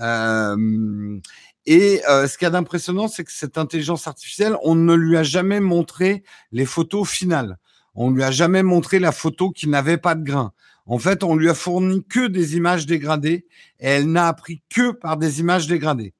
Euh, 0.00 1.18
et 1.66 2.02
euh, 2.08 2.28
ce 2.28 2.38
qui 2.38 2.44
est 2.44 2.50
d'impressionnant, 2.50 3.08
c'est 3.08 3.24
que 3.24 3.32
cette 3.32 3.58
intelligence 3.58 4.06
artificielle, 4.06 4.56
on 4.62 4.76
ne 4.76 4.94
lui 4.94 5.16
a 5.16 5.24
jamais 5.24 5.60
montré 5.60 6.22
les 6.52 6.66
photos 6.66 7.08
finales. 7.08 7.58
On 7.96 8.10
lui 8.10 8.22
a 8.22 8.30
jamais 8.30 8.62
montré 8.62 9.00
la 9.00 9.10
photo 9.10 9.50
qui 9.50 9.68
n'avait 9.68 9.98
pas 9.98 10.14
de 10.14 10.22
grains. 10.22 10.52
En 10.86 10.98
fait, 10.98 11.24
on 11.24 11.34
lui 11.34 11.50
a 11.50 11.54
fourni 11.54 12.04
que 12.04 12.28
des 12.28 12.56
images 12.56 12.86
dégradées 12.86 13.46
et 13.80 13.88
elle 13.88 14.10
n'a 14.10 14.28
appris 14.28 14.62
que 14.70 14.92
par 14.92 15.16
des 15.16 15.40
images 15.40 15.66
dégradées 15.66 16.14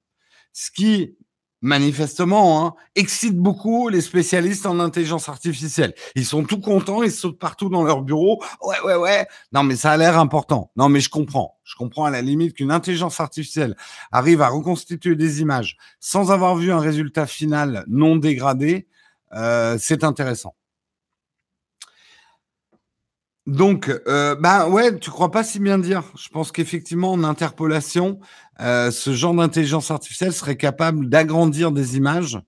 ce 0.53 0.71
qui 0.71 1.17
manifestement 1.61 2.65
hein, 2.67 2.75
excite 2.95 3.37
beaucoup 3.37 3.89
les 3.89 4.01
spécialistes 4.01 4.67
en 4.67 4.79
intelligence 4.79 5.29
artificielle. 5.29 5.95
Ils 6.15 6.25
sont 6.25 6.45
tout 6.45 6.61
contents, 6.61 7.03
ils 7.03 7.11
sautent 7.11 7.39
partout 7.39 7.69
dans 7.69 7.83
leur 7.83 8.03
bureau. 8.03 8.43
Ouais, 8.63 8.81
ouais, 8.85 8.97
ouais. 8.97 9.27
Non, 9.53 9.63
mais 9.63 9.77
ça 9.77 9.93
a 9.93 9.97
l'air 9.97 10.19
important. 10.19 10.71
Non, 10.77 10.89
mais 10.89 11.01
je 11.01 11.11
comprends. 11.11 11.59
Je 11.65 11.75
comprends 11.75 12.05
à 12.05 12.11
la 12.11 12.23
limite 12.23 12.55
qu'une 12.55 12.71
intelligence 12.71 13.21
artificielle 13.21 13.77
arrive 14.13 14.41
à 14.43 14.49
reconstituer 14.49 15.17
des 15.17 15.41
images 15.41 15.77
sans 16.01 16.31
avoir 16.31 16.57
vu 16.57 16.71
un 16.71 16.81
résultat 16.81 17.27
final 17.27 17.85
non 17.89 18.17
dégradé. 18.17 18.87
Euh, 19.35 19.77
c'est 19.81 20.05
intéressant. 20.05 20.55
Donc, 23.49 23.89
euh, 24.07 24.35
bah 24.35 24.69
ouais, 24.69 24.99
tu 24.99 25.11
crois 25.11 25.31
pas 25.31 25.43
si 25.43 25.59
bien 25.59 25.79
dire. 25.79 26.05
Je 26.19 26.29
pense 26.29 26.53
qu'effectivement, 26.53 27.13
en 27.13 27.25
interpolation, 27.25 28.21
euh, 28.61 28.91
ce 28.91 29.15
genre 29.15 29.33
d'intelligence 29.33 29.91
artificielle 29.91 30.35
serait 30.35 30.59
capable 30.59 31.09
d'agrandir 31.09 31.73
des 31.73 31.97
images 31.97 32.39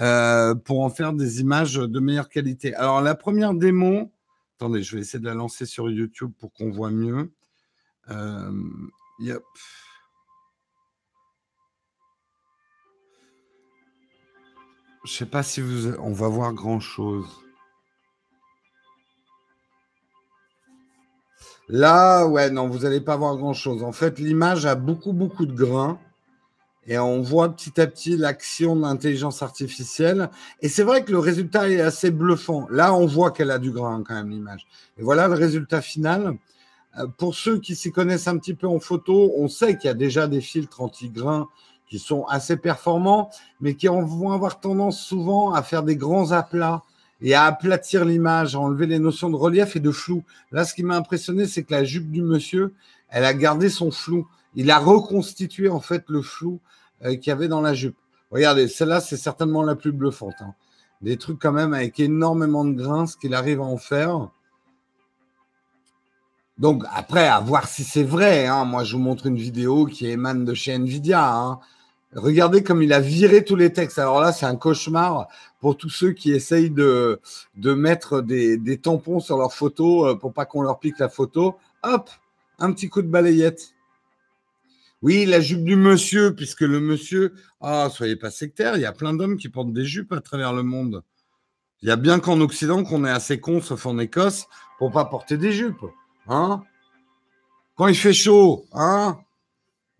euh, 0.00 0.56
pour 0.56 0.82
en 0.82 0.90
faire 0.90 1.12
des 1.12 1.40
images 1.40 1.74
de 1.74 2.00
meilleure 2.00 2.28
qualité. 2.28 2.74
Alors, 2.74 3.00
la 3.00 3.14
première 3.14 3.54
démo, 3.54 4.12
attendez, 4.56 4.82
je 4.82 4.96
vais 4.96 5.02
essayer 5.02 5.20
de 5.20 5.24
la 5.24 5.34
lancer 5.34 5.66
sur 5.66 5.88
YouTube 5.88 6.32
pour 6.40 6.52
qu'on 6.52 6.72
voit 6.72 6.90
mieux. 6.90 7.30
Euh, 8.08 8.50
yep. 9.20 9.42
Je 15.04 15.12
sais 15.12 15.26
pas 15.26 15.44
si 15.44 15.60
vous, 15.60 15.94
on 16.00 16.12
va 16.12 16.26
voir 16.26 16.52
grand 16.54 16.80
chose. 16.80 17.28
Là, 21.72 22.26
ouais, 22.26 22.50
non, 22.50 22.66
vous 22.66 22.80
n'allez 22.80 23.00
pas 23.00 23.16
voir 23.16 23.36
grand-chose. 23.36 23.84
En 23.84 23.92
fait, 23.92 24.18
l'image 24.18 24.66
a 24.66 24.74
beaucoup, 24.74 25.12
beaucoup 25.12 25.46
de 25.46 25.52
grains. 25.52 26.00
Et 26.88 26.98
on 26.98 27.22
voit 27.22 27.48
petit 27.50 27.80
à 27.80 27.86
petit 27.86 28.16
l'action 28.16 28.74
de 28.74 28.80
l'intelligence 28.80 29.40
artificielle. 29.40 30.30
Et 30.62 30.68
c'est 30.68 30.82
vrai 30.82 31.04
que 31.04 31.12
le 31.12 31.20
résultat 31.20 31.68
est 31.68 31.80
assez 31.80 32.10
bluffant. 32.10 32.66
Là, 32.70 32.92
on 32.92 33.06
voit 33.06 33.30
qu'elle 33.30 33.52
a 33.52 33.60
du 33.60 33.70
grain 33.70 34.02
quand 34.04 34.14
même, 34.14 34.30
l'image. 34.30 34.66
Et 34.98 35.02
voilà 35.04 35.28
le 35.28 35.34
résultat 35.34 35.80
final. 35.80 36.38
Euh, 36.98 37.06
pour 37.06 37.36
ceux 37.36 37.60
qui 37.60 37.76
s'y 37.76 37.92
connaissent 37.92 38.26
un 38.26 38.38
petit 38.38 38.54
peu 38.54 38.66
en 38.66 38.80
photo, 38.80 39.32
on 39.36 39.46
sait 39.46 39.76
qu'il 39.76 39.86
y 39.86 39.92
a 39.92 39.94
déjà 39.94 40.26
des 40.26 40.40
filtres 40.40 40.80
anti-grains 40.80 41.46
qui 41.88 42.00
sont 42.00 42.24
assez 42.24 42.56
performants, 42.56 43.30
mais 43.60 43.74
qui 43.74 43.86
vont 43.86 44.32
avoir 44.32 44.58
tendance 44.58 45.00
souvent 45.00 45.52
à 45.52 45.62
faire 45.62 45.84
des 45.84 45.96
grands 45.96 46.32
aplats 46.32 46.82
et 47.22 47.34
à 47.34 47.44
aplatir 47.44 48.04
l'image, 48.04 48.54
à 48.54 48.60
enlever 48.60 48.86
les 48.86 48.98
notions 48.98 49.30
de 49.30 49.36
relief 49.36 49.76
et 49.76 49.80
de 49.80 49.90
flou. 49.90 50.24
Là, 50.52 50.64
ce 50.64 50.74
qui 50.74 50.82
m'a 50.82 50.96
impressionné, 50.96 51.46
c'est 51.46 51.62
que 51.62 51.72
la 51.72 51.84
jupe 51.84 52.10
du 52.10 52.22
monsieur, 52.22 52.74
elle 53.08 53.24
a 53.24 53.34
gardé 53.34 53.68
son 53.68 53.90
flou. 53.90 54.26
Il 54.54 54.70
a 54.70 54.78
reconstitué 54.78 55.68
en 55.68 55.80
fait 55.80 56.04
le 56.08 56.22
flou 56.22 56.60
euh, 57.04 57.16
qu'il 57.16 57.28
y 57.28 57.30
avait 57.30 57.48
dans 57.48 57.60
la 57.60 57.74
jupe. 57.74 57.96
Regardez, 58.30 58.68
celle-là, 58.68 59.00
c'est 59.00 59.16
certainement 59.16 59.62
la 59.62 59.74
plus 59.74 59.92
bluffante. 59.92 60.34
Hein. 60.40 60.54
Des 61.02 61.16
trucs 61.16 61.40
quand 61.40 61.52
même 61.52 61.74
avec 61.74 61.98
énormément 62.00 62.64
de 62.64 62.72
grains, 62.72 63.06
ce 63.06 63.16
qu'il 63.16 63.34
arrive 63.34 63.60
à 63.60 63.64
en 63.64 63.76
faire. 63.76 64.28
Donc 66.58 66.84
après, 66.94 67.26
à 67.26 67.40
voir 67.40 67.66
si 67.66 67.84
c'est 67.84 68.04
vrai. 68.04 68.46
Hein. 68.46 68.64
Moi, 68.64 68.84
je 68.84 68.94
vous 68.94 69.02
montre 69.02 69.26
une 69.26 69.36
vidéo 69.36 69.86
qui 69.86 70.06
émane 70.06 70.44
de 70.44 70.54
chez 70.54 70.72
Nvidia. 70.72 71.34
Hein. 71.34 71.60
Regardez 72.14 72.64
comme 72.64 72.82
il 72.82 72.92
a 72.92 73.00
viré 73.00 73.44
tous 73.44 73.54
les 73.54 73.72
textes. 73.72 73.98
Alors 73.98 74.20
là, 74.20 74.32
c'est 74.32 74.46
un 74.46 74.56
cauchemar 74.56 75.28
pour 75.60 75.76
tous 75.76 75.90
ceux 75.90 76.12
qui 76.12 76.32
essayent 76.32 76.70
de, 76.70 77.20
mettre 77.56 78.20
des, 78.20 78.56
des 78.56 78.78
tampons 78.78 79.20
sur 79.20 79.38
leurs 79.38 79.52
photos 79.52 80.08
euh, 80.08 80.14
pour 80.16 80.32
pas 80.32 80.44
qu'on 80.44 80.62
leur 80.62 80.80
pique 80.80 80.98
la 80.98 81.08
photo. 81.08 81.56
Hop, 81.84 82.10
un 82.58 82.72
petit 82.72 82.88
coup 82.88 83.02
de 83.02 83.08
balayette. 83.08 83.74
Oui, 85.02 85.24
la 85.24 85.40
jupe 85.40 85.64
du 85.64 85.76
monsieur, 85.76 86.34
puisque 86.34 86.60
le 86.60 86.78
monsieur, 86.80 87.32
ah, 87.60 87.88
soyez 87.90 88.16
pas 88.16 88.30
sectaire, 88.30 88.76
il 88.76 88.82
y 88.82 88.86
a 88.86 88.92
plein 88.92 89.14
d'hommes 89.14 89.38
qui 89.38 89.48
portent 89.48 89.72
des 89.72 89.86
jupes 89.86 90.12
à 90.12 90.20
travers 90.20 90.52
le 90.52 90.62
monde. 90.62 91.02
Il 91.80 91.88
y 91.88 91.92
a 91.92 91.96
bien 91.96 92.20
qu'en 92.20 92.38
Occident 92.40 92.84
qu'on 92.84 93.06
est 93.06 93.10
assez 93.10 93.40
con, 93.40 93.62
sauf 93.62 93.86
en 93.86 93.98
Écosse, 93.98 94.46
pour 94.78 94.90
pas 94.92 95.06
porter 95.06 95.38
des 95.38 95.52
jupes. 95.52 95.86
Hein 96.28 96.62
Quand 97.76 97.86
il 97.86 97.94
fait 97.94 98.12
chaud, 98.12 98.66
hein 98.72 99.18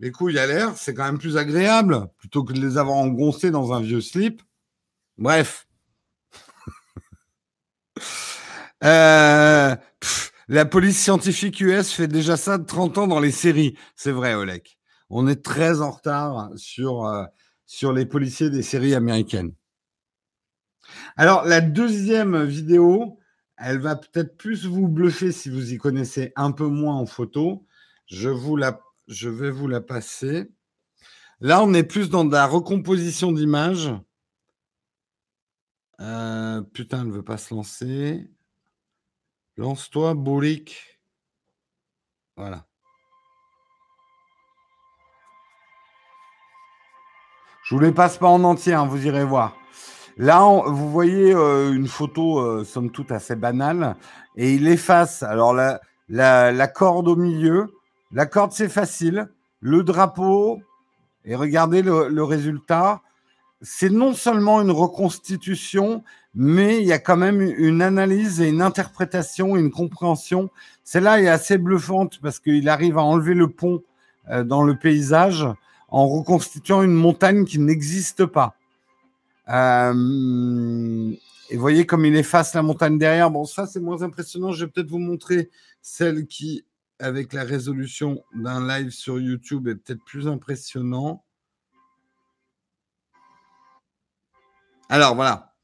les 0.00 0.10
couilles 0.10 0.38
à 0.38 0.46
l'air, 0.46 0.76
c'est 0.76 0.94
quand 0.94 1.04
même 1.04 1.18
plus 1.18 1.36
agréable 1.36 2.08
plutôt 2.16 2.42
que 2.42 2.54
de 2.54 2.60
les 2.60 2.78
avoir 2.78 2.96
engoncés 2.96 3.50
dans 3.50 3.72
un 3.72 3.80
vieux 3.80 4.00
slip. 4.00 4.42
Bref. 5.18 5.68
Euh, 8.82 9.76
la 10.48 10.64
police 10.64 10.98
scientifique 10.98 11.60
US 11.60 11.92
fait 11.92 12.08
déjà 12.08 12.38
ça 12.38 12.56
de 12.56 12.64
30 12.64 12.96
ans 12.96 13.06
dans 13.06 13.20
les 13.20 13.30
séries. 13.30 13.76
C'est 13.94 14.10
vrai, 14.10 14.32
Olek. 14.32 14.78
On 15.10 15.28
est 15.28 15.44
très 15.44 15.82
en 15.82 15.90
retard 15.90 16.48
sur, 16.56 17.04
euh, 17.04 17.26
sur 17.66 17.92
les 17.92 18.06
policiers 18.06 18.48
des 18.48 18.62
séries 18.62 18.94
américaines. 18.94 19.52
Alors, 21.18 21.44
la 21.44 21.60
deuxième 21.60 22.42
vidéo, 22.42 23.18
elle 23.58 23.80
va 23.80 23.96
peut-être 23.96 24.38
plus 24.38 24.64
vous 24.64 24.88
bluffer 24.88 25.30
si 25.30 25.50
vous 25.50 25.74
y 25.74 25.76
connaissez 25.76 26.32
un 26.34 26.50
peu 26.50 26.66
moins 26.66 26.96
en 26.96 27.04
photo. 27.04 27.66
Je 28.06 28.30
vous 28.30 28.56
la 28.56 28.80
je 29.10 29.28
vais 29.28 29.50
vous 29.50 29.66
la 29.66 29.80
passer. 29.80 30.48
Là, 31.40 31.62
on 31.62 31.74
est 31.74 31.82
plus 31.82 32.08
dans 32.08 32.24
la 32.24 32.46
recomposition 32.46 33.32
d'images. 33.32 33.92
Euh, 36.00 36.62
putain, 36.62 37.00
elle 37.00 37.08
ne 37.08 37.12
veut 37.12 37.24
pas 37.24 37.36
se 37.36 37.52
lancer. 37.52 38.30
Lance-toi, 39.56 40.14
Boulik. 40.14 41.00
Voilà. 42.36 42.66
Je 47.64 47.74
vous 47.74 47.80
les 47.80 47.92
passe 47.92 48.16
pas 48.16 48.28
en 48.28 48.42
entier, 48.44 48.74
hein, 48.74 48.86
vous 48.86 49.06
irez 49.06 49.24
voir. 49.24 49.56
Là, 50.16 50.40
vous 50.66 50.90
voyez 50.90 51.34
euh, 51.34 51.72
une 51.72 51.88
photo, 51.88 52.38
euh, 52.38 52.64
somme 52.64 52.90
toute, 52.90 53.12
assez 53.12 53.36
banale, 53.36 53.96
et 54.36 54.54
il 54.54 54.68
efface. 54.68 55.22
Alors, 55.22 55.54
la, 56.08 56.68
corde 56.68 57.08
au 57.08 57.16
milieu, 57.16 57.79
la 58.12 58.26
corde, 58.26 58.52
c'est 58.52 58.68
facile. 58.68 59.28
Le 59.60 59.82
drapeau, 59.82 60.60
et 61.24 61.34
regardez 61.34 61.82
le, 61.82 62.22
résultat. 62.22 63.02
C'est 63.62 63.90
non 63.90 64.14
seulement 64.14 64.62
une 64.62 64.70
reconstitution, 64.70 66.02
mais 66.34 66.80
il 66.80 66.86
y 66.86 66.92
a 66.92 66.98
quand 66.98 67.16
même 67.16 67.42
une 67.42 67.82
analyse 67.82 68.40
et 68.40 68.48
une 68.48 68.62
interprétation 68.62 69.56
une 69.56 69.70
compréhension. 69.70 70.50
Celle-là 70.82 71.20
est 71.20 71.28
assez 71.28 71.58
bluffante 71.58 72.20
parce 72.22 72.40
qu'il 72.40 72.68
arrive 72.68 72.96
à 72.96 73.02
enlever 73.02 73.34
le 73.34 73.48
pont 73.48 73.82
euh, 74.30 74.44
dans 74.44 74.62
le 74.62 74.76
paysage 74.76 75.46
en 75.88 76.08
reconstituant 76.08 76.82
une 76.82 76.94
montagne 76.94 77.44
qui 77.44 77.58
n'existe 77.58 78.24
pas. 78.24 78.54
Euh, 79.50 81.12
et 81.50 81.56
voyez 81.56 81.84
comme 81.84 82.06
il 82.06 82.16
efface 82.16 82.54
la 82.54 82.62
montagne 82.62 82.96
derrière. 82.96 83.30
Bon, 83.30 83.44
ça, 83.44 83.66
c'est 83.66 83.80
moins 83.80 84.02
impressionnant. 84.02 84.52
Je 84.52 84.64
vais 84.64 84.70
peut-être 84.70 84.88
vous 84.88 84.98
montrer 84.98 85.50
celle 85.82 86.26
qui, 86.26 86.64
avec 87.00 87.32
la 87.32 87.44
résolution 87.44 88.22
d'un 88.34 88.66
live 88.66 88.90
sur 88.90 89.18
YouTube, 89.18 89.68
est 89.68 89.74
peut-être 89.74 90.04
plus 90.04 90.28
impressionnant. 90.28 91.24
Alors, 94.88 95.14
voilà. 95.14 95.54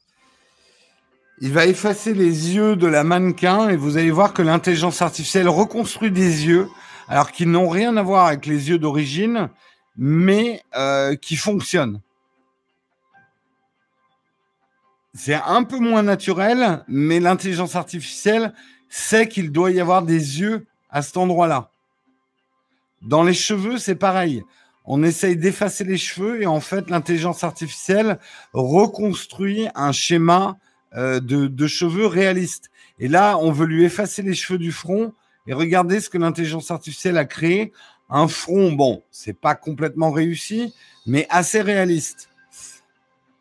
Il 1.41 1.53
va 1.53 1.67
effacer 1.67 2.15
les 2.15 2.55
yeux 2.55 2.77
de 2.77 2.87
la 2.87 3.05
mannequin 3.05 3.69
et 3.69 3.77
vous 3.77 3.99
allez 3.99 4.11
voir 4.11 4.33
que 4.33 4.41
l'intelligence 4.41 5.03
artificielle 5.03 5.49
reconstruit 5.49 6.11
des 6.11 6.47
yeux, 6.47 6.69
alors 7.09 7.31
qu'ils 7.31 7.51
n'ont 7.51 7.69
rien 7.69 7.97
à 7.99 8.03
voir 8.03 8.27
avec 8.27 8.47
les 8.47 8.71
yeux 8.71 8.79
d'origine, 8.79 9.51
mais 9.97 10.63
euh, 10.75 11.15
qui 11.15 11.37
fonctionne. 11.37 12.01
C'est 15.13 15.35
un 15.35 15.65
peu 15.65 15.79
moins 15.79 16.03
naturel, 16.03 16.85
mais 16.89 17.21
l'intelligence 17.21 17.75
artificielle 17.75 18.55
sait 18.89 19.29
qu'il 19.29 19.53
doit 19.53 19.71
y 19.71 19.81
avoir 19.81 20.03
des 20.03 20.41
yeux 20.41 20.67
à 20.97 21.03
cet 21.03 21.19
endroit-là. 21.19 21.69
Dans 23.03 23.23
les 23.23 23.35
cheveux, 23.35 23.77
c'est 23.77 23.97
pareil. 23.97 24.43
On 24.87 25.03
essaye 25.03 25.37
d'effacer 25.37 25.85
les 25.85 25.99
cheveux 25.99 26.41
et 26.41 26.47
en 26.47 26.61
fait, 26.61 26.89
l'intelligence 26.89 27.45
artificielle 27.45 28.19
reconstruit 28.55 29.69
un 29.75 29.93
schéma 29.93 30.57
euh, 30.95 31.21
de, 31.21 31.67
cheveux 31.67 32.07
réaliste. 32.07 32.71
Et 32.99 33.09
là, 33.09 33.37
on 33.37 33.53
veut 33.53 33.67
lui 33.67 33.85
effacer 33.85 34.23
les 34.23 34.33
cheveux 34.33 34.59
du 34.59 34.73
front 34.73 35.13
et 35.47 35.53
regardez 35.53 36.01
ce 36.01 36.09
que 36.09 36.17
l'intelligence 36.17 36.71
artificielle 36.71 37.19
a 37.19 37.27
créé 37.27 37.75
un 38.09 38.27
front, 38.27 38.73
bon, 38.73 39.03
c'est 39.11 39.39
pas 39.39 39.55
complètement 39.55 40.11
réussi, 40.11 40.73
mais 41.05 41.27
assez 41.29 41.61
réaliste. 41.61 42.31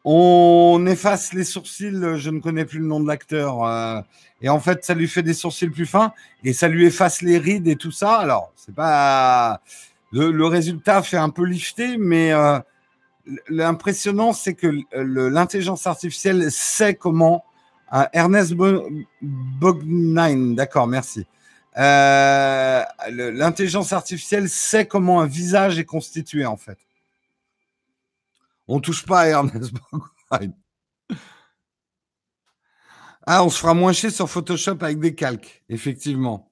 On 0.07 0.85
efface 0.85 1.33
les 1.33 1.43
sourcils, 1.43 1.99
je 2.15 2.29
ne 2.29 2.39
connais 2.39 2.63
plus 2.63 2.79
le 2.79 2.85
nom 2.85 2.99
de 2.99 3.07
l'acteur, 3.07 3.65
euh, 3.65 3.99
et 4.41 4.49
en 4.49 4.59
fait, 4.59 4.85
ça 4.85 4.93
lui 4.93 5.07
fait 5.07 5.23
des 5.23 5.33
sourcils 5.33 5.69
plus 5.69 5.87
fins 5.87 6.13
et 6.43 6.53
ça 6.53 6.67
lui 6.67 6.85
efface 6.85 7.23
les 7.23 7.39
rides 7.39 7.67
et 7.67 7.75
tout 7.75 7.91
ça. 7.91 8.17
Alors, 8.17 8.53
c'est 8.55 8.75
pas 8.75 9.61
le, 10.11 10.45
résultat 10.45 11.01
fait 11.01 11.17
un 11.17 11.29
peu 11.29 11.43
lifté, 11.43 11.97
mais 11.97 12.31
euh, 12.31 12.59
l'impressionnant, 13.49 14.33
c'est 14.33 14.53
que 14.53 14.67
l'intelligence 14.93 15.87
artificielle 15.87 16.51
sait 16.51 16.95
comment. 16.95 17.43
Euh, 17.93 18.05
Ernest 18.13 18.53
Bognein, 19.21 20.53
d'accord, 20.53 20.87
merci. 20.87 21.25
Euh, 21.77 22.83
l'intelligence 23.09 23.91
artificielle 23.93 24.49
sait 24.49 24.85
comment 24.85 25.21
un 25.21 25.27
visage 25.27 25.77
est 25.79 25.85
constitué, 25.85 26.45
en 26.45 26.57
fait. 26.57 26.77
On 28.67 28.79
touche 28.79 29.05
pas 29.05 29.21
à 29.21 29.27
Ernest 29.27 29.73
Ah, 33.27 33.43
on 33.43 33.49
se 33.49 33.59
fera 33.59 33.73
moins 33.73 33.91
chier 33.93 34.11
sur 34.11 34.29
Photoshop 34.29 34.77
avec 34.81 34.99
des 34.99 35.15
calques, 35.15 35.63
effectivement. 35.69 36.51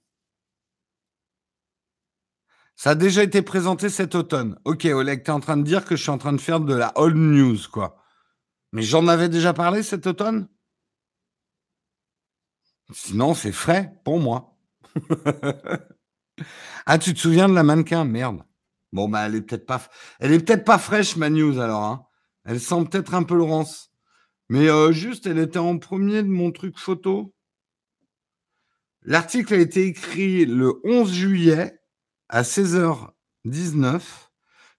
Ça 2.75 2.91
a 2.91 2.95
déjà 2.95 3.23
été 3.23 3.41
présenté 3.41 3.89
cet 3.89 4.15
automne. 4.15 4.59
Ok, 4.65 4.85
Oleg, 4.85 5.23
tu 5.23 5.29
es 5.29 5.33
en 5.33 5.39
train 5.39 5.57
de 5.57 5.63
dire 5.63 5.85
que 5.85 5.95
je 5.95 6.01
suis 6.01 6.09
en 6.11 6.17
train 6.17 6.33
de 6.33 6.41
faire 6.41 6.59
de 6.59 6.73
la 6.73 6.91
old 6.95 7.15
news, 7.15 7.59
quoi. 7.71 8.03
Mais 8.71 8.81
j'en 8.81 9.07
avais 9.07 9.29
déjà 9.29 9.53
parlé 9.53 9.83
cet 9.83 10.07
automne? 10.07 10.47
Sinon, 12.93 13.33
c'est 13.33 13.51
frais 13.51 13.93
pour 14.03 14.19
moi. 14.19 14.57
ah, 16.85 16.97
tu 16.97 17.13
te 17.13 17.19
souviens 17.19 17.47
de 17.49 17.53
la 17.53 17.63
mannequin? 17.63 18.03
Merde. 18.05 18.43
Bon, 18.93 19.09
bah, 19.09 19.25
elle 19.25 19.33
est 19.35 19.41
peut-être 19.41 19.65
pas, 19.65 19.81
elle 20.19 20.31
est 20.31 20.39
peut-être 20.39 20.63
pas 20.63 20.77
fraîche, 20.77 21.15
ma 21.17 21.31
news, 21.31 21.59
alors. 21.59 21.83
Hein. 21.83 22.05
Elle 22.45 22.59
sent 22.59 22.85
peut-être 22.89 23.15
un 23.15 23.23
peu 23.23 23.35
Laurence. 23.35 23.91
Mais 24.49 24.69
euh, 24.69 24.91
juste, 24.91 25.25
elle 25.25 25.39
était 25.39 25.57
en 25.57 25.79
premier 25.79 26.21
de 26.21 26.27
mon 26.27 26.51
truc 26.51 26.77
photo. 26.77 27.33
L'article 29.01 29.55
a 29.55 29.57
été 29.57 29.87
écrit 29.87 30.45
le 30.45 30.79
11 30.83 31.11
juillet 31.11 31.79
à 32.29 32.43
16h19 32.43 34.01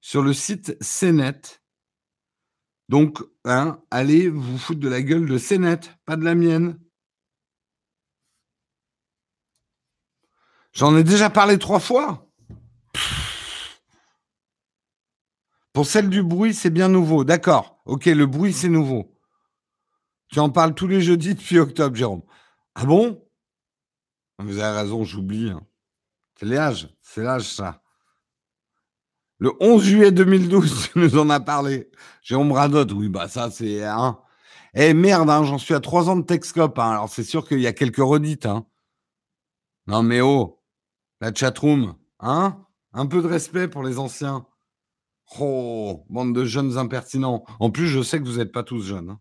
sur 0.00 0.22
le 0.22 0.32
site 0.32 0.78
CNET. 0.80 1.60
Donc, 2.88 3.18
hein, 3.44 3.82
allez 3.90 4.28
vous 4.28 4.58
foutre 4.58 4.80
de 4.80 4.88
la 4.88 5.02
gueule 5.02 5.26
de 5.26 5.38
CNET, 5.38 5.80
pas 6.04 6.16
de 6.16 6.24
la 6.24 6.36
mienne. 6.36 6.78
J'en 10.72 10.96
ai 10.96 11.02
déjà 11.02 11.30
parlé 11.30 11.58
trois 11.58 11.80
fois. 11.80 12.30
Pour 15.74 15.86
celle 15.86 16.08
du 16.08 16.22
bruit, 16.22 16.54
c'est 16.54 16.70
bien 16.70 16.88
nouveau. 16.88 17.24
D'accord. 17.24 17.82
Ok, 17.84 18.06
le 18.06 18.26
bruit, 18.26 18.52
c'est 18.52 18.68
nouveau. 18.68 19.12
Tu 20.28 20.38
en 20.38 20.48
parles 20.48 20.72
tous 20.72 20.86
les 20.86 21.00
jeudis 21.00 21.34
depuis 21.34 21.58
octobre, 21.58 21.96
Jérôme. 21.96 22.22
Ah 22.76 22.86
bon? 22.86 23.20
Vous 24.38 24.60
avez 24.60 24.78
raison, 24.78 25.02
j'oublie. 25.02 25.50
Hein. 25.50 25.66
C'est 26.38 26.46
l'âge. 26.46 26.88
C'est 27.02 27.24
l'âge, 27.24 27.52
ça. 27.52 27.82
Le 29.38 29.50
11 29.58 29.82
juillet 29.82 30.12
2012, 30.12 30.90
tu 30.92 30.98
nous 31.00 31.18
en 31.18 31.28
as 31.28 31.40
parlé. 31.40 31.90
Jérôme 32.22 32.52
Radot, 32.52 32.94
oui, 32.94 33.08
bah 33.08 33.26
ça, 33.26 33.50
c'est... 33.50 33.82
Hein. 33.84 34.20
Eh 34.74 34.94
merde, 34.94 35.28
hein, 35.28 35.42
j'en 35.42 35.58
suis 35.58 35.74
à 35.74 35.80
trois 35.80 36.08
ans 36.08 36.16
de 36.16 36.24
Texcope. 36.24 36.78
Hein. 36.78 36.90
Alors, 36.90 37.08
c'est 37.08 37.24
sûr 37.24 37.48
qu'il 37.48 37.60
y 37.60 37.66
a 37.66 37.72
quelques 37.72 37.96
redites. 37.96 38.46
Hein. 38.46 38.64
Non, 39.88 40.04
mais 40.04 40.20
oh, 40.20 40.62
la 41.20 41.34
chatroom, 41.34 41.96
hein? 42.20 42.64
Un 42.92 43.06
peu 43.06 43.22
de 43.22 43.26
respect 43.26 43.66
pour 43.66 43.82
les 43.82 43.98
anciens. 43.98 44.46
Oh, 45.40 46.04
bande 46.08 46.34
de 46.34 46.44
jeunes 46.44 46.78
impertinents. 46.78 47.44
En 47.60 47.70
plus, 47.70 47.88
je 47.88 48.02
sais 48.02 48.18
que 48.18 48.24
vous 48.24 48.38
n'êtes 48.38 48.52
pas 48.52 48.62
tous 48.62 48.82
jeunes. 48.82 49.10
Hein. 49.10 49.20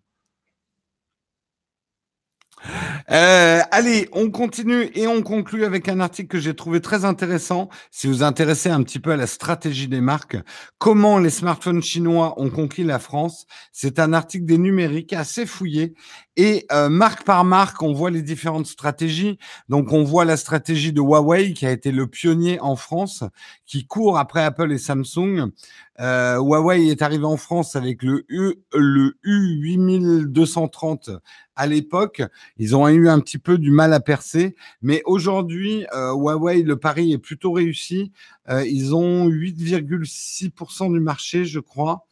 Euh, 3.11 3.59
allez, 3.71 4.07
on 4.13 4.29
continue 4.31 4.89
et 4.95 5.07
on 5.07 5.21
conclut 5.21 5.65
avec 5.65 5.89
un 5.89 5.99
article 5.99 6.29
que 6.29 6.39
j'ai 6.39 6.55
trouvé 6.55 6.81
très 6.81 7.05
intéressant. 7.05 7.69
Si 7.91 8.07
vous 8.07 8.23
intéressez 8.23 8.69
un 8.69 8.81
petit 8.83 8.99
peu 8.99 9.11
à 9.11 9.17
la 9.17 9.27
stratégie 9.27 9.87
des 9.87 10.01
marques, 10.01 10.37
comment 10.77 11.17
les 11.17 11.29
smartphones 11.29 11.81
chinois 11.81 12.33
ont 12.37 12.49
conquis 12.49 12.83
la 12.83 12.99
France, 12.99 13.45
c'est 13.71 13.99
un 13.99 14.13
article 14.13 14.45
des 14.45 14.57
numériques 14.57 15.13
assez 15.13 15.45
fouillé. 15.45 15.93
Et 16.35 16.65
euh, 16.71 16.89
marque 16.89 17.23
par 17.25 17.43
marque, 17.43 17.83
on 17.83 17.93
voit 17.93 18.09
les 18.09 18.23
différentes 18.23 18.65
stratégies. 18.65 19.37
Donc, 19.69 19.91
on 19.91 20.03
voit 20.03 20.25
la 20.25 20.37
stratégie 20.37 20.91
de 20.91 20.99
Huawei 20.99 21.53
qui 21.53 21.67
a 21.67 21.71
été 21.71 21.91
le 21.91 22.07
pionnier 22.07 22.59
en 22.59 22.75
France, 22.75 23.23
qui 23.65 23.85
court 23.85 24.17
après 24.17 24.43
Apple 24.43 24.71
et 24.71 24.79
Samsung. 24.79 25.51
Euh, 25.99 26.37
Huawei 26.37 26.87
est 26.87 27.03
arrivé 27.03 27.25
en 27.25 27.37
France 27.37 27.75
avec 27.75 28.01
le 28.01 28.25
U, 28.29 28.55
le 28.73 29.15
U8230 29.23 31.19
à 31.55 31.67
l'époque. 31.67 32.23
Ils 32.57 32.75
ont 32.75 32.87
eu 32.93 33.09
un 33.09 33.19
petit 33.19 33.37
peu 33.37 33.57
du 33.57 33.71
mal 33.71 33.93
à 33.93 33.99
percer, 33.99 34.55
mais 34.81 35.01
aujourd'hui, 35.05 35.85
euh, 35.93 36.13
Huawei, 36.13 36.63
le 36.63 36.77
pari 36.77 37.13
est 37.13 37.17
plutôt 37.17 37.51
réussi. 37.51 38.11
Euh, 38.49 38.65
ils 38.65 38.95
ont 38.95 39.27
8,6% 39.27 40.91
du 40.91 40.99
marché, 40.99 41.45
je 41.45 41.59
crois. 41.59 42.05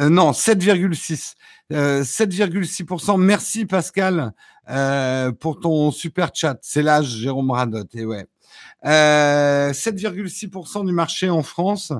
Euh, 0.00 0.08
non, 0.08 0.32
7,6. 0.32 1.34
7,6%. 1.70 3.18
Merci 3.18 3.66
Pascal 3.66 4.32
pour 5.40 5.60
ton 5.60 5.90
super 5.90 6.30
chat. 6.34 6.58
C'est 6.62 6.82
l'âge, 6.82 7.08
Jérôme 7.08 7.50
Radot. 7.50 7.84
Et 7.94 8.06
ouais. 8.06 8.26
7,6% 8.84 10.86
du 10.86 10.92
marché 10.92 11.30
en 11.30 11.42
France. 11.42 11.92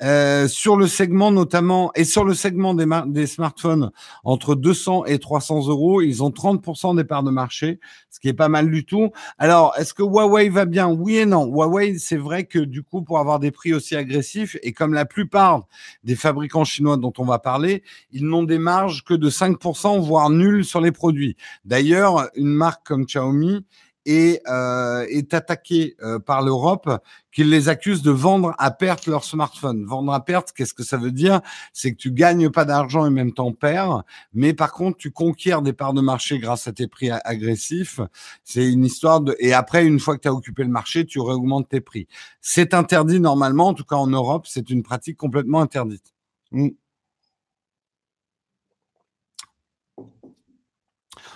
Euh, 0.00 0.48
sur 0.48 0.76
le 0.76 0.86
segment 0.86 1.30
notamment 1.30 1.92
et 1.94 2.04
sur 2.04 2.24
le 2.24 2.34
segment 2.34 2.74
des, 2.74 3.26
smartphones 3.26 3.92
entre 4.24 4.54
200 4.54 5.04
et 5.04 5.18
300 5.18 5.68
euros, 5.68 6.00
ils 6.00 6.22
ont 6.22 6.30
30% 6.30 6.96
des 6.96 7.04
parts 7.04 7.22
de 7.22 7.30
marché, 7.30 7.78
ce 8.10 8.18
qui 8.18 8.28
est 8.28 8.32
pas 8.32 8.48
mal 8.48 8.70
du 8.70 8.84
tout. 8.84 9.10
Alors, 9.38 9.74
est-ce 9.78 9.94
que 9.94 10.02
Huawei 10.02 10.48
va 10.48 10.64
bien? 10.64 10.88
Oui 10.88 11.18
et 11.18 11.26
non. 11.26 11.46
Huawei, 11.46 11.98
c'est 11.98 12.16
vrai 12.16 12.44
que 12.44 12.58
du 12.58 12.82
coup, 12.82 13.02
pour 13.02 13.18
avoir 13.18 13.38
des 13.38 13.50
prix 13.50 13.74
aussi 13.74 13.94
agressifs 13.94 14.56
et 14.62 14.72
comme 14.72 14.94
la 14.94 15.04
plupart 15.04 15.66
des 16.04 16.16
fabricants 16.16 16.64
chinois 16.64 16.96
dont 16.96 17.12
on 17.18 17.24
va 17.24 17.38
parler, 17.38 17.82
ils 18.10 18.24
n'ont 18.24 18.44
des 18.44 18.58
marges 18.58 19.04
que 19.04 19.14
de 19.14 19.30
5%, 19.30 20.00
voire 20.00 20.30
nulles 20.30 20.64
sur 20.64 20.80
les 20.80 20.92
produits. 20.92 21.36
D'ailleurs, 21.64 22.28
une 22.34 22.52
marque 22.52 22.84
comme 22.86 23.04
Xiaomi 23.04 23.64
et 24.06 24.40
euh, 24.48 25.06
est 25.08 25.34
attaqué 25.34 25.96
euh, 26.02 26.18
par 26.18 26.42
l'Europe 26.42 26.90
qui 27.30 27.44
les 27.44 27.68
accuse 27.68 28.02
de 28.02 28.10
vendre 28.10 28.54
à 28.58 28.70
perte 28.70 29.06
leur 29.06 29.24
smartphone. 29.24 29.84
Vendre 29.86 30.12
à 30.12 30.24
perte, 30.24 30.52
qu'est-ce 30.52 30.74
que 30.74 30.82
ça 30.82 30.96
veut 30.96 31.12
dire? 31.12 31.40
C'est 31.72 31.92
que 31.92 31.96
tu 31.96 32.12
gagnes 32.12 32.50
pas 32.50 32.64
d'argent 32.64 33.06
et 33.06 33.10
même 33.10 33.32
t'en 33.32 33.52
perds, 33.52 34.02
mais 34.34 34.52
par 34.52 34.72
contre 34.72 34.98
tu 34.98 35.10
conquiers 35.10 35.56
des 35.62 35.72
parts 35.72 35.94
de 35.94 36.00
marché 36.00 36.38
grâce 36.38 36.66
à 36.68 36.72
tes 36.72 36.88
prix 36.88 37.10
agressifs. 37.10 38.00
C'est 38.44 38.70
une 38.70 38.84
histoire 38.84 39.20
de 39.20 39.36
et 39.38 39.52
après 39.54 39.86
une 39.86 40.00
fois 40.00 40.16
que 40.16 40.22
tu 40.22 40.28
as 40.28 40.34
occupé 40.34 40.62
le 40.62 40.70
marché, 40.70 41.06
tu 41.06 41.20
réaugmentes 41.20 41.68
tes 41.68 41.80
prix. 41.80 42.06
C'est 42.40 42.74
interdit 42.74 43.20
normalement, 43.20 43.68
en 43.68 43.74
tout 43.74 43.84
cas 43.84 43.96
en 43.96 44.08
Europe, 44.08 44.46
c'est 44.48 44.70
une 44.70 44.82
pratique 44.82 45.16
complètement 45.16 45.60
interdite. 45.60 46.12
Mmh. 46.52 46.68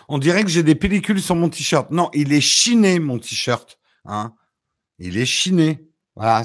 On 0.09 0.19
dirait 0.19 0.45
que 0.45 0.51
j'ai 0.51 0.63
des 0.63 0.75
pellicules 0.75 1.21
sur 1.21 1.35
mon 1.35 1.49
t-shirt. 1.49 1.91
Non, 1.91 2.11
il 2.13 2.33
est 2.33 2.41
chiné, 2.41 2.99
mon 2.99 3.19
t-shirt. 3.19 3.79
Hein 4.05 4.35
il 4.99 5.19
est 5.19 5.27
chiné. 5.27 5.89
Voilà. 6.15 6.45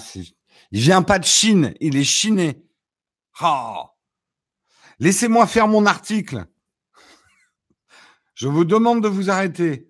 Il 0.72 0.82
vient 0.82 1.02
pas 1.02 1.20
de 1.20 1.26
Chine, 1.26 1.74
il 1.80 1.96
est 1.98 2.04
chiné. 2.04 2.64
Oh. 3.42 3.84
Laissez-moi 5.00 5.48
faire 5.48 5.68
mon 5.68 5.86
article. 5.86 6.46
Je 8.36 8.48
vous 8.48 8.66
demande 8.66 9.04
de 9.04 9.08
vous 9.08 9.30
arrêter. 9.30 9.88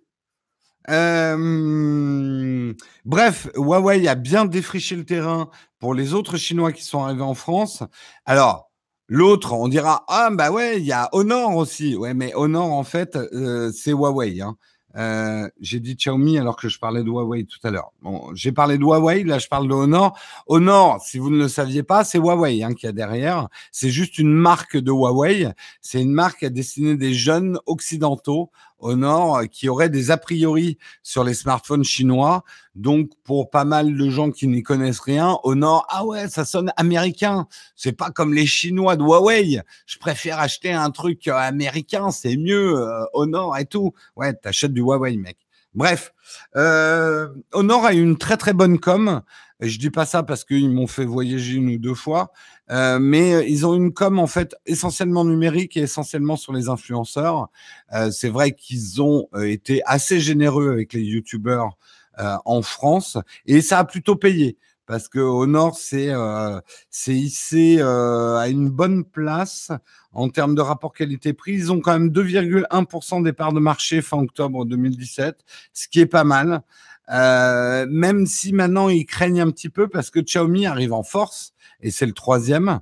Euh, 0.90 2.74
bref, 3.06 3.48
Huawei 3.56 4.08
a 4.08 4.16
bien 4.16 4.46
défriché 4.46 4.96
le 4.96 5.06
terrain 5.06 5.50
pour 5.80 5.94
les 5.94 6.14
autres 6.14 6.38
Chinois 6.38 6.72
qui 6.72 6.84
sont 6.84 7.04
arrivés 7.04 7.22
en 7.22 7.36
France. 7.36 7.84
Alors, 8.26 8.71
L'autre, 9.14 9.52
on 9.52 9.68
dira 9.68 10.06
ah 10.08 10.30
bah 10.32 10.52
ouais, 10.52 10.80
il 10.80 10.86
y 10.86 10.94
a 10.94 11.10
Honor 11.12 11.58
aussi. 11.58 11.98
Ouais, 11.98 12.14
mais 12.14 12.34
Honor 12.34 12.72
en 12.72 12.86
fait, 12.86 13.18
euh, 13.18 13.70
c'est 13.76 13.92
Huawei. 13.92 14.40
Hein. 14.40 14.56
Euh, 14.96 15.50
j'ai 15.60 15.82
dit 15.82 15.96
Xiaomi 15.96 16.38
alors 16.38 16.56
que 16.56 16.70
je 16.70 16.80
parlais 16.80 17.04
de 17.04 17.10
Huawei 17.10 17.44
tout 17.44 17.60
à 17.66 17.72
l'heure. 17.72 17.92
Bon, 18.02 18.34
j'ai 18.36 18.54
parlé 18.54 18.78
de 18.78 18.84
Huawei, 18.84 19.26
là 19.26 19.38
je 19.38 19.50
parle 19.50 19.68
de 19.68 19.74
Honor. 19.74 20.18
Honor, 20.48 21.02
si 21.02 21.20
vous 21.20 21.30
ne 21.30 21.40
le 21.40 21.50
saviez 21.50 21.84
pas, 21.84 22.06
c'est 22.06 22.20
Huawei 22.20 22.64
hein, 22.64 22.74
qui 22.74 22.88
a 22.88 22.94
derrière. 22.94 23.50
C'est 23.74 23.90
juste 23.90 24.18
une 24.18 24.32
marque 24.32 24.78
de 24.78 24.92
Huawei. 24.92 25.50
C'est 25.82 26.02
une 26.02 26.14
marque 26.14 26.44
à 26.44 26.50
destiner 26.50 26.96
des 26.96 27.14
jeunes 27.14 27.60
occidentaux 27.66 28.50
Honor 28.82 29.38
euh, 29.38 29.46
qui 29.46 29.70
aurait 29.70 29.90
des 29.90 30.12
a 30.12 30.18
priori 30.18 30.78
sur 31.04 31.24
les 31.24 31.34
smartphones 31.34 31.84
chinois. 31.84 32.44
Donc, 32.76 33.10
pour 33.24 33.50
pas 33.50 33.66
mal 33.66 33.96
de 33.96 34.10
gens 34.10 34.32
qui 34.32 34.48
n'y 34.48 34.64
connaissent 34.64 35.00
rien, 35.00 35.38
Honor, 35.44 35.86
ah 35.90 36.06
ouais, 36.06 36.28
ça 36.30 36.46
sonne 36.46 36.72
américain. 36.78 37.48
C'est 37.76 37.92
pas 37.92 38.12
comme 38.12 38.34
les 38.34 38.46
Chinois 38.46 38.96
de 38.96 39.04
Huawei. 39.04 39.62
Je 39.86 39.98
préfère 39.98 40.40
acheter 40.40 40.72
un 40.72 40.90
truc 40.92 41.28
euh, 41.28 41.36
américain, 41.36 42.12
c'est 42.12 42.38
mieux, 42.38 42.78
euh, 42.78 43.04
Honor 43.14 43.58
et 43.58 43.66
tout. 43.66 43.94
Ouais, 44.16 44.34
t'achètes 44.34 44.74
du 44.74 44.82
Huawei, 44.82 45.18
mec. 45.18 45.38
Bref, 45.74 46.14
euh, 46.58 47.30
Honor 47.54 47.86
a 47.86 47.94
une 47.94 48.18
très 48.18 48.36
très 48.36 48.54
bonne 48.54 48.78
com. 48.78 49.22
Je 49.62 49.78
dis 49.78 49.92
pas 49.92 50.06
ça 50.06 50.24
parce 50.24 50.44
qu'ils 50.44 50.72
m'ont 50.72 50.88
fait 50.88 51.06
voyager 51.06 51.54
une 51.56 51.70
ou 51.70 51.78
deux 51.78 51.94
fois, 51.94 52.32
euh, 52.72 52.98
mais 53.00 53.50
ils 53.50 53.66
ont 53.66 53.76
une 53.76 53.94
com 53.94 54.18
en 54.18 54.28
fait 54.28 54.56
essentiellement 54.66 55.24
numérique 55.24 55.78
et 55.78 55.82
essentiellement 55.82 56.36
sur 56.36 56.52
les 56.52 56.68
influenceurs. 56.68 57.50
Euh, 57.94 58.10
c'est 58.10 58.30
vrai 58.30 58.54
qu'ils 58.54 59.02
ont 59.02 59.28
euh, 59.36 59.44
été 59.44 59.82
assez 59.86 60.20
généreux 60.20 60.72
avec 60.72 60.94
les 60.94 61.04
youtubeurs 61.04 61.78
euh, 62.20 62.36
en 62.46 62.62
France 62.62 63.18
et 63.46 63.62
ça 63.62 63.80
a 63.80 63.86
plutôt 63.86 64.16
payé 64.16 64.58
parce 64.86 65.08
que 65.08 65.20
au 65.20 65.48
nord 65.48 65.78
c'est 65.78 66.10
euh, 66.10 66.60
hissé 67.08 67.78
euh, 67.80 68.38
à 68.38 68.50
une 68.50 68.70
bonne 68.70 69.04
place 69.04 69.72
en 70.12 70.30
termes 70.30 70.56
de 70.56 70.62
rapport 70.62 70.94
qualité-prix. 70.94 71.54
Ils 71.54 71.72
ont 71.72 71.80
quand 71.80 71.94
même 71.94 72.10
2,1% 72.10 73.24
des 73.24 73.34
parts 73.34 73.54
de 73.54 73.60
marché 73.60 74.02
fin 74.02 74.20
octobre 74.20 74.66
2017, 74.66 75.44
ce 75.74 75.88
qui 75.88 76.02
est 76.02 76.06
pas 76.06 76.24
mal. 76.24 76.62
Euh, 77.10 77.86
même 77.90 78.26
si 78.26 78.54
maintenant 78.54 78.90
ils 78.90 79.06
craignent 79.06 79.42
un 79.42 79.52
petit 79.52 79.70
peu 79.70 79.88
parce 79.88 80.10
que 80.10 80.20
Xiaomi 80.20 80.66
arrive 80.66 80.94
en 80.94 81.04
force 81.04 81.54
et 81.82 81.92
c'est 81.92 82.06
le 82.06 82.14
troisième. 82.14 82.80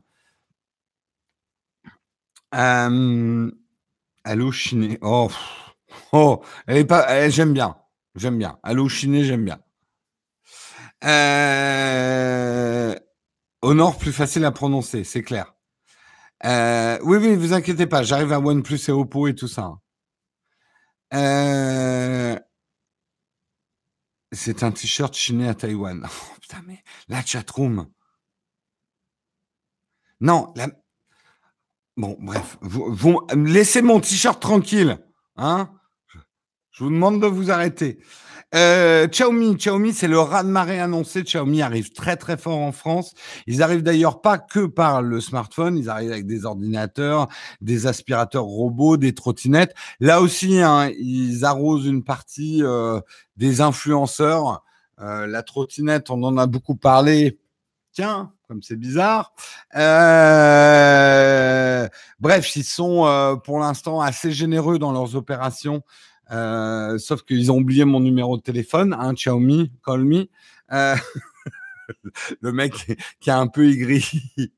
Allô 2.52 3.52
Chiné. 4.52 4.97
Oh, 5.02 5.30
oh, 6.12 6.41
elle 6.68 6.78
est 6.78 6.86
pas. 6.86 7.30
J'aime 7.30 7.54
bien. 7.54 7.76
J'aime 8.16 8.38
bien. 8.38 8.60
Chiné, 8.89 9.24
j'aime 9.24 9.45
bien. 9.45 9.60
Euh, 11.06 12.95
Honor, 13.62 13.97
plus 13.97 14.12
facile 14.12 14.45
à 14.45 14.52
prononcer, 14.52 15.04
c'est 15.04 15.24
clair. 15.24 15.56
Euh, 16.45 16.97
oui, 17.04 17.18
oui, 17.18 17.36
vous 17.36 17.54
inquiétez 17.54 17.88
pas, 17.88 18.04
j'arrive 18.04 18.32
à 18.32 18.39
OnePlus 18.39 18.80
et 18.88 18.91
Oppo 18.91 19.28
et 19.28 19.36
tout 19.36 19.47
ça. 19.47 19.74
Euh, 21.14 22.38
c'est 24.32 24.64
un 24.64 24.72
t-shirt 24.72 25.16
chiné 25.16 25.47
à 25.47 25.56
Taïwan. 25.56 26.08
Oh, 26.10 26.36
putain, 26.41 26.64
mais 26.66 26.84
la 27.08 27.24
chatroom. 27.24 27.89
Non, 30.22 30.52
la... 30.56 30.68
bon, 31.95 32.18
bref, 32.20 32.58
vous, 32.62 32.93
vous 32.93 33.22
laissez 33.34 33.82
mon 33.82 34.00
t-shirt 34.00 34.41
tranquille, 34.41 34.97
hein 35.38 35.72
Je 36.72 36.84
vous 36.84 36.89
demande 36.89 37.22
de 37.22 37.28
vous 37.28 37.52
arrêter. 37.52 38.00
Euh, 38.56 39.08
Xiaomi, 39.08 39.56
Xiaomi, 39.56 39.93
c'est 39.93 40.08
le 40.08 40.20
raz-de-marée 40.20 40.80
annoncé. 40.80 41.24
Xiaomi 41.24 41.62
arrive 41.62 41.91
très 41.91 42.18
très 42.18 42.36
fort 42.36 42.60
en 42.60 42.72
France. 42.72 43.14
Ils 43.45 43.62
arrivent 43.62 43.84
d'ailleurs 43.84 44.22
pas 44.22 44.39
que 44.39 44.66
par 44.66 45.02
le 45.04 45.22
smartphone, 45.22 45.78
ils 45.78 45.89
arrivent 45.89 46.12
avec 46.12 46.26
des 46.26 46.45
ordinateurs, 46.45 47.28
des 47.62 47.86
aspirateurs 47.86 48.45
robots, 48.45 48.97
des 48.97 49.14
trottinettes. 49.14 49.76
Là 50.00 50.22
aussi, 50.22 50.60
hein, 50.62 50.89
ils 51.00 51.45
arrosent 51.45 51.86
une 51.86 52.04
partie 52.04 52.64
euh, 52.64 53.00
des 53.38 53.62
influenceurs. 53.62 54.64
Euh, 55.00 55.28
la 55.28 55.43
trottinette, 55.43 56.10
on 56.10 56.24
en 56.24 56.38
a 56.38 56.47
beaucoup 56.47 56.76
parlé. 56.76 57.39
Tiens, 57.91 58.34
comme 58.47 58.62
c'est 58.64 58.76
bizarre. 58.76 59.34
Euh, 59.76 61.10
bref, 62.20 62.56
ils 62.56 62.64
sont 62.64 63.06
euh, 63.06 63.36
pour 63.36 63.60
l'instant 63.60 64.02
assez 64.02 64.32
généreux 64.32 64.80
dans 64.80 64.91
leurs 64.91 65.16
opérations 65.16 65.84
euh, 66.32 66.97
sauf 66.97 67.23
qu'ils 67.23 67.51
ont 67.51 67.57
oublié 67.57 67.86
mon 67.86 67.99
numéro 67.99 68.38
de 68.38 68.41
téléphone, 68.41 68.95
hein, 68.97 69.13
Xiaomi, 69.13 69.71
call 69.86 70.03
me. 70.03 70.27
Euh, 70.71 70.95
le 72.41 72.51
mec 72.51 72.97
qui 73.19 73.32
a 73.32 73.39
un 73.39 73.47
peu 73.47 73.69
aigri. 73.69 74.03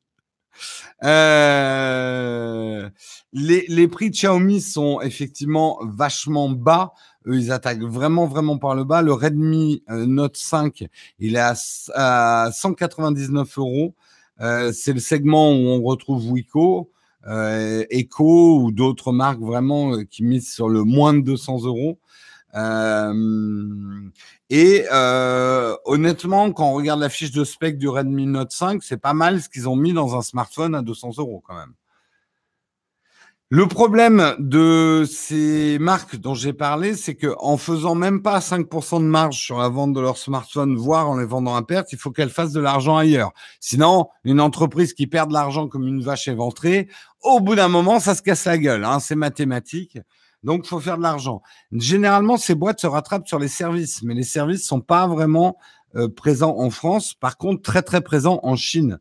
Euh, 1.03 2.89
les, 3.33 3.65
les, 3.67 3.87
prix 3.87 4.09
de 4.11 4.15
Xiaomi 4.15 4.61
sont 4.61 5.01
effectivement 5.01 5.79
vachement 5.81 6.49
bas. 6.49 6.93
Eux, 7.25 7.37
ils 7.37 7.51
attaquent 7.51 7.81
vraiment, 7.81 8.27
vraiment 8.27 8.57
par 8.59 8.75
le 8.75 8.83
bas. 8.83 9.01
Le 9.01 9.13
Redmi 9.13 9.83
euh, 9.89 10.05
Note 10.05 10.37
5, 10.37 10.85
il 11.17 11.35
est 11.35 11.39
à, 11.39 11.55
à 11.95 12.51
199 12.51 13.57
euros. 13.57 13.95
Euh, 14.41 14.71
c'est 14.73 14.93
le 14.93 14.99
segment 14.99 15.51
où 15.51 15.67
on 15.67 15.81
retrouve 15.81 16.31
Wiko 16.31 16.91
Echo 17.25 18.61
ou 18.61 18.71
d'autres 18.71 19.11
marques 19.11 19.41
vraiment 19.41 19.93
euh, 19.93 20.03
qui 20.03 20.23
misent 20.23 20.51
sur 20.51 20.69
le 20.69 20.83
moins 20.83 21.13
de 21.13 21.21
200 21.21 21.65
euros. 21.65 21.99
Euh, 22.55 24.09
et 24.49 24.85
euh, 24.91 25.75
honnêtement, 25.85 26.51
quand 26.51 26.69
on 26.69 26.73
regarde 26.73 26.99
la 26.99 27.09
fiche 27.09 27.31
de 27.31 27.43
spec 27.43 27.77
du 27.77 27.87
Redmi 27.87 28.25
Note 28.25 28.51
5, 28.51 28.83
c'est 28.83 28.97
pas 28.97 29.13
mal 29.13 29.41
ce 29.41 29.49
qu'ils 29.49 29.69
ont 29.69 29.75
mis 29.75 29.93
dans 29.93 30.17
un 30.17 30.21
smartphone 30.21 30.75
à 30.75 30.81
200 30.81 31.11
euros 31.17 31.41
quand 31.45 31.55
même. 31.55 31.73
Le 33.53 33.67
problème 33.67 34.33
de 34.39 35.05
ces 35.05 35.77
marques 35.77 36.15
dont 36.15 36.33
j'ai 36.33 36.53
parlé, 36.53 36.95
c'est 36.95 37.15
que 37.15 37.35
en 37.37 37.57
faisant 37.57 37.95
même 37.95 38.21
pas 38.21 38.39
5% 38.39 38.99
de 38.99 39.05
marge 39.05 39.37
sur 39.37 39.57
la 39.57 39.67
vente 39.67 39.91
de 39.91 39.99
leur 39.99 40.15
smartphone, 40.15 40.77
voire 40.77 41.09
en 41.09 41.17
les 41.17 41.25
vendant 41.25 41.55
à 41.55 41.61
perte, 41.61 41.91
il 41.91 41.97
faut 41.97 42.11
qu'elles 42.11 42.29
fassent 42.29 42.53
de 42.53 42.61
l'argent 42.61 42.95
ailleurs. 42.95 43.33
Sinon, 43.59 44.07
une 44.23 44.39
entreprise 44.39 44.93
qui 44.93 45.05
perd 45.05 45.27
de 45.27 45.33
l'argent 45.33 45.67
comme 45.67 45.85
une 45.85 46.01
vache 46.01 46.29
éventrée, 46.29 46.87
au 47.23 47.41
bout 47.41 47.55
d'un 47.55 47.67
moment, 47.67 47.99
ça 47.99 48.15
se 48.15 48.21
casse 48.21 48.45
la 48.45 48.57
gueule. 48.57 48.85
Hein, 48.85 49.01
c'est 49.01 49.15
mathématique. 49.15 49.99
Donc, 50.43 50.61
il 50.63 50.69
faut 50.69 50.79
faire 50.79 50.97
de 50.97 51.03
l'argent. 51.03 51.41
Généralement, 51.73 52.37
ces 52.37 52.55
boîtes 52.55 52.79
se 52.79 52.87
rattrapent 52.87 53.27
sur 53.27 53.37
les 53.37 53.49
services, 53.49 54.01
mais 54.01 54.13
les 54.13 54.23
services 54.23 54.65
sont 54.65 54.79
pas 54.79 55.07
vraiment 55.07 55.57
euh, 55.97 56.07
présents 56.07 56.55
en 56.57 56.69
France. 56.69 57.15
Par 57.15 57.35
contre, 57.35 57.63
très 57.63 57.81
très 57.81 57.99
présents 57.99 58.39
en 58.43 58.55
Chine. 58.55 58.99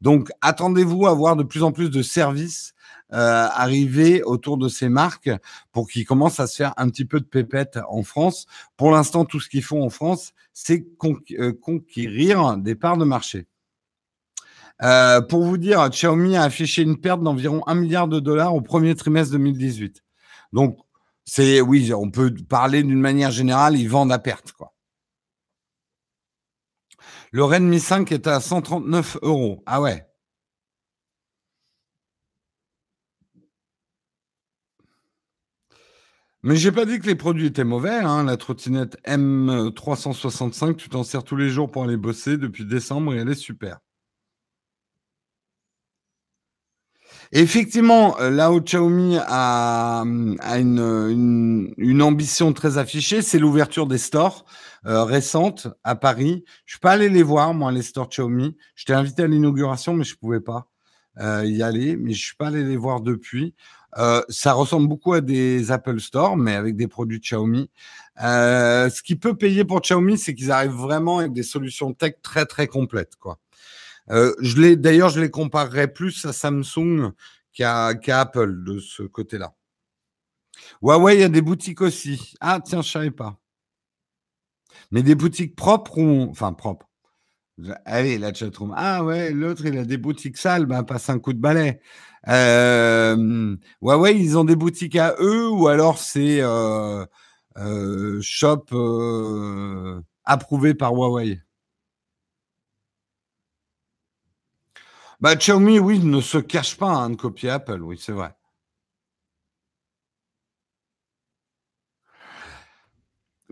Donc, 0.00 0.30
attendez-vous 0.40 1.06
à 1.06 1.14
voir 1.14 1.36
de 1.36 1.44
plus 1.44 1.62
en 1.62 1.70
plus 1.70 1.88
de 1.88 2.02
services 2.02 2.74
euh, 3.12 3.46
arriver 3.52 4.22
autour 4.22 4.56
de 4.56 4.68
ces 4.68 4.88
marques 4.88 5.30
pour 5.72 5.88
qu'ils 5.88 6.06
commencent 6.06 6.40
à 6.40 6.46
se 6.46 6.56
faire 6.56 6.74
un 6.76 6.88
petit 6.88 7.04
peu 7.04 7.20
de 7.20 7.26
pépette 7.26 7.78
en 7.88 8.02
France. 8.02 8.46
Pour 8.76 8.90
l'instant, 8.90 9.24
tout 9.24 9.40
ce 9.40 9.48
qu'ils 9.48 9.62
font 9.62 9.82
en 9.82 9.90
France, 9.90 10.32
c'est 10.52 10.86
euh, 11.38 11.52
conquérir 11.52 12.56
des 12.56 12.74
parts 12.74 12.96
de 12.96 13.04
marché. 13.04 13.46
Euh, 14.82 15.20
pour 15.20 15.42
vous 15.42 15.58
dire, 15.58 15.88
Xiaomi 15.88 16.36
a 16.36 16.42
affiché 16.42 16.82
une 16.82 16.98
perte 16.98 17.22
d'environ 17.22 17.62
1 17.66 17.74
milliard 17.74 18.08
de 18.08 18.18
dollars 18.18 18.54
au 18.54 18.60
premier 18.60 18.94
trimestre 18.94 19.32
2018. 19.32 20.02
Donc, 20.52 20.78
c'est 21.24 21.60
oui, 21.60 21.92
on 21.92 22.10
peut 22.10 22.34
parler 22.48 22.82
d'une 22.82 23.00
manière 23.00 23.30
générale, 23.30 23.76
ils 23.76 23.88
vendent 23.88 24.12
à 24.12 24.18
perte. 24.18 24.52
Quoi. 24.52 24.72
Le 27.30 27.44
Redmi 27.44 27.80
5 27.80 28.10
est 28.12 28.26
à 28.26 28.40
139 28.40 29.18
euros. 29.22 29.62
Ah 29.66 29.80
ouais. 29.80 30.06
Mais 36.44 36.56
j'ai 36.56 36.72
pas 36.72 36.86
dit 36.86 36.98
que 36.98 37.06
les 37.06 37.14
produits 37.14 37.46
étaient 37.46 37.64
mauvais. 37.64 37.90
Hein. 37.90 38.24
La 38.24 38.36
trottinette 38.36 38.96
M365, 39.06 40.76
tu 40.76 40.88
t'en 40.88 41.04
sers 41.04 41.22
tous 41.22 41.36
les 41.36 41.48
jours 41.50 41.70
pour 41.70 41.84
aller 41.84 41.96
bosser 41.96 42.36
depuis 42.36 42.64
décembre 42.64 43.14
et 43.14 43.18
elle 43.18 43.28
est 43.28 43.34
super. 43.34 43.78
Effectivement, 47.34 48.18
euh, 48.20 48.28
là 48.28 48.52
où 48.52 48.60
Xiaomi 48.60 49.16
a, 49.18 50.02
une, 50.04 52.02
ambition 52.02 52.52
très 52.52 52.76
affichée, 52.76 53.22
c'est 53.22 53.38
l'ouverture 53.38 53.86
des 53.86 53.96
stores 53.96 54.44
euh, 54.84 55.04
récentes 55.04 55.68
à 55.82 55.94
Paris. 55.94 56.44
Je 56.66 56.74
suis 56.74 56.80
pas 56.80 56.92
allé 56.92 57.08
les 57.08 57.22
voir, 57.22 57.54
moi, 57.54 57.72
les 57.72 57.80
stores 57.80 58.10
Xiaomi. 58.10 58.56
J'étais 58.74 58.92
invité 58.92 59.22
à 59.22 59.26
l'inauguration, 59.28 59.94
mais 59.94 60.04
je 60.04 60.14
pouvais 60.16 60.40
pas 60.40 60.68
euh, 61.20 61.46
y 61.46 61.62
aller. 61.62 61.96
Mais 61.96 62.12
je 62.12 62.22
suis 62.22 62.36
pas 62.36 62.48
allé 62.48 62.64
les 62.64 62.76
voir 62.76 63.00
depuis. 63.00 63.54
Ça 63.94 64.52
ressemble 64.52 64.88
beaucoup 64.88 65.12
à 65.12 65.20
des 65.20 65.70
Apple 65.70 66.00
Store, 66.00 66.36
mais 66.36 66.54
avec 66.54 66.76
des 66.76 66.88
produits 66.88 67.20
Xiaomi. 67.20 67.70
ce 68.16 69.02
qui 69.02 69.16
peut 69.16 69.34
payer 69.34 69.64
pour 69.64 69.80
Xiaomi, 69.80 70.18
c'est 70.18 70.34
qu'ils 70.34 70.50
arrivent 70.50 70.72
vraiment 70.72 71.18
avec 71.18 71.32
des 71.32 71.42
solutions 71.42 71.92
tech 71.92 72.14
très 72.22 72.46
très 72.46 72.66
complètes, 72.66 73.16
quoi. 73.16 73.38
Euh, 74.10 74.34
d'ailleurs, 74.76 75.10
je 75.10 75.20
les 75.20 75.30
comparerais 75.30 75.92
plus 75.92 76.24
à 76.24 76.32
Samsung 76.32 77.12
qu'à, 77.52 77.88
Apple 78.08 78.64
de 78.64 78.78
ce 78.78 79.02
côté-là. 79.02 79.54
Huawei, 80.82 81.16
il 81.16 81.20
y 81.20 81.24
a 81.24 81.28
des 81.28 81.42
boutiques 81.42 81.80
aussi. 81.80 82.34
Ah, 82.40 82.60
tiens, 82.64 82.82
je 82.82 82.88
ne 82.88 82.92
savais 82.92 83.10
pas. 83.10 83.38
Mais 84.90 85.02
des 85.02 85.14
boutiques 85.14 85.56
propres 85.56 85.98
ou. 85.98 86.28
Enfin, 86.30 86.52
propres. 86.52 86.88
Allez, 87.84 88.18
la 88.18 88.32
chatroom. 88.32 88.72
Ah 88.76 89.04
ouais, 89.04 89.30
l'autre, 89.30 89.66
il 89.66 89.78
a 89.78 89.84
des 89.84 89.98
boutiques 89.98 90.36
sales, 90.38 90.66
ben, 90.66 90.82
passe 90.84 91.10
un 91.10 91.18
coup 91.18 91.32
de 91.32 91.38
balai. 91.38 91.80
Euh, 92.28 93.56
Huawei, 93.82 94.18
ils 94.18 94.38
ont 94.38 94.44
des 94.44 94.56
boutiques 94.56 94.96
à 94.96 95.14
eux 95.20 95.48
ou 95.50 95.68
alors 95.68 95.98
c'est 95.98 96.40
euh, 96.40 97.04
euh 97.58 98.20
shop 98.22 98.66
approuvé 100.24 100.74
par 100.74 100.92
Huawei? 100.94 101.40
Bah, 105.20 105.36
Xiaomi, 105.36 105.78
oui, 105.78 106.00
ne 106.00 106.20
se 106.20 106.36
cache 106.38 106.76
pas 106.76 106.90
hein, 106.90 107.10
de 107.10 107.16
copier 107.16 107.48
Apple, 107.50 107.80
oui, 107.82 107.96
c'est 107.98 108.12
vrai. 108.12 108.34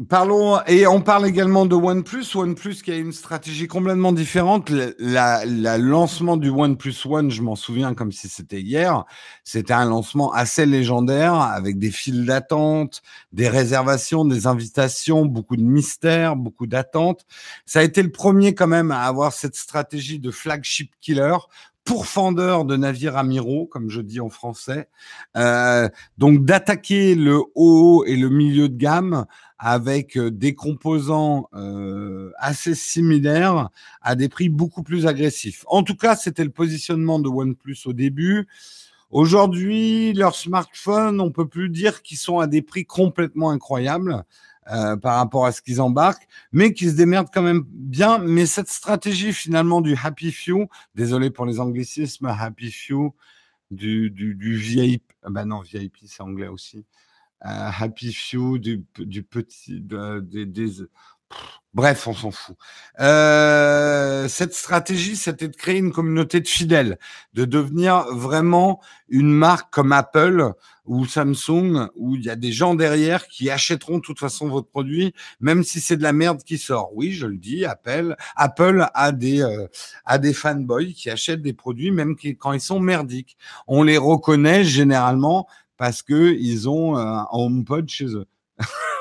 Parlons, 0.09 0.59
et 0.67 0.87
on 0.87 1.03
parle 1.03 1.27
également 1.27 1.67
de 1.67 1.75
OnePlus. 1.75 2.25
OnePlus 2.35 2.77
qui 2.77 2.91
a 2.91 2.97
une 2.97 3.13
stratégie 3.13 3.67
complètement 3.67 4.13
différente. 4.13 4.71
Le 4.71 5.77
lancement 5.77 6.39
du 6.39 6.49
OnePlus 6.49 6.95
One, 7.05 7.31
je 7.31 7.43
m'en 7.43 7.55
souviens 7.55 7.93
comme 7.93 8.11
si 8.11 8.27
c'était 8.29 8.63
hier, 8.63 9.05
c'était 9.45 9.75
un 9.75 9.85
lancement 9.85 10.33
assez 10.33 10.65
légendaire 10.65 11.35
avec 11.35 11.79
des 11.79 11.91
files 11.91 12.25
d'attente, 12.25 13.03
des 13.33 13.51
réservations, 13.51 14.25
des 14.25 14.47
invitations, 14.47 15.27
beaucoup 15.27 15.57
de 15.57 15.63
mystères, 15.63 16.35
beaucoup 16.35 16.67
d'attentes. 16.67 17.27
Ça 17.67 17.81
a 17.81 17.83
été 17.83 18.03
le 18.03 18.11
premier 18.11 18.55
quand 18.55 18.69
même 18.69 18.93
à 18.93 19.03
avoir 19.03 19.35
cette 19.35 19.57
stratégie 19.57 20.19
de 20.19 20.31
flagship 20.31 20.93
killer 21.03 21.37
pourfendeur 21.85 22.65
de 22.65 22.77
navires 22.77 23.17
amiraux, 23.17 23.67
comme 23.67 23.91
je 23.91 24.01
dis 24.01 24.21
en 24.21 24.29
français. 24.29 24.89
Euh, 25.37 25.89
donc 26.19 26.45
d'attaquer 26.45 27.15
le 27.15 27.41
haut 27.55 28.05
et 28.07 28.17
le 28.17 28.29
milieu 28.29 28.69
de 28.69 28.77
gamme 28.77 29.27
avec 29.59 30.17
euh, 30.17 30.31
des 30.31 30.55
composants 30.55 31.49
euh, 31.55 32.33
assez 32.39 32.75
similaires 32.75 33.69
à 34.03 34.15
des 34.15 34.29
prix 34.29 34.49
beaucoup 34.49 34.83
plus 34.83 35.07
agressifs. 35.07 35.65
En 35.69 35.83
tout 35.83 35.97
cas, 35.97 36.17
c'était 36.17 36.45
le 36.45 36.51
positionnement 36.51 37.19
de 37.19 37.29
OnePlus 37.29 37.79
au 37.87 37.93
début. 37.93 38.47
Aujourd'hui, 39.11 40.13
leurs 40.13 40.37
smartphones, 40.37 41.21
on 41.21 41.33
peut 41.33 41.49
plus 41.49 41.69
dire 41.69 42.03
qu'ils 42.03 42.19
sont 42.19 42.39
à 42.39 42.47
des 42.47 42.63
prix 42.63 42.85
complètement 42.85 43.51
incroyables. 43.51 44.25
Euh, 44.73 44.97
par 44.97 45.17
rapport 45.17 45.47
à 45.47 45.53
ce 45.53 45.63
qu'ils 45.63 45.81
embarquent, 45.81 46.29
mais 46.53 46.73
qui 46.73 46.89
se 46.89 46.95
démerdent 46.95 47.31
quand 47.35 47.43
même 47.43 47.65
bien. 47.67 48.19
Mais 48.19 48.47
cette 48.47 48.69
stratégie 48.69 49.33
finalement 49.33 49.81
du 49.81 49.97
Happy 50.01 50.31
Few, 50.31 50.69
désolé 50.95 51.31
pour 51.31 51.45
les 51.45 51.59
anglicismes, 51.59 52.27
Happy 52.27 52.71
Few, 52.71 53.13
du, 53.73 54.11
du, 54.11 54.57
VIP, 54.57 55.13
ah 55.25 55.31
ben 55.31 55.47
non, 55.47 55.61
VIP 55.63 55.97
c'est 56.07 56.23
anglais 56.23 56.47
aussi, 56.47 56.85
euh, 57.47 57.71
Happy 57.81 58.13
Few, 58.13 58.59
du, 58.59 58.85
du 58.97 59.25
petit, 59.25 59.81
des 59.81 60.83
Bref, 61.73 62.09
on 62.09 62.15
s'en 62.15 62.33
fout. 62.33 62.57
Euh, 62.99 64.27
cette 64.27 64.55
stratégie, 64.55 65.15
c'était 65.15 65.47
de 65.47 65.55
créer 65.55 65.79
une 65.79 65.93
communauté 65.93 66.41
de 66.41 66.49
fidèles, 66.49 66.99
de 67.33 67.45
devenir 67.45 68.07
vraiment 68.13 68.81
une 69.09 69.31
marque 69.31 69.73
comme 69.73 69.93
Apple 69.93 70.53
ou 70.85 71.07
Samsung, 71.07 71.89
où 71.95 72.17
il 72.17 72.25
y 72.25 72.31
a 72.31 72.35
des 72.35 72.51
gens 72.51 72.75
derrière 72.75 73.29
qui 73.29 73.51
achèteront 73.51 73.99
de 73.99 74.03
toute 74.03 74.19
façon 74.19 74.49
votre 74.49 74.69
produit, 74.69 75.15
même 75.39 75.63
si 75.63 75.81
c'est 75.81 75.97
de 75.97 76.03
la 76.03 76.13
merde 76.13 76.43
qui 76.43 76.59
sort. 76.59 76.91
Oui, 76.95 77.13
je 77.13 77.27
le 77.27 77.37
dis, 77.37 77.65
Apple, 77.65 78.17
Apple 78.35 78.89
a 78.93 79.13
des 79.13 79.41
euh, 79.41 79.69
a 80.07 80.19
des 80.19 80.33
fanboys 80.33 80.93
qui 80.93 81.09
achètent 81.09 81.43
des 81.43 81.53
produits 81.53 81.93
même 81.93 82.17
quand 82.41 82.53
ils 82.53 82.61
sont 82.61 82.81
merdiques. 82.81 83.37
On 83.69 83.85
les 83.85 83.99
reconnaît 83.99 84.65
généralement 84.65 85.47
parce 85.77 86.03
que 86.03 86.35
ils 86.35 86.69
ont 86.69 86.97
un 86.97 87.29
HomePod 87.31 87.89
chez 87.89 88.07
eux. 88.07 88.27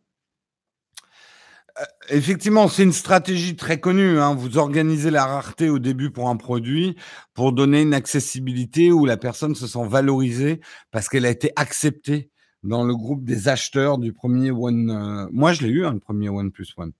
Euh, 1.79 1.85
effectivement, 2.09 2.67
c'est 2.67 2.83
une 2.83 2.93
stratégie 2.93 3.55
très 3.55 3.79
connue. 3.79 4.19
Hein. 4.19 4.35
Vous 4.35 4.57
organisez 4.57 5.11
la 5.11 5.25
rareté 5.25 5.69
au 5.69 5.79
début 5.79 6.11
pour 6.11 6.29
un 6.29 6.35
produit 6.35 6.95
pour 7.33 7.53
donner 7.53 7.81
une 7.81 7.93
accessibilité 7.93 8.91
où 8.91 9.05
la 9.05 9.17
personne 9.17 9.55
se 9.55 9.67
sent 9.67 9.87
valorisée 9.87 10.59
parce 10.91 11.09
qu'elle 11.09 11.25
a 11.25 11.29
été 11.29 11.51
acceptée 11.55 12.31
dans 12.63 12.83
le 12.83 12.95
groupe 12.95 13.23
des 13.23 13.47
acheteurs 13.47 13.97
du 13.97 14.13
premier 14.13 14.51
One. 14.51 14.89
Euh, 14.89 15.27
moi, 15.31 15.53
je 15.53 15.61
l'ai 15.63 15.69
eu, 15.69 15.85
hein, 15.85 15.93
le 15.93 15.99
premier 15.99 16.29
One 16.29 16.51
Plus 16.51 16.73
One. 16.77 16.91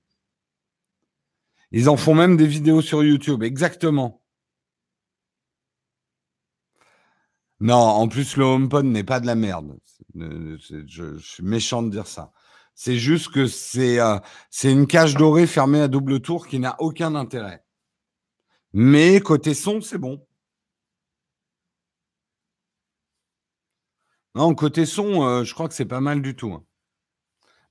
Ils 1.72 1.90
en 1.90 1.98
font 1.98 2.16
même 2.16 2.38
des 2.38 2.48
vidéos 2.48 2.82
sur 2.82 3.04
YouTube, 3.04 3.44
exactement. 3.44 4.19
Non, 7.62 7.76
en 7.76 8.08
plus, 8.08 8.38
le 8.38 8.46
HomePod 8.46 8.86
n'est 8.86 9.04
pas 9.04 9.20
de 9.20 9.26
la 9.26 9.36
merde. 9.36 9.78
Je, 10.16 11.18
suis 11.20 11.44
méchant 11.44 11.82
de 11.84 11.90
dire 11.90 12.08
ça. 12.08 12.32
C'est 12.74 12.98
juste 12.98 13.32
que 13.32 13.48
c'est 13.48 14.00
euh, 14.00 14.18
une 14.64 14.88
cage 14.88 15.16
dorée 15.16 15.48
fermée 15.48 15.82
à 15.82 15.88
double 15.90 16.22
tour 16.22 16.48
qui 16.48 16.60
n'a 16.60 16.76
aucun 16.80 17.16
intérêt. 17.16 17.66
Mais 18.74 19.20
côté 19.20 19.54
son, 19.54 19.82
c'est 19.82 19.98
bon. 19.98 20.26
Non, 24.36 24.56
côté 24.56 24.86
son, 24.86 25.24
euh, 25.24 25.44
je 25.44 25.54
crois 25.54 25.68
que 25.68 25.74
c'est 25.74 25.86
pas 25.86 26.02
mal 26.02 26.22
du 26.22 26.36
tout. 26.36 26.54
Hein. 26.54 26.64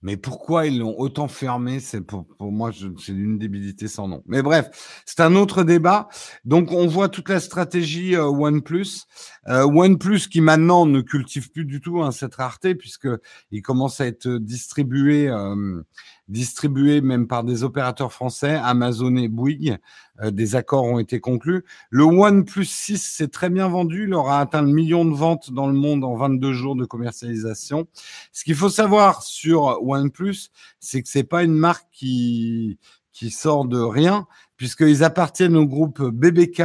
Mais 0.03 0.17
pourquoi 0.17 0.67
ils 0.67 0.79
l'ont 0.79 0.99
autant 0.99 1.27
fermé 1.27 1.81
C'est 1.81 2.01
pour, 2.01 2.27
moi, 2.41 2.71
c'est 2.73 3.13
une 3.13 3.39
débilité 3.39 3.89
sans 3.89 4.07
nom. 4.07 4.23
Mais 4.27 4.43
bref, 4.43 5.03
c'est 5.05 5.21
un 5.21 5.35
autre 5.35 5.65
débat. 5.65 6.09
Donc, 6.45 6.71
on 6.71 6.87
voit 6.87 7.09
toute 7.09 7.29
la 7.29 7.41
stratégie 7.41 8.15
euh, 8.15 8.27
OnePlus. 8.27 9.07
Euh, 9.49 9.65
OnePlus 9.65 10.29
qui 10.31 10.41
maintenant 10.41 10.87
ne 10.87 11.01
cultive 11.01 11.51
plus 11.51 11.65
du 11.65 11.81
tout 11.81 12.03
hein, 12.03 12.13
cette 12.13 12.37
rareté 12.37 12.75
puisque 12.75 13.09
il 13.51 13.63
commence 13.63 14.01
à 14.01 14.07
être 14.07 14.29
distribué 14.29 15.29
euh, 15.29 15.83
distribué 16.29 17.01
même 17.01 17.26
par 17.26 17.45
des 17.45 17.64
opérateurs 17.64 18.12
français, 18.12 18.59
Amazon 18.62 19.16
et 19.16 19.29
Bouygues. 19.29 19.79
Euh, 20.20 20.31
des 20.31 20.57
accords 20.57 20.85
ont 20.85 20.99
été 20.99 21.20
conclus. 21.20 21.64
Le 21.91 22.05
OnePlus 22.05 22.64
6 22.64 22.99
s'est 22.99 23.29
très 23.29 23.51
bien 23.51 23.68
vendu. 23.68 24.05
Il 24.05 24.14
aura 24.14 24.41
atteint 24.41 24.62
le 24.62 24.68
million 24.68 25.05
de 25.05 25.14
ventes 25.14 25.53
dans 25.53 25.66
le 25.66 25.74
monde 25.74 26.05
en 26.05 26.16
22 26.16 26.53
jours 26.53 26.76
de 26.76 26.85
commercialisation. 26.85 27.87
Ce 28.33 28.45
qu'il 28.45 28.55
faut 28.55 28.68
savoir 28.68 29.22
sur 29.22 29.83
OnePlus, 29.83 30.51
c'est 30.81 31.03
que 31.03 31.09
c'est 31.09 31.24
pas 31.24 31.43
une 31.43 31.55
marque 31.55 31.87
qui, 31.93 32.79
qui 33.12 33.31
sort 33.31 33.64
de 33.64 33.81
rien, 33.81 34.26
puisqu'ils 34.57 35.05
appartiennent 35.05 35.57
au 35.57 35.66
groupe 35.66 36.03
BBK 36.03 36.62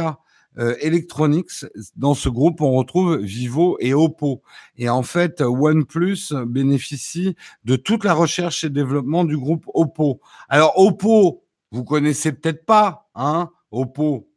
euh, 0.58 0.76
Electronics. 0.80 1.66
Dans 1.96 2.14
ce 2.14 2.28
groupe, 2.28 2.60
on 2.60 2.72
retrouve 2.72 3.18
Vivo 3.18 3.76
et 3.80 3.94
Oppo. 3.94 4.42
Et 4.76 4.88
en 4.88 5.02
fait, 5.02 5.40
OnePlus 5.40 6.32
bénéficie 6.46 7.36
de 7.64 7.76
toute 7.76 8.04
la 8.04 8.14
recherche 8.14 8.64
et 8.64 8.70
développement 8.70 9.24
du 9.24 9.36
groupe 9.36 9.64
Oppo. 9.74 10.20
Alors, 10.48 10.78
Oppo, 10.78 11.44
vous 11.70 11.84
connaissez 11.84 12.32
peut-être 12.32 12.64
pas, 12.64 13.08
hein, 13.14 13.50
Oppo. 13.70 14.28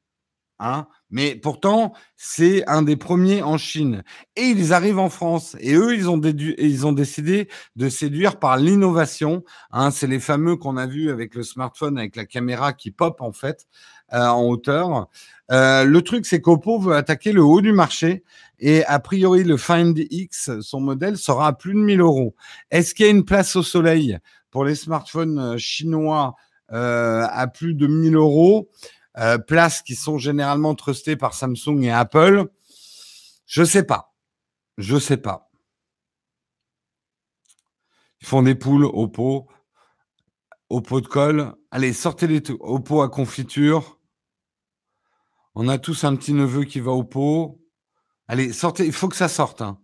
Hein 0.59 0.87
mais 1.09 1.35
pourtant, 1.35 1.93
c'est 2.17 2.67
un 2.67 2.81
des 2.81 2.97
premiers 2.97 3.41
en 3.41 3.57
Chine. 3.57 4.03
Et 4.35 4.41
ils 4.41 4.73
arrivent 4.73 4.99
en 4.99 5.09
France. 5.09 5.55
Et 5.61 5.73
eux, 5.75 5.95
ils 5.95 6.09
ont, 6.09 6.19
ils 6.21 6.85
ont 6.85 6.91
décidé 6.91 7.47
de 7.75 7.87
séduire 7.87 8.39
par 8.39 8.57
l'innovation. 8.57 9.43
Hein, 9.71 9.91
c'est 9.91 10.07
les 10.07 10.19
fameux 10.19 10.57
qu'on 10.57 10.75
a 10.75 10.85
vus 10.85 11.09
avec 11.09 11.33
le 11.35 11.43
smartphone, 11.43 11.97
avec 11.97 12.15
la 12.17 12.25
caméra 12.25 12.73
qui 12.73 12.91
pop 12.91 13.21
en 13.21 13.31
fait 13.31 13.67
en 14.11 14.43
hauteur. 14.43 15.09
Euh, 15.51 15.83
le 15.83 16.01
truc, 16.01 16.25
c'est 16.25 16.41
qu'Oppo 16.41 16.79
veut 16.79 16.95
attaquer 16.95 17.31
le 17.31 17.43
haut 17.43 17.61
du 17.61 17.73
marché. 17.73 18.23
Et 18.59 18.83
a 18.85 18.99
priori, 18.99 19.43
le 19.43 19.57
Find 19.57 19.97
X, 19.97 20.51
son 20.61 20.79
modèle, 20.79 21.17
sera 21.17 21.47
à 21.47 21.53
plus 21.53 21.73
de 21.73 21.79
1000 21.79 22.01
euros. 22.01 22.35
Est-ce 22.71 22.95
qu'il 22.95 23.05
y 23.05 23.09
a 23.09 23.11
une 23.11 23.25
place 23.25 23.55
au 23.55 23.63
soleil 23.63 24.17
pour 24.51 24.65
les 24.65 24.75
smartphones 24.75 25.39
euh, 25.39 25.57
chinois 25.57 26.35
à 26.69 27.47
plus 27.47 27.75
de 27.75 27.87
1000 27.87 28.15
euros? 28.15 28.69
Euh, 29.19 29.39
places 29.39 29.81
qui 29.81 29.95
sont 29.95 30.19
généralement 30.19 30.75
trustées 30.75 31.15
par 31.15 31.33
Samsung 31.33 31.81
et 31.81 31.91
Apple? 31.91 32.45
Je 33.47 33.63
sais 33.63 33.83
pas. 33.83 34.13
Je 34.77 34.97
sais 34.97 35.17
pas. 35.17 35.49
Ils 38.21 38.27
font 38.27 38.43
des 38.43 38.55
poules 38.55 38.85
au 38.85 39.07
pot, 39.07 39.47
au 40.69 40.81
pot 40.81 41.01
de 41.01 41.07
colle. 41.07 41.55
Allez, 41.71 41.93
sortez 41.93 42.27
les 42.27 42.43
au 42.59 42.79
pot 42.79 43.01
à 43.01 43.09
confiture. 43.09 43.96
On 45.59 45.67
a 45.69 45.79
tous 45.79 46.03
un 46.03 46.15
petit 46.15 46.33
neveu 46.33 46.65
qui 46.65 46.79
va 46.79 46.91
au 46.91 47.03
pot. 47.03 47.59
Allez, 48.27 48.53
sortez. 48.53 48.85
Il 48.85 48.93
faut 48.93 49.09
que 49.09 49.15
ça 49.15 49.27
sorte. 49.27 49.63
Hein. 49.63 49.79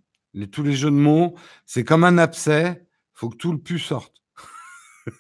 tous 0.52 0.62
les 0.62 0.74
jeux 0.74 0.92
de 0.92 0.96
mots, 0.96 1.36
c'est 1.66 1.84
comme 1.84 2.04
un 2.04 2.20
abcès. 2.20 2.86
Il 2.86 3.16
faut 3.16 3.30
que 3.30 3.38
tout 3.38 3.52
le 3.52 3.58
pu 3.58 3.80
sorte. 3.80 4.22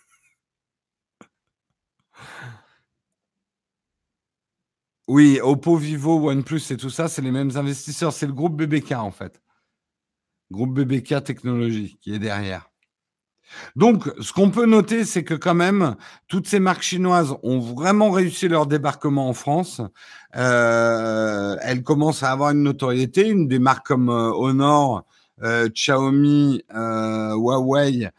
Oui, 5.07 5.39
Oppo, 5.41 5.75
Vivo, 5.75 6.29
OnePlus 6.29 6.61
et 6.69 6.77
tout 6.77 6.89
ça, 6.91 7.07
c'est 7.07 7.23
les 7.23 7.31
mêmes 7.31 7.57
investisseurs. 7.57 8.13
C'est 8.13 8.27
le 8.27 8.33
groupe 8.33 8.55
BBK, 8.55 8.91
en 8.91 9.11
fait. 9.11 9.41
Groupe 10.51 10.75
BBK 10.75 11.23
Technologie 11.23 11.97
qui 11.99 12.13
est 12.13 12.19
derrière. 12.19 12.72
Donc, 13.75 14.11
ce 14.19 14.31
qu'on 14.33 14.49
peut 14.49 14.65
noter, 14.65 15.05
c'est 15.05 15.23
que 15.23 15.33
quand 15.33 15.53
même, 15.53 15.95
toutes 16.27 16.47
ces 16.47 16.59
marques 16.59 16.83
chinoises 16.83 17.35
ont 17.43 17.59
vraiment 17.59 18.11
réussi 18.11 18.47
leur 18.47 18.67
débarquement 18.67 19.29
en 19.29 19.33
France. 19.33 19.81
Euh, 20.35 21.55
elles 21.61 21.83
commencent 21.83 22.23
à 22.23 22.31
avoir 22.31 22.51
une 22.51 22.63
notoriété. 22.63 23.29
Une 23.29 23.47
des 23.47 23.59
marques 23.59 23.85
comme 23.87 24.09
euh, 24.09 24.31
Honor, 24.31 25.05
euh, 25.43 25.69
Xiaomi, 25.69 26.63
Huawei 26.71 28.09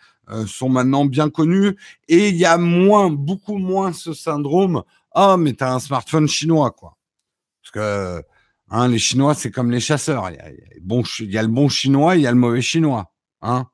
sont 0.46 0.70
maintenant 0.70 1.04
bien 1.04 1.28
connues. 1.28 1.76
Et 2.08 2.30
il 2.30 2.36
y 2.36 2.46
a 2.46 2.56
moins, 2.56 3.10
beaucoup 3.10 3.58
moins 3.58 3.92
ce 3.92 4.14
syndrome 4.14 4.82
oh, 5.14 5.36
mais 5.38 5.54
t'as 5.54 5.72
un 5.72 5.80
smartphone 5.80 6.28
chinois, 6.28 6.70
quoi. 6.72 6.96
Parce 7.62 7.70
que 7.72 8.22
hein, 8.70 8.88
les 8.88 8.98
Chinois, 8.98 9.34
c'est 9.34 9.50
comme 9.50 9.70
les 9.70 9.80
chasseurs. 9.80 10.30
Il 10.30 10.36
y, 10.36 10.38
a, 11.38 11.42
le 11.42 11.48
bon 11.48 11.68
chinois, 11.68 12.16
il 12.16 12.22
y 12.22 12.26
a 12.26 12.32
le 12.32 12.36
mauvais 12.36 12.62
chinois. 12.62 13.12
Hein 13.42 13.66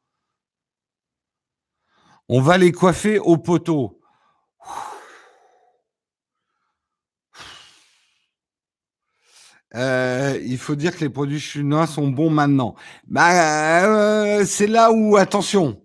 On 2.33 2.41
va 2.41 2.59
les 2.59 2.70
coiffer 2.70 3.18
au 3.18 3.39
poteau. 3.39 4.01
Euh, 9.74 10.39
il 10.41 10.57
faut 10.57 10.76
dire 10.76 10.97
que 10.97 11.01
les 11.01 11.11
produits 11.11 11.41
chinois 11.41 11.89
sont 11.89 12.07
bons 12.07 12.31
maintenant. 12.31 12.76
Bah, 13.09 13.83
euh, 13.85 14.45
c'est 14.45 14.68
là 14.68 14.93
où, 14.93 15.16
attention, 15.16 15.85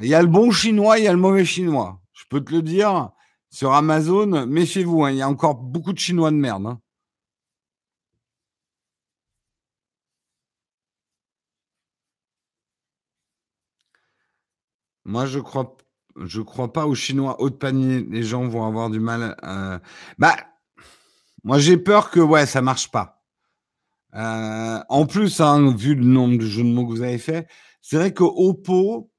il 0.00 0.08
y 0.08 0.14
a 0.14 0.22
le 0.22 0.28
bon 0.28 0.50
chinois, 0.50 0.98
il 0.98 1.04
y 1.04 1.08
a 1.08 1.12
le 1.12 1.18
mauvais 1.18 1.44
chinois. 1.44 2.00
Je 2.14 2.24
peux 2.30 2.42
te 2.42 2.50
le 2.50 2.62
dire, 2.62 3.10
sur 3.50 3.74
Amazon, 3.74 4.46
méfiez-vous, 4.46 5.04
hein, 5.04 5.10
il 5.10 5.18
y 5.18 5.22
a 5.22 5.28
encore 5.28 5.56
beaucoup 5.56 5.92
de 5.92 5.98
Chinois 5.98 6.30
de 6.30 6.36
merde. 6.36 6.66
Hein. 6.66 6.80
Moi, 15.08 15.24
je 15.24 15.38
crois, 15.38 15.74
je 16.16 16.42
crois 16.42 16.70
pas 16.70 16.86
aux 16.86 16.94
Chinois 16.94 17.40
haut 17.40 17.48
de 17.48 17.54
panier. 17.54 18.02
Les 18.10 18.22
gens 18.22 18.46
vont 18.46 18.66
avoir 18.66 18.90
du 18.90 19.00
mal. 19.00 19.36
Euh, 19.42 19.78
bah, 20.18 20.36
moi, 21.44 21.58
j'ai 21.58 21.78
peur 21.78 22.10
que 22.10 22.20
ouais, 22.20 22.44
ça 22.44 22.60
marche 22.60 22.90
pas. 22.90 23.24
Euh, 24.14 24.80
en 24.90 25.06
plus, 25.06 25.40
hein, 25.40 25.74
vu 25.74 25.94
le 25.94 26.04
nombre 26.04 26.36
de 26.36 26.44
jeux 26.44 26.62
de 26.62 26.68
mots 26.68 26.86
que 26.86 26.90
vous 26.92 27.02
avez 27.02 27.16
fait, 27.16 27.48
c'est 27.80 27.96
vrai 27.96 28.12
que 28.12 28.22
Oppo, 28.22 29.10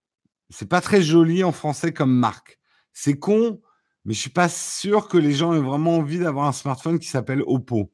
c'est 0.52 0.70
pas 0.70 0.80
très 0.80 1.02
joli 1.02 1.44
en 1.44 1.52
français 1.52 1.92
comme 1.92 2.14
marque. 2.14 2.60
C'est 2.94 3.18
con, 3.18 3.60
mais 4.06 4.14
je 4.14 4.20
suis 4.20 4.30
pas 4.30 4.50
sûr 4.50 5.08
que 5.08 5.18
les 5.18 5.34
gens 5.34 5.56
aient 5.56 5.60
vraiment 5.60 5.98
envie 5.98 6.20
d'avoir 6.20 6.46
un 6.46 6.52
smartphone 6.54 7.00
qui 7.00 7.08
s'appelle 7.08 7.42
Oppo. 7.48 7.92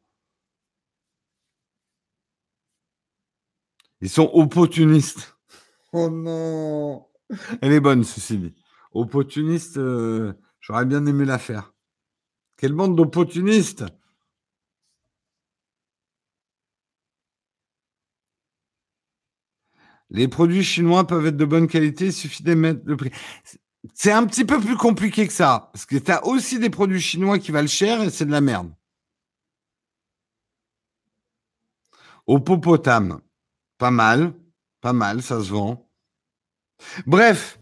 Ils 4.02 4.10
sont 4.10 4.30
opportunistes. 4.34 5.38
Oh 5.94 6.10
non 6.10 7.06
Elle 7.62 7.74
est 7.74 7.80
bonne, 7.80 8.04
ceci 8.04 8.38
dit. 8.38 8.54
Opportuniste, 8.92 9.78
euh, 9.78 10.34
j'aurais 10.60 10.86
bien 10.86 11.06
aimé 11.06 11.26
la 11.26 11.38
faire. 11.38 11.74
Quelle 12.58 12.74
bande 12.74 12.96
d'opportunistes 12.96 13.86
Les 20.10 20.28
produits 20.28 20.64
chinois 20.64 21.06
peuvent 21.06 21.26
être 21.26 21.38
de 21.38 21.46
bonne 21.46 21.68
qualité, 21.68 22.06
il 22.08 22.14
suffit 22.14 22.44
d'émettre 22.44 22.82
le 22.86 22.96
prix. 22.96 23.12
C'est 23.94 24.12
un 24.12 24.26
petit 24.26 24.46
peu 24.46 24.60
plus 24.60 24.78
compliqué 24.78 25.28
que 25.28 25.34
ça. 25.34 25.70
Parce 25.74 25.86
que 25.86 25.98
tu 25.98 26.12
as 26.12 26.26
aussi 26.26 26.60
des 26.60 26.70
produits 26.70 27.02
chinois 27.02 27.40
qui 27.40 27.52
valent 27.52 27.68
cher 27.68 28.02
et 28.02 28.10
c'est 28.10 28.26
de 28.26 28.32
la 28.32 28.42
merde. 28.42 28.74
Au. 32.28 32.40
Pas 32.40 33.92
mal. 33.92 34.34
Pas 34.82 34.94
mal, 34.94 35.22
ça 35.22 35.44
se 35.44 35.50
vend. 35.52 35.85
Bref. 37.06 37.60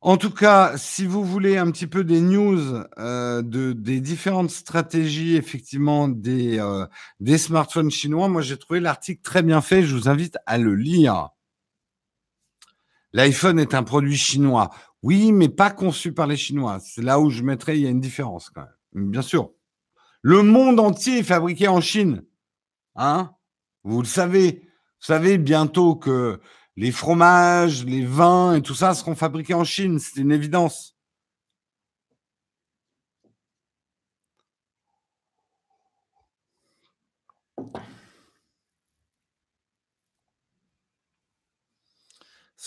En 0.00 0.18
tout 0.18 0.30
cas, 0.30 0.76
si 0.76 1.06
vous 1.06 1.24
voulez 1.24 1.56
un 1.56 1.70
petit 1.70 1.86
peu 1.86 2.04
des 2.04 2.20
news 2.20 2.60
euh, 2.98 3.40
de, 3.40 3.72
des 3.72 4.00
différentes 4.00 4.50
stratégies, 4.50 5.36
effectivement, 5.36 6.08
des, 6.08 6.58
euh, 6.58 6.86
des 7.20 7.38
smartphones 7.38 7.90
chinois, 7.90 8.28
moi 8.28 8.42
j'ai 8.42 8.58
trouvé 8.58 8.80
l'article 8.80 9.22
très 9.22 9.42
bien 9.42 9.62
fait. 9.62 9.82
Je 9.82 9.94
vous 9.94 10.08
invite 10.10 10.36
à 10.44 10.58
le 10.58 10.74
lire. 10.74 11.30
L'iPhone 13.14 13.58
est 13.58 13.74
un 13.74 13.82
produit 13.82 14.18
chinois. 14.18 14.70
Oui, 15.04 15.32
mais 15.32 15.50
pas 15.50 15.70
conçu 15.70 16.14
par 16.14 16.26
les 16.26 16.36
Chinois. 16.38 16.78
C'est 16.80 17.02
là 17.02 17.20
où 17.20 17.28
je 17.28 17.42
mettrais, 17.42 17.76
il 17.76 17.82
y 17.82 17.86
a 17.86 17.90
une 17.90 18.00
différence 18.00 18.48
quand 18.48 18.62
même. 18.62 19.10
Bien 19.10 19.20
sûr. 19.20 19.50
Le 20.22 20.42
monde 20.42 20.80
entier 20.80 21.18
est 21.18 21.22
fabriqué 21.22 21.68
en 21.68 21.82
Chine. 21.82 22.24
Hein? 22.96 23.30
Vous 23.82 24.00
le 24.00 24.06
savez. 24.06 24.62
Vous 24.62 25.06
savez 25.06 25.36
bientôt 25.36 25.94
que 25.94 26.40
les 26.76 26.92
fromages, 26.92 27.84
les 27.84 28.04
vins 28.04 28.54
et 28.54 28.62
tout 28.62 28.74
ça 28.74 28.94
seront 28.94 29.14
fabriqués 29.14 29.54
en 29.54 29.64
Chine. 29.64 29.98
C'est 29.98 30.20
une 30.20 30.32
évidence. 30.32 30.94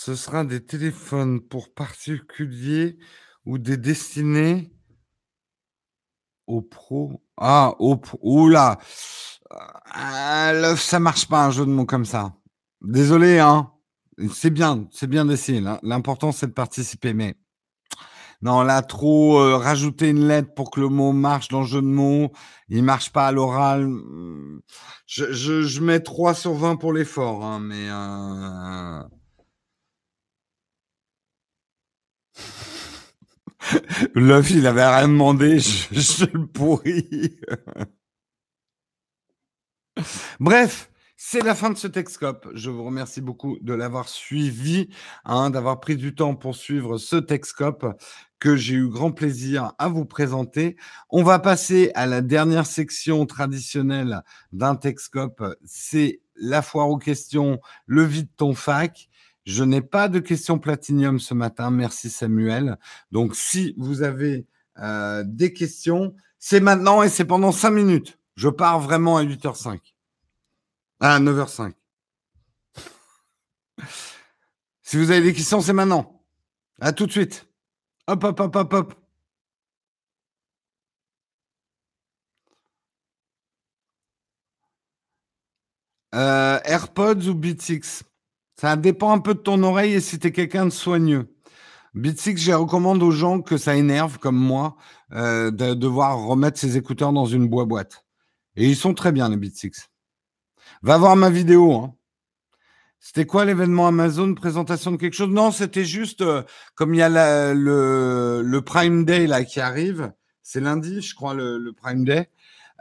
ce 0.08 0.16
sera 0.16 0.46
des 0.46 0.64
téléphones 0.64 1.42
pour 1.42 1.74
particuliers 1.74 2.98
ou 3.46 3.58
des 3.58 3.76
destinés 3.76 4.72
aux 6.46 6.62
pros. 6.62 7.22
Ah, 7.36 7.74
aux 7.80 8.00
Oula 8.22 8.80
ah, 9.50 10.54
Ça 10.78 11.02
marche 11.02 11.28
pas 11.28 11.46
un 11.46 11.52
jeu 11.52 11.66
de 11.66 11.72
mots 11.72 11.86
comme 11.86 12.06
ça. 12.06 12.34
Désolé, 12.80 13.40
hein. 13.40 13.74
C'est 14.34 14.50
bien, 14.50 14.88
c'est 14.92 15.08
bien 15.08 15.26
d'essayer. 15.26 15.62
L'important, 15.84 16.32
c'est 16.32 16.48
de 16.48 16.54
participer. 16.54 17.14
Mais 17.14 17.36
non, 18.42 18.62
là, 18.64 18.82
trop 18.82 19.40
euh, 19.40 19.58
rajouter 19.58 20.10
une 20.10 20.28
lettre 20.28 20.54
pour 20.54 20.72
que 20.72 20.80
le 20.80 20.90
mot 20.90 21.12
marche 21.12 21.48
dans 21.50 21.62
le 21.62 21.68
jeu 21.68 21.82
de 21.82 21.88
mots, 21.88 22.32
il 22.70 22.84
marche 22.84 23.12
pas 23.12 23.28
à 23.28 23.32
l'oral. 23.32 23.90
Je, 25.08 25.32
je, 25.32 25.82
mets 25.82 26.00
3 26.00 26.34
sur 26.36 26.54
20 26.54 26.76
pour 26.78 26.94
l'effort, 26.94 27.44
hein, 27.44 27.60
mais 27.60 27.88
euh, 27.90 29.02
L'œuf, 34.16 34.50
il 34.52 34.68
avait 34.68 34.86
rien 34.86 35.08
demandé, 35.08 35.60
je, 35.60 36.26
le 36.26 36.46
pourris. 36.48 37.40
Bref, 40.40 40.90
c'est 41.20 41.42
la 41.42 41.56
fin 41.56 41.72
de 41.72 41.78
ce 41.78 41.88
Texcope. 41.88 42.48
Je 42.54 42.70
vous 42.70 42.84
remercie 42.84 43.22
beaucoup 43.22 43.58
de 43.62 43.74
l'avoir 43.74 44.08
suivi, 44.08 44.90
hein, 45.26 45.50
d'avoir 45.50 45.80
pris 45.80 45.98
du 45.98 46.14
temps 46.14 46.36
pour 46.36 46.56
suivre 46.56 47.00
ce 47.00 47.16
Texcope 47.16 47.88
que 48.40 48.56
j'ai 48.56 48.76
eu 48.76 48.88
grand 48.88 49.12
plaisir 49.12 49.74
à 49.80 49.88
vous 49.88 50.06
présenter. 50.06 50.78
On 51.10 51.24
va 51.24 51.40
passer 51.40 51.92
à 51.96 52.06
la 52.06 52.22
dernière 52.22 52.68
section 52.68 53.26
traditionnelle 53.26 54.22
d'un 54.54 54.76
Texcope. 54.76 55.44
C'est 55.66 56.22
la 56.36 56.62
foire 56.62 56.90
aux 56.92 57.00
questions, 57.00 57.60
le 57.88 58.04
vide 58.04 58.30
ton 58.38 58.54
fac. 58.54 59.10
Je 59.44 59.64
n'ai 59.64 59.82
pas 59.82 60.10
de 60.10 60.20
questions 60.20 60.60
platinium 60.60 61.20
ce 61.20 61.34
matin. 61.34 61.72
Merci 61.72 62.12
Samuel. 62.12 62.78
Donc 63.12 63.36
si 63.36 63.74
vous 63.78 64.04
avez 64.04 64.46
euh, 64.78 65.24
des 65.26 65.52
questions, 65.52 66.14
c'est 66.38 66.60
maintenant 66.60 67.02
et 67.02 67.10
c'est 67.10 67.26
pendant 67.26 67.52
cinq 67.52 67.72
minutes. 67.72 68.20
Je 68.36 68.50
pars 68.50 68.80
vraiment 68.80 69.18
à 69.18 69.24
8h05. 69.24 69.80
À 71.00 71.20
9h05. 71.20 71.74
si 74.82 74.98
vous 74.98 75.12
avez 75.12 75.22
des 75.22 75.34
questions, 75.34 75.62
c'est 75.62 75.74
maintenant. 75.74 76.24
À 76.80 76.92
tout 76.92 77.06
de 77.06 77.12
suite. 77.12 77.48
Hop, 78.08 78.24
hop, 78.24 78.40
hop, 78.40 78.56
hop, 78.56 78.74
hop. 78.74 79.08
Euh, 86.16 86.60
AirPods 86.64 87.28
ou 87.28 87.36
Beats 87.36 87.70
X 87.70 88.04
Ça 88.60 88.76
dépend 88.76 89.12
un 89.12 89.20
peu 89.20 89.36
de 89.36 89.40
ton 89.40 89.62
oreille 89.64 89.94
et 89.94 90.02
si 90.02 90.18
tu 90.18 90.28
es 90.28 90.32
quelqu'un 90.32 90.66
de 90.66 90.72
soigneux. 90.72 91.36
Beats 91.94 92.26
X, 92.28 92.42
je 92.42 92.52
recommande 92.54 93.04
aux 93.04 93.12
gens 93.12 93.42
que 93.42 93.58
ça 93.58 93.76
énerve, 93.76 94.18
comme 94.20 94.38
moi, 94.38 94.78
euh, 95.14 95.52
de 95.52 95.74
devoir 95.74 96.18
remettre 96.26 96.60
ses 96.60 96.78
écouteurs 96.78 97.14
dans 97.14 97.26
une 97.26 97.48
boîte. 97.48 98.06
Et 98.56 98.68
ils 98.68 98.76
sont 98.76 98.94
très 98.94 99.12
bien, 99.12 99.30
les 99.30 99.38
Beats 99.38 99.64
X. 99.64 99.90
Va 100.82 100.98
voir 100.98 101.16
ma 101.16 101.30
vidéo. 101.30 101.74
Hein. 101.74 101.94
C'était 103.00 103.26
quoi 103.26 103.46
l'événement 103.46 103.88
Amazon 103.88 104.34
Présentation 104.34 104.92
de 104.92 104.98
quelque 104.98 105.14
chose? 105.14 105.30
Non, 105.30 105.52
c'était 105.52 105.86
juste 105.86 106.22
euh, 106.22 106.44
comme 106.76 106.94
il 106.94 106.98
y 106.98 107.02
a 107.02 107.54
le, 107.54 108.42
le, 108.44 108.62
Prime 108.62 109.06
Day 109.06 109.28
là 109.28 109.44
qui 109.44 109.60
arrive. 109.60 110.12
C'est 110.42 110.60
lundi, 110.60 111.02
je 111.02 111.16
crois, 111.16 111.34
le 111.34 111.72
Prime 111.74 112.06
Day. 112.06 112.30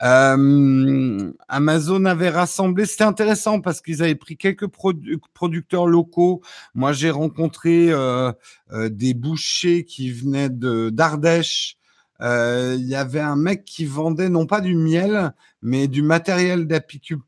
Euh, 0.02 1.32
Amazon 1.48 2.04
avait 2.04 2.28
rassemblé, 2.28 2.84
c'était 2.84 3.04
intéressant 3.04 3.60
parce 3.60 3.80
qu'ils 3.80 4.02
avaient 4.02 4.14
pris 4.14 4.36
quelques 4.36 4.66
producteurs 4.66 5.86
locaux. 5.86 6.42
Moi, 6.74 6.92
j'ai 6.92 7.10
rencontré 7.10 7.88
euh, 7.90 8.32
des 8.72 9.14
bouchers 9.14 9.84
qui 9.84 10.10
venaient 10.10 10.50
de 10.50 10.90
d'Ardèche. 10.90 11.76
Il 12.20 12.84
y 12.86 12.94
avait 12.94 13.20
un 13.20 13.36
mec 13.36 13.64
qui 13.64 13.84
vendait 13.84 14.28
non 14.28 14.46
pas 14.46 14.60
du 14.60 14.74
miel, 14.74 15.32
mais 15.62 15.88
du 15.88 16.02
matériel 16.02 16.66
d'apiculture. 16.66 17.24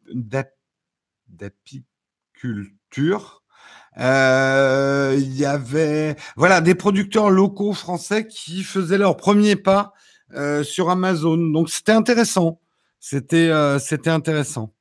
Il 3.97 5.34
y 5.34 5.45
avait 5.45 6.16
des 6.62 6.74
producteurs 6.74 7.30
locaux 7.30 7.72
français 7.72 8.26
qui 8.26 8.62
faisaient 8.62 8.99
leur 8.99 9.16
premier 9.16 9.57
pas 9.57 9.93
euh, 10.34 10.62
sur 10.62 10.91
Amazon. 10.91 11.39
Donc 11.39 11.70
c'était 11.70 11.93
intéressant. 11.93 12.61
C'était 13.01 13.49
euh, 13.49 13.78
c'était 13.78 14.11
intéressant. 14.11 14.74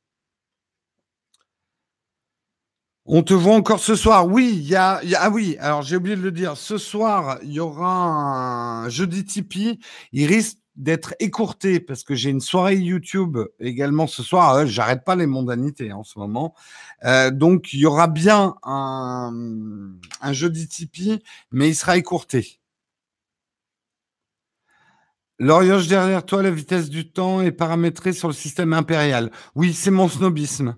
On 3.06 3.24
te 3.24 3.34
voit 3.34 3.56
encore 3.56 3.80
ce 3.80 3.96
soir. 3.96 4.28
Oui, 4.28 4.52
il 4.54 4.68
y 4.68 4.76
a, 4.76 5.02
ah 5.18 5.30
oui. 5.30 5.56
Alors 5.60 5.82
j'ai 5.82 5.96
oublié 5.96 6.18
de 6.18 6.22
le 6.22 6.32
dire. 6.32 6.58
Ce 6.58 6.78
soir, 6.78 7.40
il 7.44 7.54
y 7.54 7.60
aura 7.62 8.84
un 8.84 8.90
jeudi 8.90 9.24
Tipeee. 9.24 9.80
Il 10.12 10.28
risque 10.28 10.58
d'être 10.78 11.16
écourté 11.20 11.80
parce 11.80 12.04
que 12.04 12.16
j'ai 12.16 12.30
une 12.30 12.42
soirée 12.42 12.78
YouTube 12.78 13.38
également 13.60 14.08
ce 14.08 14.24
soir. 14.24 14.54
Euh, 14.54 14.66
j'arrête 14.66 15.04
pas 15.04 15.16
les 15.16 15.28
mondanités 15.28 15.92
en 15.92 16.04
ce 16.04 16.18
moment. 16.20 16.56
donc 17.32 17.74
il 17.74 17.80
y 17.80 17.86
aura 17.86 18.08
bien 18.08 18.56
un, 18.64 19.32
un 20.22 20.34
jeudi 20.34 20.68
Tipeee, 20.68 21.20
mais 21.52 21.70
il 21.70 21.76
sera 21.76 21.98
écourté. 21.98 22.60
L'horloge 25.40 25.88
derrière 25.88 26.26
toi, 26.26 26.42
la 26.42 26.50
vitesse 26.50 26.90
du 26.90 27.12
temps 27.12 27.42
est 27.42 27.52
paramétrée 27.52 28.14
sur 28.14 28.28
le 28.28 28.34
système 28.34 28.74
impérial. 28.74 29.32
Oui, 29.54 29.74
c'est 29.74 29.92
mon 29.92 30.08
snobisme. 30.08 30.76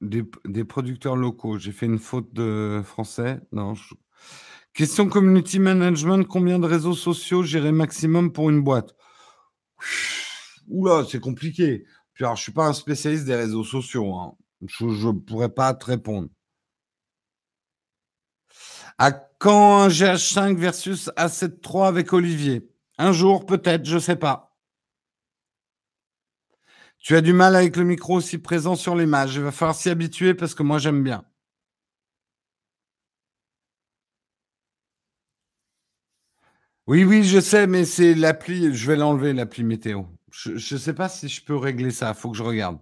Des, 0.00 0.64
producteurs 0.64 1.16
locaux. 1.16 1.58
J'ai 1.58 1.72
fait 1.72 1.86
une 1.86 1.98
faute 1.98 2.32
de 2.34 2.82
français. 2.84 3.40
Question 4.74 5.08
community 5.08 5.58
management. 5.58 6.24
Combien 6.24 6.58
de 6.58 6.66
réseaux 6.66 6.94
sociaux 6.94 7.42
gérer 7.42 7.72
maximum 7.72 8.32
pour 8.32 8.50
une 8.50 8.62
boîte? 8.62 8.94
Oula, 10.68 11.04
c'est 11.08 11.20
compliqué. 11.20 11.84
Puis 12.12 12.24
alors, 12.24 12.36
je 12.36 12.42
suis 12.42 12.52
pas 12.52 12.66
un 12.66 12.72
spécialiste 12.72 13.24
des 13.24 13.36
réseaux 13.36 13.64
sociaux. 13.64 14.14
Hein. 14.14 14.34
Je 14.66 14.84
ne 14.84 15.12
pourrais 15.12 15.48
pas 15.48 15.72
te 15.74 15.86
répondre. 15.86 16.28
À 18.98 19.12
quand 19.12 19.82
un 19.82 19.88
GH5 19.88 20.56
versus 20.56 21.10
A7 21.16 21.58
III 21.62 21.86
avec 21.86 22.12
Olivier? 22.12 22.68
Un 22.98 23.12
jour, 23.12 23.44
peut-être, 23.44 23.84
je 23.84 23.96
ne 23.96 24.00
sais 24.00 24.16
pas. 24.16 24.55
Tu 27.06 27.14
as 27.14 27.20
du 27.20 27.32
mal 27.32 27.54
avec 27.54 27.76
le 27.76 27.84
micro 27.84 28.16
aussi 28.16 28.36
présent 28.36 28.74
sur 28.74 28.96
l'image. 28.96 29.36
Il 29.36 29.42
va 29.42 29.52
falloir 29.52 29.76
s'y 29.76 29.90
habituer 29.90 30.34
parce 30.34 30.56
que 30.56 30.64
moi, 30.64 30.78
j'aime 30.80 31.04
bien. 31.04 31.24
Oui, 36.88 37.04
oui, 37.04 37.22
je 37.22 37.38
sais, 37.40 37.68
mais 37.68 37.84
c'est 37.84 38.14
l'appli. 38.14 38.74
Je 38.74 38.86
vais 38.88 38.96
l'enlever, 38.96 39.32
l'appli 39.32 39.62
météo. 39.62 40.02
Je 40.32 40.50
ne 40.54 40.58
sais 40.80 40.94
pas 40.94 41.08
si 41.08 41.28
je 41.28 41.44
peux 41.44 41.56
régler 41.56 41.92
ça. 41.92 42.08
Il 42.08 42.20
faut 42.20 42.30
que 42.32 42.36
je 42.36 42.42
regarde. 42.42 42.78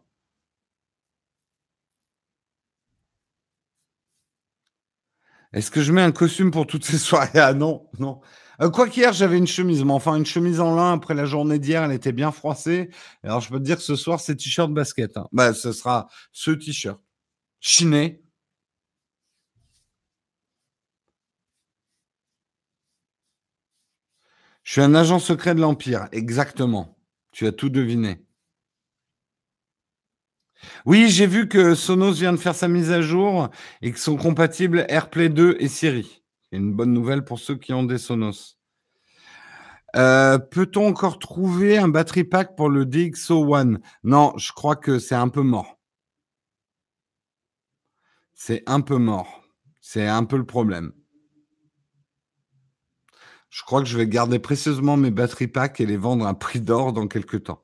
Est-ce 5.52 5.70
que 5.70 5.80
je 5.82 5.92
mets 5.92 6.02
un 6.02 6.12
costume 6.12 6.50
pour 6.50 6.66
toutes 6.66 6.84
ces 6.84 6.98
soirées? 7.08 7.38
Ah 7.38 7.54
non, 7.54 7.88
non. 7.98 8.20
Euh, 8.60 8.70
quoi 8.70 8.88
qu'hier, 8.88 9.12
j'avais 9.12 9.38
une 9.38 9.46
chemise, 9.46 9.84
mais 9.84 9.92
enfin, 9.92 10.16
une 10.16 10.26
chemise 10.26 10.60
en 10.60 10.74
lin 10.74 10.92
après 10.92 11.14
la 11.14 11.24
journée 11.26 11.58
d'hier, 11.58 11.82
elle 11.84 11.92
était 11.92 12.12
bien 12.12 12.32
froissée. 12.32 12.90
Alors, 13.22 13.40
je 13.40 13.48
peux 13.48 13.58
te 13.58 13.64
dire 13.64 13.76
que 13.76 13.82
ce 13.82 13.96
soir, 13.96 14.20
c'est 14.20 14.36
t-shirt 14.36 14.72
basket. 14.72 15.16
Hein. 15.16 15.26
Bah, 15.32 15.52
ce 15.54 15.72
sera 15.72 16.08
ce 16.32 16.50
t-shirt. 16.52 17.00
Chiné. 17.60 18.22
Je 24.64 24.72
suis 24.72 24.80
un 24.80 24.94
agent 24.94 25.18
secret 25.20 25.54
de 25.54 25.60
l'Empire, 25.60 26.08
exactement. 26.12 26.98
Tu 27.32 27.46
as 27.46 27.52
tout 27.52 27.68
deviné. 27.68 28.24
Oui, 30.86 31.08
j'ai 31.10 31.26
vu 31.26 31.48
que 31.48 31.74
Sonos 31.74 32.12
vient 32.14 32.32
de 32.32 32.38
faire 32.38 32.54
sa 32.54 32.68
mise 32.68 32.90
à 32.90 33.00
jour 33.02 33.50
et 33.82 33.92
que 33.92 33.98
sont 33.98 34.16
compatibles 34.16 34.86
AirPlay 34.88 35.28
2 35.28 35.56
et 35.60 35.68
Siri. 35.68 36.23
Une 36.54 36.72
bonne 36.72 36.92
nouvelle 36.92 37.24
pour 37.24 37.40
ceux 37.40 37.56
qui 37.56 37.72
ont 37.72 37.82
des 37.82 37.98
Sonos. 37.98 38.56
Euh, 39.96 40.38
peut-on 40.38 40.86
encore 40.86 41.18
trouver 41.18 41.78
un 41.78 41.88
battery 41.88 42.22
pack 42.22 42.54
pour 42.56 42.68
le 42.68 42.84
DxO 42.84 43.54
One? 43.54 43.80
Non, 44.04 44.32
je 44.36 44.52
crois 44.52 44.76
que 44.76 45.00
c'est 45.00 45.16
un 45.16 45.28
peu 45.28 45.42
mort. 45.42 45.80
C'est 48.34 48.62
un 48.66 48.80
peu 48.80 48.98
mort. 48.98 49.42
C'est 49.80 50.06
un 50.06 50.24
peu 50.24 50.36
le 50.36 50.46
problème. 50.46 50.92
Je 53.50 53.62
crois 53.62 53.80
que 53.80 53.88
je 53.88 53.98
vais 53.98 54.06
garder 54.06 54.38
précieusement 54.38 54.96
mes 54.96 55.10
battery 55.10 55.48
packs 55.48 55.80
et 55.80 55.86
les 55.86 55.96
vendre 55.96 56.26
à 56.26 56.38
prix 56.38 56.60
d'or 56.60 56.92
dans 56.92 57.08
quelques 57.08 57.44
temps. 57.44 57.63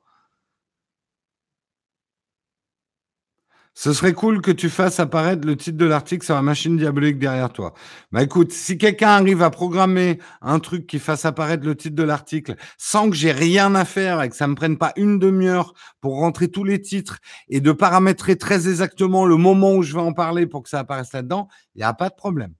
Ce 3.73 3.93
serait 3.93 4.13
cool 4.13 4.41
que 4.41 4.51
tu 4.51 4.69
fasses 4.69 4.99
apparaître 4.99 5.47
le 5.47 5.55
titre 5.55 5.77
de 5.77 5.85
l'article 5.85 6.25
sur 6.25 6.35
la 6.35 6.41
machine 6.41 6.75
diabolique 6.77 7.17
derrière 7.19 7.51
toi. 7.53 7.73
Bah 8.11 8.21
écoute, 8.21 8.51
si 8.51 8.77
quelqu'un 8.77 9.09
arrive 9.09 9.41
à 9.41 9.49
programmer 9.49 10.19
un 10.41 10.59
truc 10.59 10.87
qui 10.87 10.99
fasse 10.99 11.23
apparaître 11.25 11.65
le 11.65 11.75
titre 11.75 11.95
de 11.95 12.03
l'article 12.03 12.55
sans 12.77 13.09
que 13.09 13.15
j'ai 13.15 13.31
rien 13.31 13.73
à 13.75 13.85
faire 13.85 14.21
et 14.21 14.29
que 14.29 14.35
ça 14.35 14.47
me 14.47 14.55
prenne 14.55 14.77
pas 14.77 14.91
une 14.97 15.19
demi-heure 15.19 15.73
pour 16.01 16.15
rentrer 16.19 16.49
tous 16.49 16.65
les 16.65 16.81
titres 16.81 17.19
et 17.47 17.61
de 17.61 17.71
paramétrer 17.71 18.35
très 18.37 18.67
exactement 18.67 19.25
le 19.25 19.37
moment 19.37 19.73
où 19.75 19.83
je 19.83 19.93
vais 19.93 20.01
en 20.01 20.13
parler 20.13 20.47
pour 20.47 20.63
que 20.63 20.69
ça 20.69 20.79
apparaisse 20.79 21.13
là-dedans, 21.13 21.47
il 21.75 21.79
n'y 21.79 21.83
a 21.85 21.93
pas 21.93 22.09
de 22.09 22.15
problème. 22.15 22.53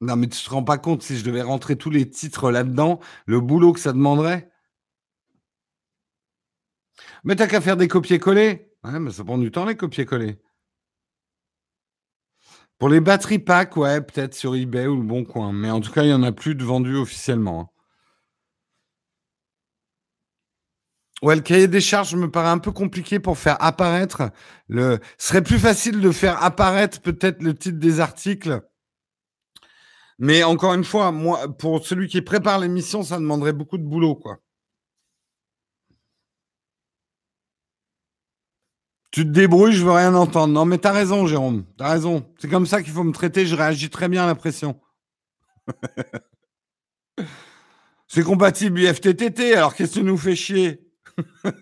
Non, 0.00 0.14
mais 0.16 0.28
tu 0.28 0.42
te 0.42 0.50
rends 0.50 0.62
pas 0.64 0.78
compte 0.78 1.02
si 1.02 1.16
je 1.18 1.24
devais 1.24 1.42
rentrer 1.42 1.76
tous 1.76 1.90
les 1.90 2.08
titres 2.08 2.50
là-dedans, 2.52 3.00
le 3.26 3.40
boulot 3.40 3.72
que 3.72 3.80
ça 3.80 3.92
demanderait? 3.92 4.50
Mais 7.24 7.36
t'as 7.36 7.46
qu'à 7.46 7.60
faire 7.60 7.76
des 7.76 7.88
copier-coller. 7.88 8.70
Ouais, 8.84 9.00
mais 9.00 9.10
ça 9.10 9.24
prend 9.24 9.38
du 9.38 9.50
temps, 9.50 9.64
les 9.64 9.76
copier-coller. 9.76 10.38
Pour 12.78 12.88
les 12.88 13.00
batteries 13.00 13.38
packs, 13.38 13.76
ouais, 13.76 14.00
peut-être 14.00 14.34
sur 14.34 14.54
eBay 14.54 14.86
ou 14.86 14.96
le 14.96 15.02
Bon 15.02 15.24
Coin. 15.24 15.52
Mais 15.52 15.70
en 15.70 15.80
tout 15.80 15.92
cas, 15.92 16.02
il 16.02 16.08
n'y 16.08 16.12
en 16.14 16.22
a 16.22 16.32
plus 16.32 16.54
de 16.54 16.64
vendus 16.64 16.96
officiellement. 16.96 17.60
Hein. 17.60 17.68
Ouais, 21.22 21.36
le 21.36 21.40
cahier 21.40 21.68
des 21.68 21.80
charges 21.80 22.14
me 22.14 22.30
paraît 22.30 22.48
un 22.48 22.58
peu 22.58 22.72
compliqué 22.72 23.18
pour 23.18 23.38
faire 23.38 23.56
apparaître 23.62 24.30
le. 24.68 24.98
Ce 25.16 25.28
serait 25.28 25.42
plus 25.42 25.58
facile 25.58 26.00
de 26.00 26.10
faire 26.10 26.42
apparaître 26.44 27.00
peut-être 27.00 27.42
le 27.42 27.54
titre 27.54 27.78
des 27.78 28.00
articles. 28.00 28.60
Mais 30.18 30.44
encore 30.44 30.74
une 30.74 30.84
fois, 30.84 31.12
moi, 31.12 31.48
pour 31.56 31.84
celui 31.86 32.08
qui 32.08 32.20
prépare 32.22 32.58
l'émission, 32.58 33.02
ça 33.02 33.18
demanderait 33.18 33.52
beaucoup 33.54 33.78
de 33.78 33.84
boulot, 33.84 34.16
quoi. 34.16 34.38
Tu 39.14 39.22
te 39.22 39.30
débrouilles, 39.30 39.74
je 39.74 39.84
veux 39.84 39.92
rien 39.92 40.12
entendre. 40.16 40.52
Non, 40.52 40.64
mais 40.64 40.78
t'as 40.78 40.90
raison, 40.90 41.24
Jérôme. 41.24 41.64
T'as 41.78 41.88
raison. 41.88 42.26
C'est 42.40 42.48
comme 42.48 42.66
ça 42.66 42.82
qu'il 42.82 42.92
faut 42.92 43.04
me 43.04 43.12
traiter. 43.12 43.46
Je 43.46 43.54
réagis 43.54 43.88
très 43.88 44.08
bien 44.08 44.24
à 44.24 44.26
la 44.26 44.34
pression. 44.34 44.80
C'est 48.08 48.24
compatible 48.24 48.80
IFTTT, 48.80 49.54
alors 49.54 49.76
qu'est-ce 49.76 49.94
que 49.94 50.00
tu 50.00 50.04
nous 50.04 50.18
fais 50.18 50.34
chier? 50.34 50.90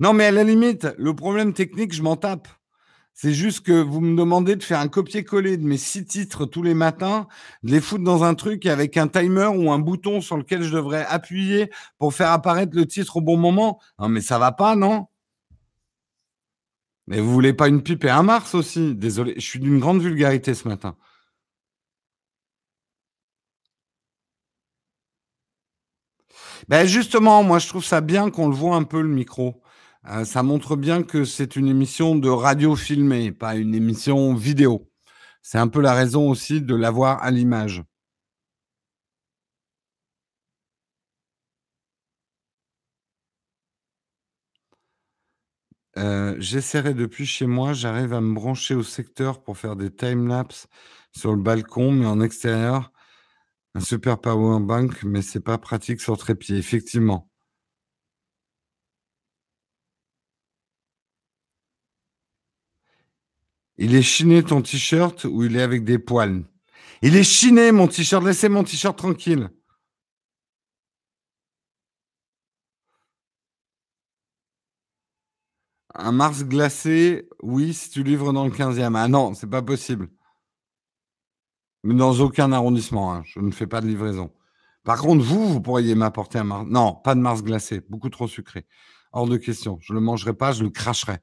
Non, 0.00 0.12
mais 0.12 0.26
à 0.26 0.30
la 0.30 0.44
limite, 0.44 0.86
le 0.96 1.12
problème 1.12 1.52
technique, 1.52 1.92
je 1.92 2.04
m'en 2.04 2.14
tape. 2.14 2.46
C'est 3.20 3.34
juste 3.34 3.66
que 3.66 3.72
vous 3.72 4.00
me 4.00 4.16
demandez 4.16 4.54
de 4.54 4.62
faire 4.62 4.78
un 4.78 4.86
copier-coller 4.86 5.56
de 5.56 5.66
mes 5.66 5.76
six 5.76 6.04
titres 6.04 6.46
tous 6.46 6.62
les 6.62 6.72
matins, 6.74 7.26
de 7.64 7.72
les 7.72 7.80
foutre 7.80 8.04
dans 8.04 8.22
un 8.22 8.36
truc 8.36 8.64
avec 8.64 8.96
un 8.96 9.08
timer 9.08 9.46
ou 9.46 9.72
un 9.72 9.80
bouton 9.80 10.20
sur 10.20 10.36
lequel 10.36 10.62
je 10.62 10.72
devrais 10.72 11.04
appuyer 11.04 11.68
pour 11.98 12.14
faire 12.14 12.30
apparaître 12.30 12.76
le 12.76 12.86
titre 12.86 13.16
au 13.16 13.20
bon 13.20 13.36
moment. 13.36 13.80
Non, 13.98 14.08
mais 14.08 14.20
ça 14.20 14.38
va 14.38 14.52
pas, 14.52 14.76
non? 14.76 15.08
Mais 17.08 17.20
vous 17.20 17.32
voulez 17.32 17.52
pas 17.52 17.66
une 17.66 17.82
pipe 17.82 18.04
et 18.04 18.10
un 18.10 18.22
Mars 18.22 18.54
aussi? 18.54 18.94
Désolé, 18.94 19.34
je 19.36 19.44
suis 19.44 19.58
d'une 19.58 19.80
grande 19.80 20.00
vulgarité 20.00 20.54
ce 20.54 20.68
matin. 20.68 20.96
Ben 26.68 26.86
justement, 26.86 27.42
moi 27.42 27.58
je 27.58 27.66
trouve 27.68 27.84
ça 27.84 28.00
bien 28.00 28.30
qu'on 28.30 28.48
le 28.48 28.54
voit 28.54 28.76
un 28.76 28.84
peu 28.84 29.00
le 29.02 29.08
micro. 29.08 29.60
Euh, 30.06 30.24
ça 30.24 30.42
montre 30.42 30.74
bien 30.76 31.02
que 31.02 31.24
c'est 31.24 31.54
une 31.56 31.68
émission 31.68 32.16
de 32.16 32.28
radio 32.28 32.74
filmée, 32.76 33.32
pas 33.32 33.54
une 33.56 33.74
émission 33.74 34.34
vidéo. 34.34 34.90
C'est 35.42 35.58
un 35.58 35.68
peu 35.68 35.80
la 35.80 35.94
raison 35.94 36.28
aussi 36.30 36.60
de 36.62 36.74
l'avoir 36.74 37.22
à 37.22 37.30
l'image. 37.30 37.82
Euh, 45.98 46.36
j'essaierai 46.38 46.94
depuis 46.94 47.26
chez 47.26 47.46
moi, 47.46 47.72
j'arrive 47.72 48.12
à 48.14 48.20
me 48.20 48.34
brancher 48.34 48.74
au 48.74 48.82
secteur 48.82 49.42
pour 49.42 49.58
faire 49.58 49.76
des 49.76 49.94
time-lapse 49.94 50.66
sur 51.16 51.34
le 51.34 51.42
balcon, 51.42 51.92
mais 51.92 52.06
en 52.06 52.20
extérieur, 52.20 52.92
un 53.74 53.80
super 53.80 54.20
power 54.20 54.60
bank, 54.60 55.04
mais 55.04 55.22
c'est 55.22 55.40
pas 55.40 55.58
pratique 55.58 56.00
sur 56.02 56.18
trépied, 56.18 56.56
effectivement. 56.58 57.27
Il 63.78 63.94
est 63.94 64.02
chiné 64.02 64.42
ton 64.42 64.60
t-shirt 64.60 65.24
ou 65.24 65.44
il 65.44 65.56
est 65.56 65.62
avec 65.62 65.84
des 65.84 65.98
poils? 65.98 66.44
Il 67.02 67.14
est 67.16 67.22
chiné 67.24 67.70
mon 67.70 67.86
t-shirt, 67.86 68.24
laissez 68.24 68.48
mon 68.48 68.64
t-shirt 68.64 68.98
tranquille. 68.98 69.50
Un 75.94 76.12
Mars 76.12 76.44
glacé, 76.44 77.28
oui, 77.42 77.72
si 77.72 77.90
tu 77.90 78.02
livres 78.02 78.32
dans 78.32 78.44
le 78.44 78.50
15e. 78.50 78.96
Ah 78.96 79.08
non, 79.08 79.34
c'est 79.34 79.48
pas 79.48 79.62
possible. 79.62 80.08
Mais 81.84 81.94
dans 81.94 82.18
aucun 82.20 82.50
arrondissement, 82.52 83.14
hein, 83.14 83.22
je 83.26 83.40
ne 83.40 83.50
fais 83.52 83.66
pas 83.66 83.80
de 83.80 83.86
livraison. 83.86 84.32
Par 84.84 85.00
contre, 85.00 85.24
vous, 85.24 85.48
vous 85.48 85.60
pourriez 85.60 85.94
m'apporter 85.94 86.38
un 86.38 86.44
Mars. 86.44 86.66
Non, 86.68 86.94
pas 86.94 87.14
de 87.14 87.20
Mars 87.20 87.42
glacé, 87.42 87.82
beaucoup 87.88 88.10
trop 88.10 88.26
sucré. 88.26 88.66
Hors 89.12 89.28
de 89.28 89.36
question. 89.36 89.78
Je 89.80 89.92
ne 89.92 89.98
le 89.98 90.04
mangerai 90.04 90.34
pas, 90.34 90.52
je 90.52 90.64
le 90.64 90.70
cracherai. 90.70 91.18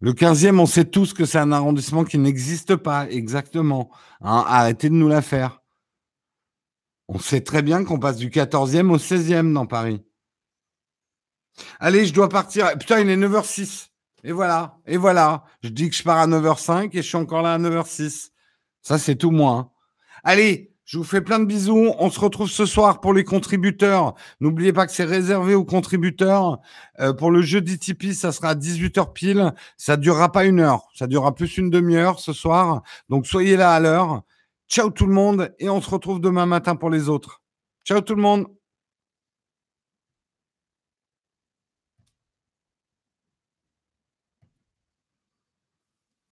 Le 0.00 0.12
15e, 0.12 0.60
on 0.60 0.66
sait 0.66 0.84
tous 0.84 1.12
que 1.12 1.24
c'est 1.24 1.38
un 1.38 1.50
arrondissement 1.50 2.04
qui 2.04 2.18
n'existe 2.18 2.76
pas, 2.76 3.08
exactement. 3.10 3.90
Hein, 4.20 4.44
arrêtez 4.46 4.90
de 4.90 4.94
nous 4.94 5.08
la 5.08 5.22
faire. 5.22 5.60
On 7.08 7.18
sait 7.18 7.40
très 7.40 7.62
bien 7.62 7.84
qu'on 7.84 7.98
passe 7.98 8.16
du 8.16 8.28
14e 8.28 8.90
au 8.90 8.98
16e 8.98 9.52
dans 9.52 9.66
Paris. 9.66 10.04
Allez, 11.80 12.06
je 12.06 12.12
dois 12.12 12.28
partir. 12.28 12.70
Putain, 12.78 13.00
il 13.00 13.10
est 13.10 13.16
9h06. 13.16 13.88
Et 14.24 14.32
voilà, 14.32 14.78
et 14.86 14.96
voilà. 14.96 15.44
Je 15.62 15.68
dis 15.68 15.88
que 15.90 15.96
je 15.96 16.02
pars 16.02 16.18
à 16.18 16.26
9h05 16.26 16.90
et 16.92 17.02
je 17.02 17.08
suis 17.08 17.16
encore 17.16 17.42
là 17.42 17.54
à 17.54 17.58
9h06. 17.58 18.30
Ça, 18.82 18.98
c'est 18.98 19.16
tout 19.16 19.30
moi. 19.30 19.52
Hein. 19.52 19.70
Allez, 20.22 20.72
je 20.88 20.96
vous 20.96 21.04
fais 21.04 21.20
plein 21.20 21.38
de 21.38 21.44
bisous. 21.44 21.92
On 21.98 22.10
se 22.10 22.18
retrouve 22.18 22.48
ce 22.48 22.64
soir 22.64 23.02
pour 23.02 23.12
les 23.12 23.22
contributeurs. 23.22 24.14
N'oubliez 24.40 24.72
pas 24.72 24.86
que 24.86 24.92
c'est 24.92 25.04
réservé 25.04 25.54
aux 25.54 25.66
contributeurs. 25.66 26.60
Euh, 26.98 27.12
pour 27.12 27.30
le 27.30 27.42
jeudi 27.42 27.78
Tipeee, 27.78 28.14
ça 28.14 28.32
sera 28.32 28.48
à 28.48 28.54
18h 28.54 29.12
pile. 29.12 29.52
Ça 29.76 29.98
durera 29.98 30.32
pas 30.32 30.46
une 30.46 30.60
heure. 30.60 30.88
Ça 30.94 31.06
durera 31.06 31.34
plus 31.34 31.58
une 31.58 31.68
demi-heure 31.68 32.20
ce 32.20 32.32
soir. 32.32 32.82
Donc, 33.10 33.26
soyez 33.26 33.58
là 33.58 33.74
à 33.74 33.80
l'heure. 33.80 34.22
Ciao 34.66 34.88
tout 34.88 35.06
le 35.06 35.12
monde 35.12 35.54
et 35.58 35.68
on 35.68 35.82
se 35.82 35.90
retrouve 35.90 36.22
demain 36.22 36.46
matin 36.46 36.74
pour 36.74 36.88
les 36.88 37.10
autres. 37.10 37.42
Ciao 37.84 38.00
tout 38.00 38.14
le 38.14 38.22
monde. 38.22 38.46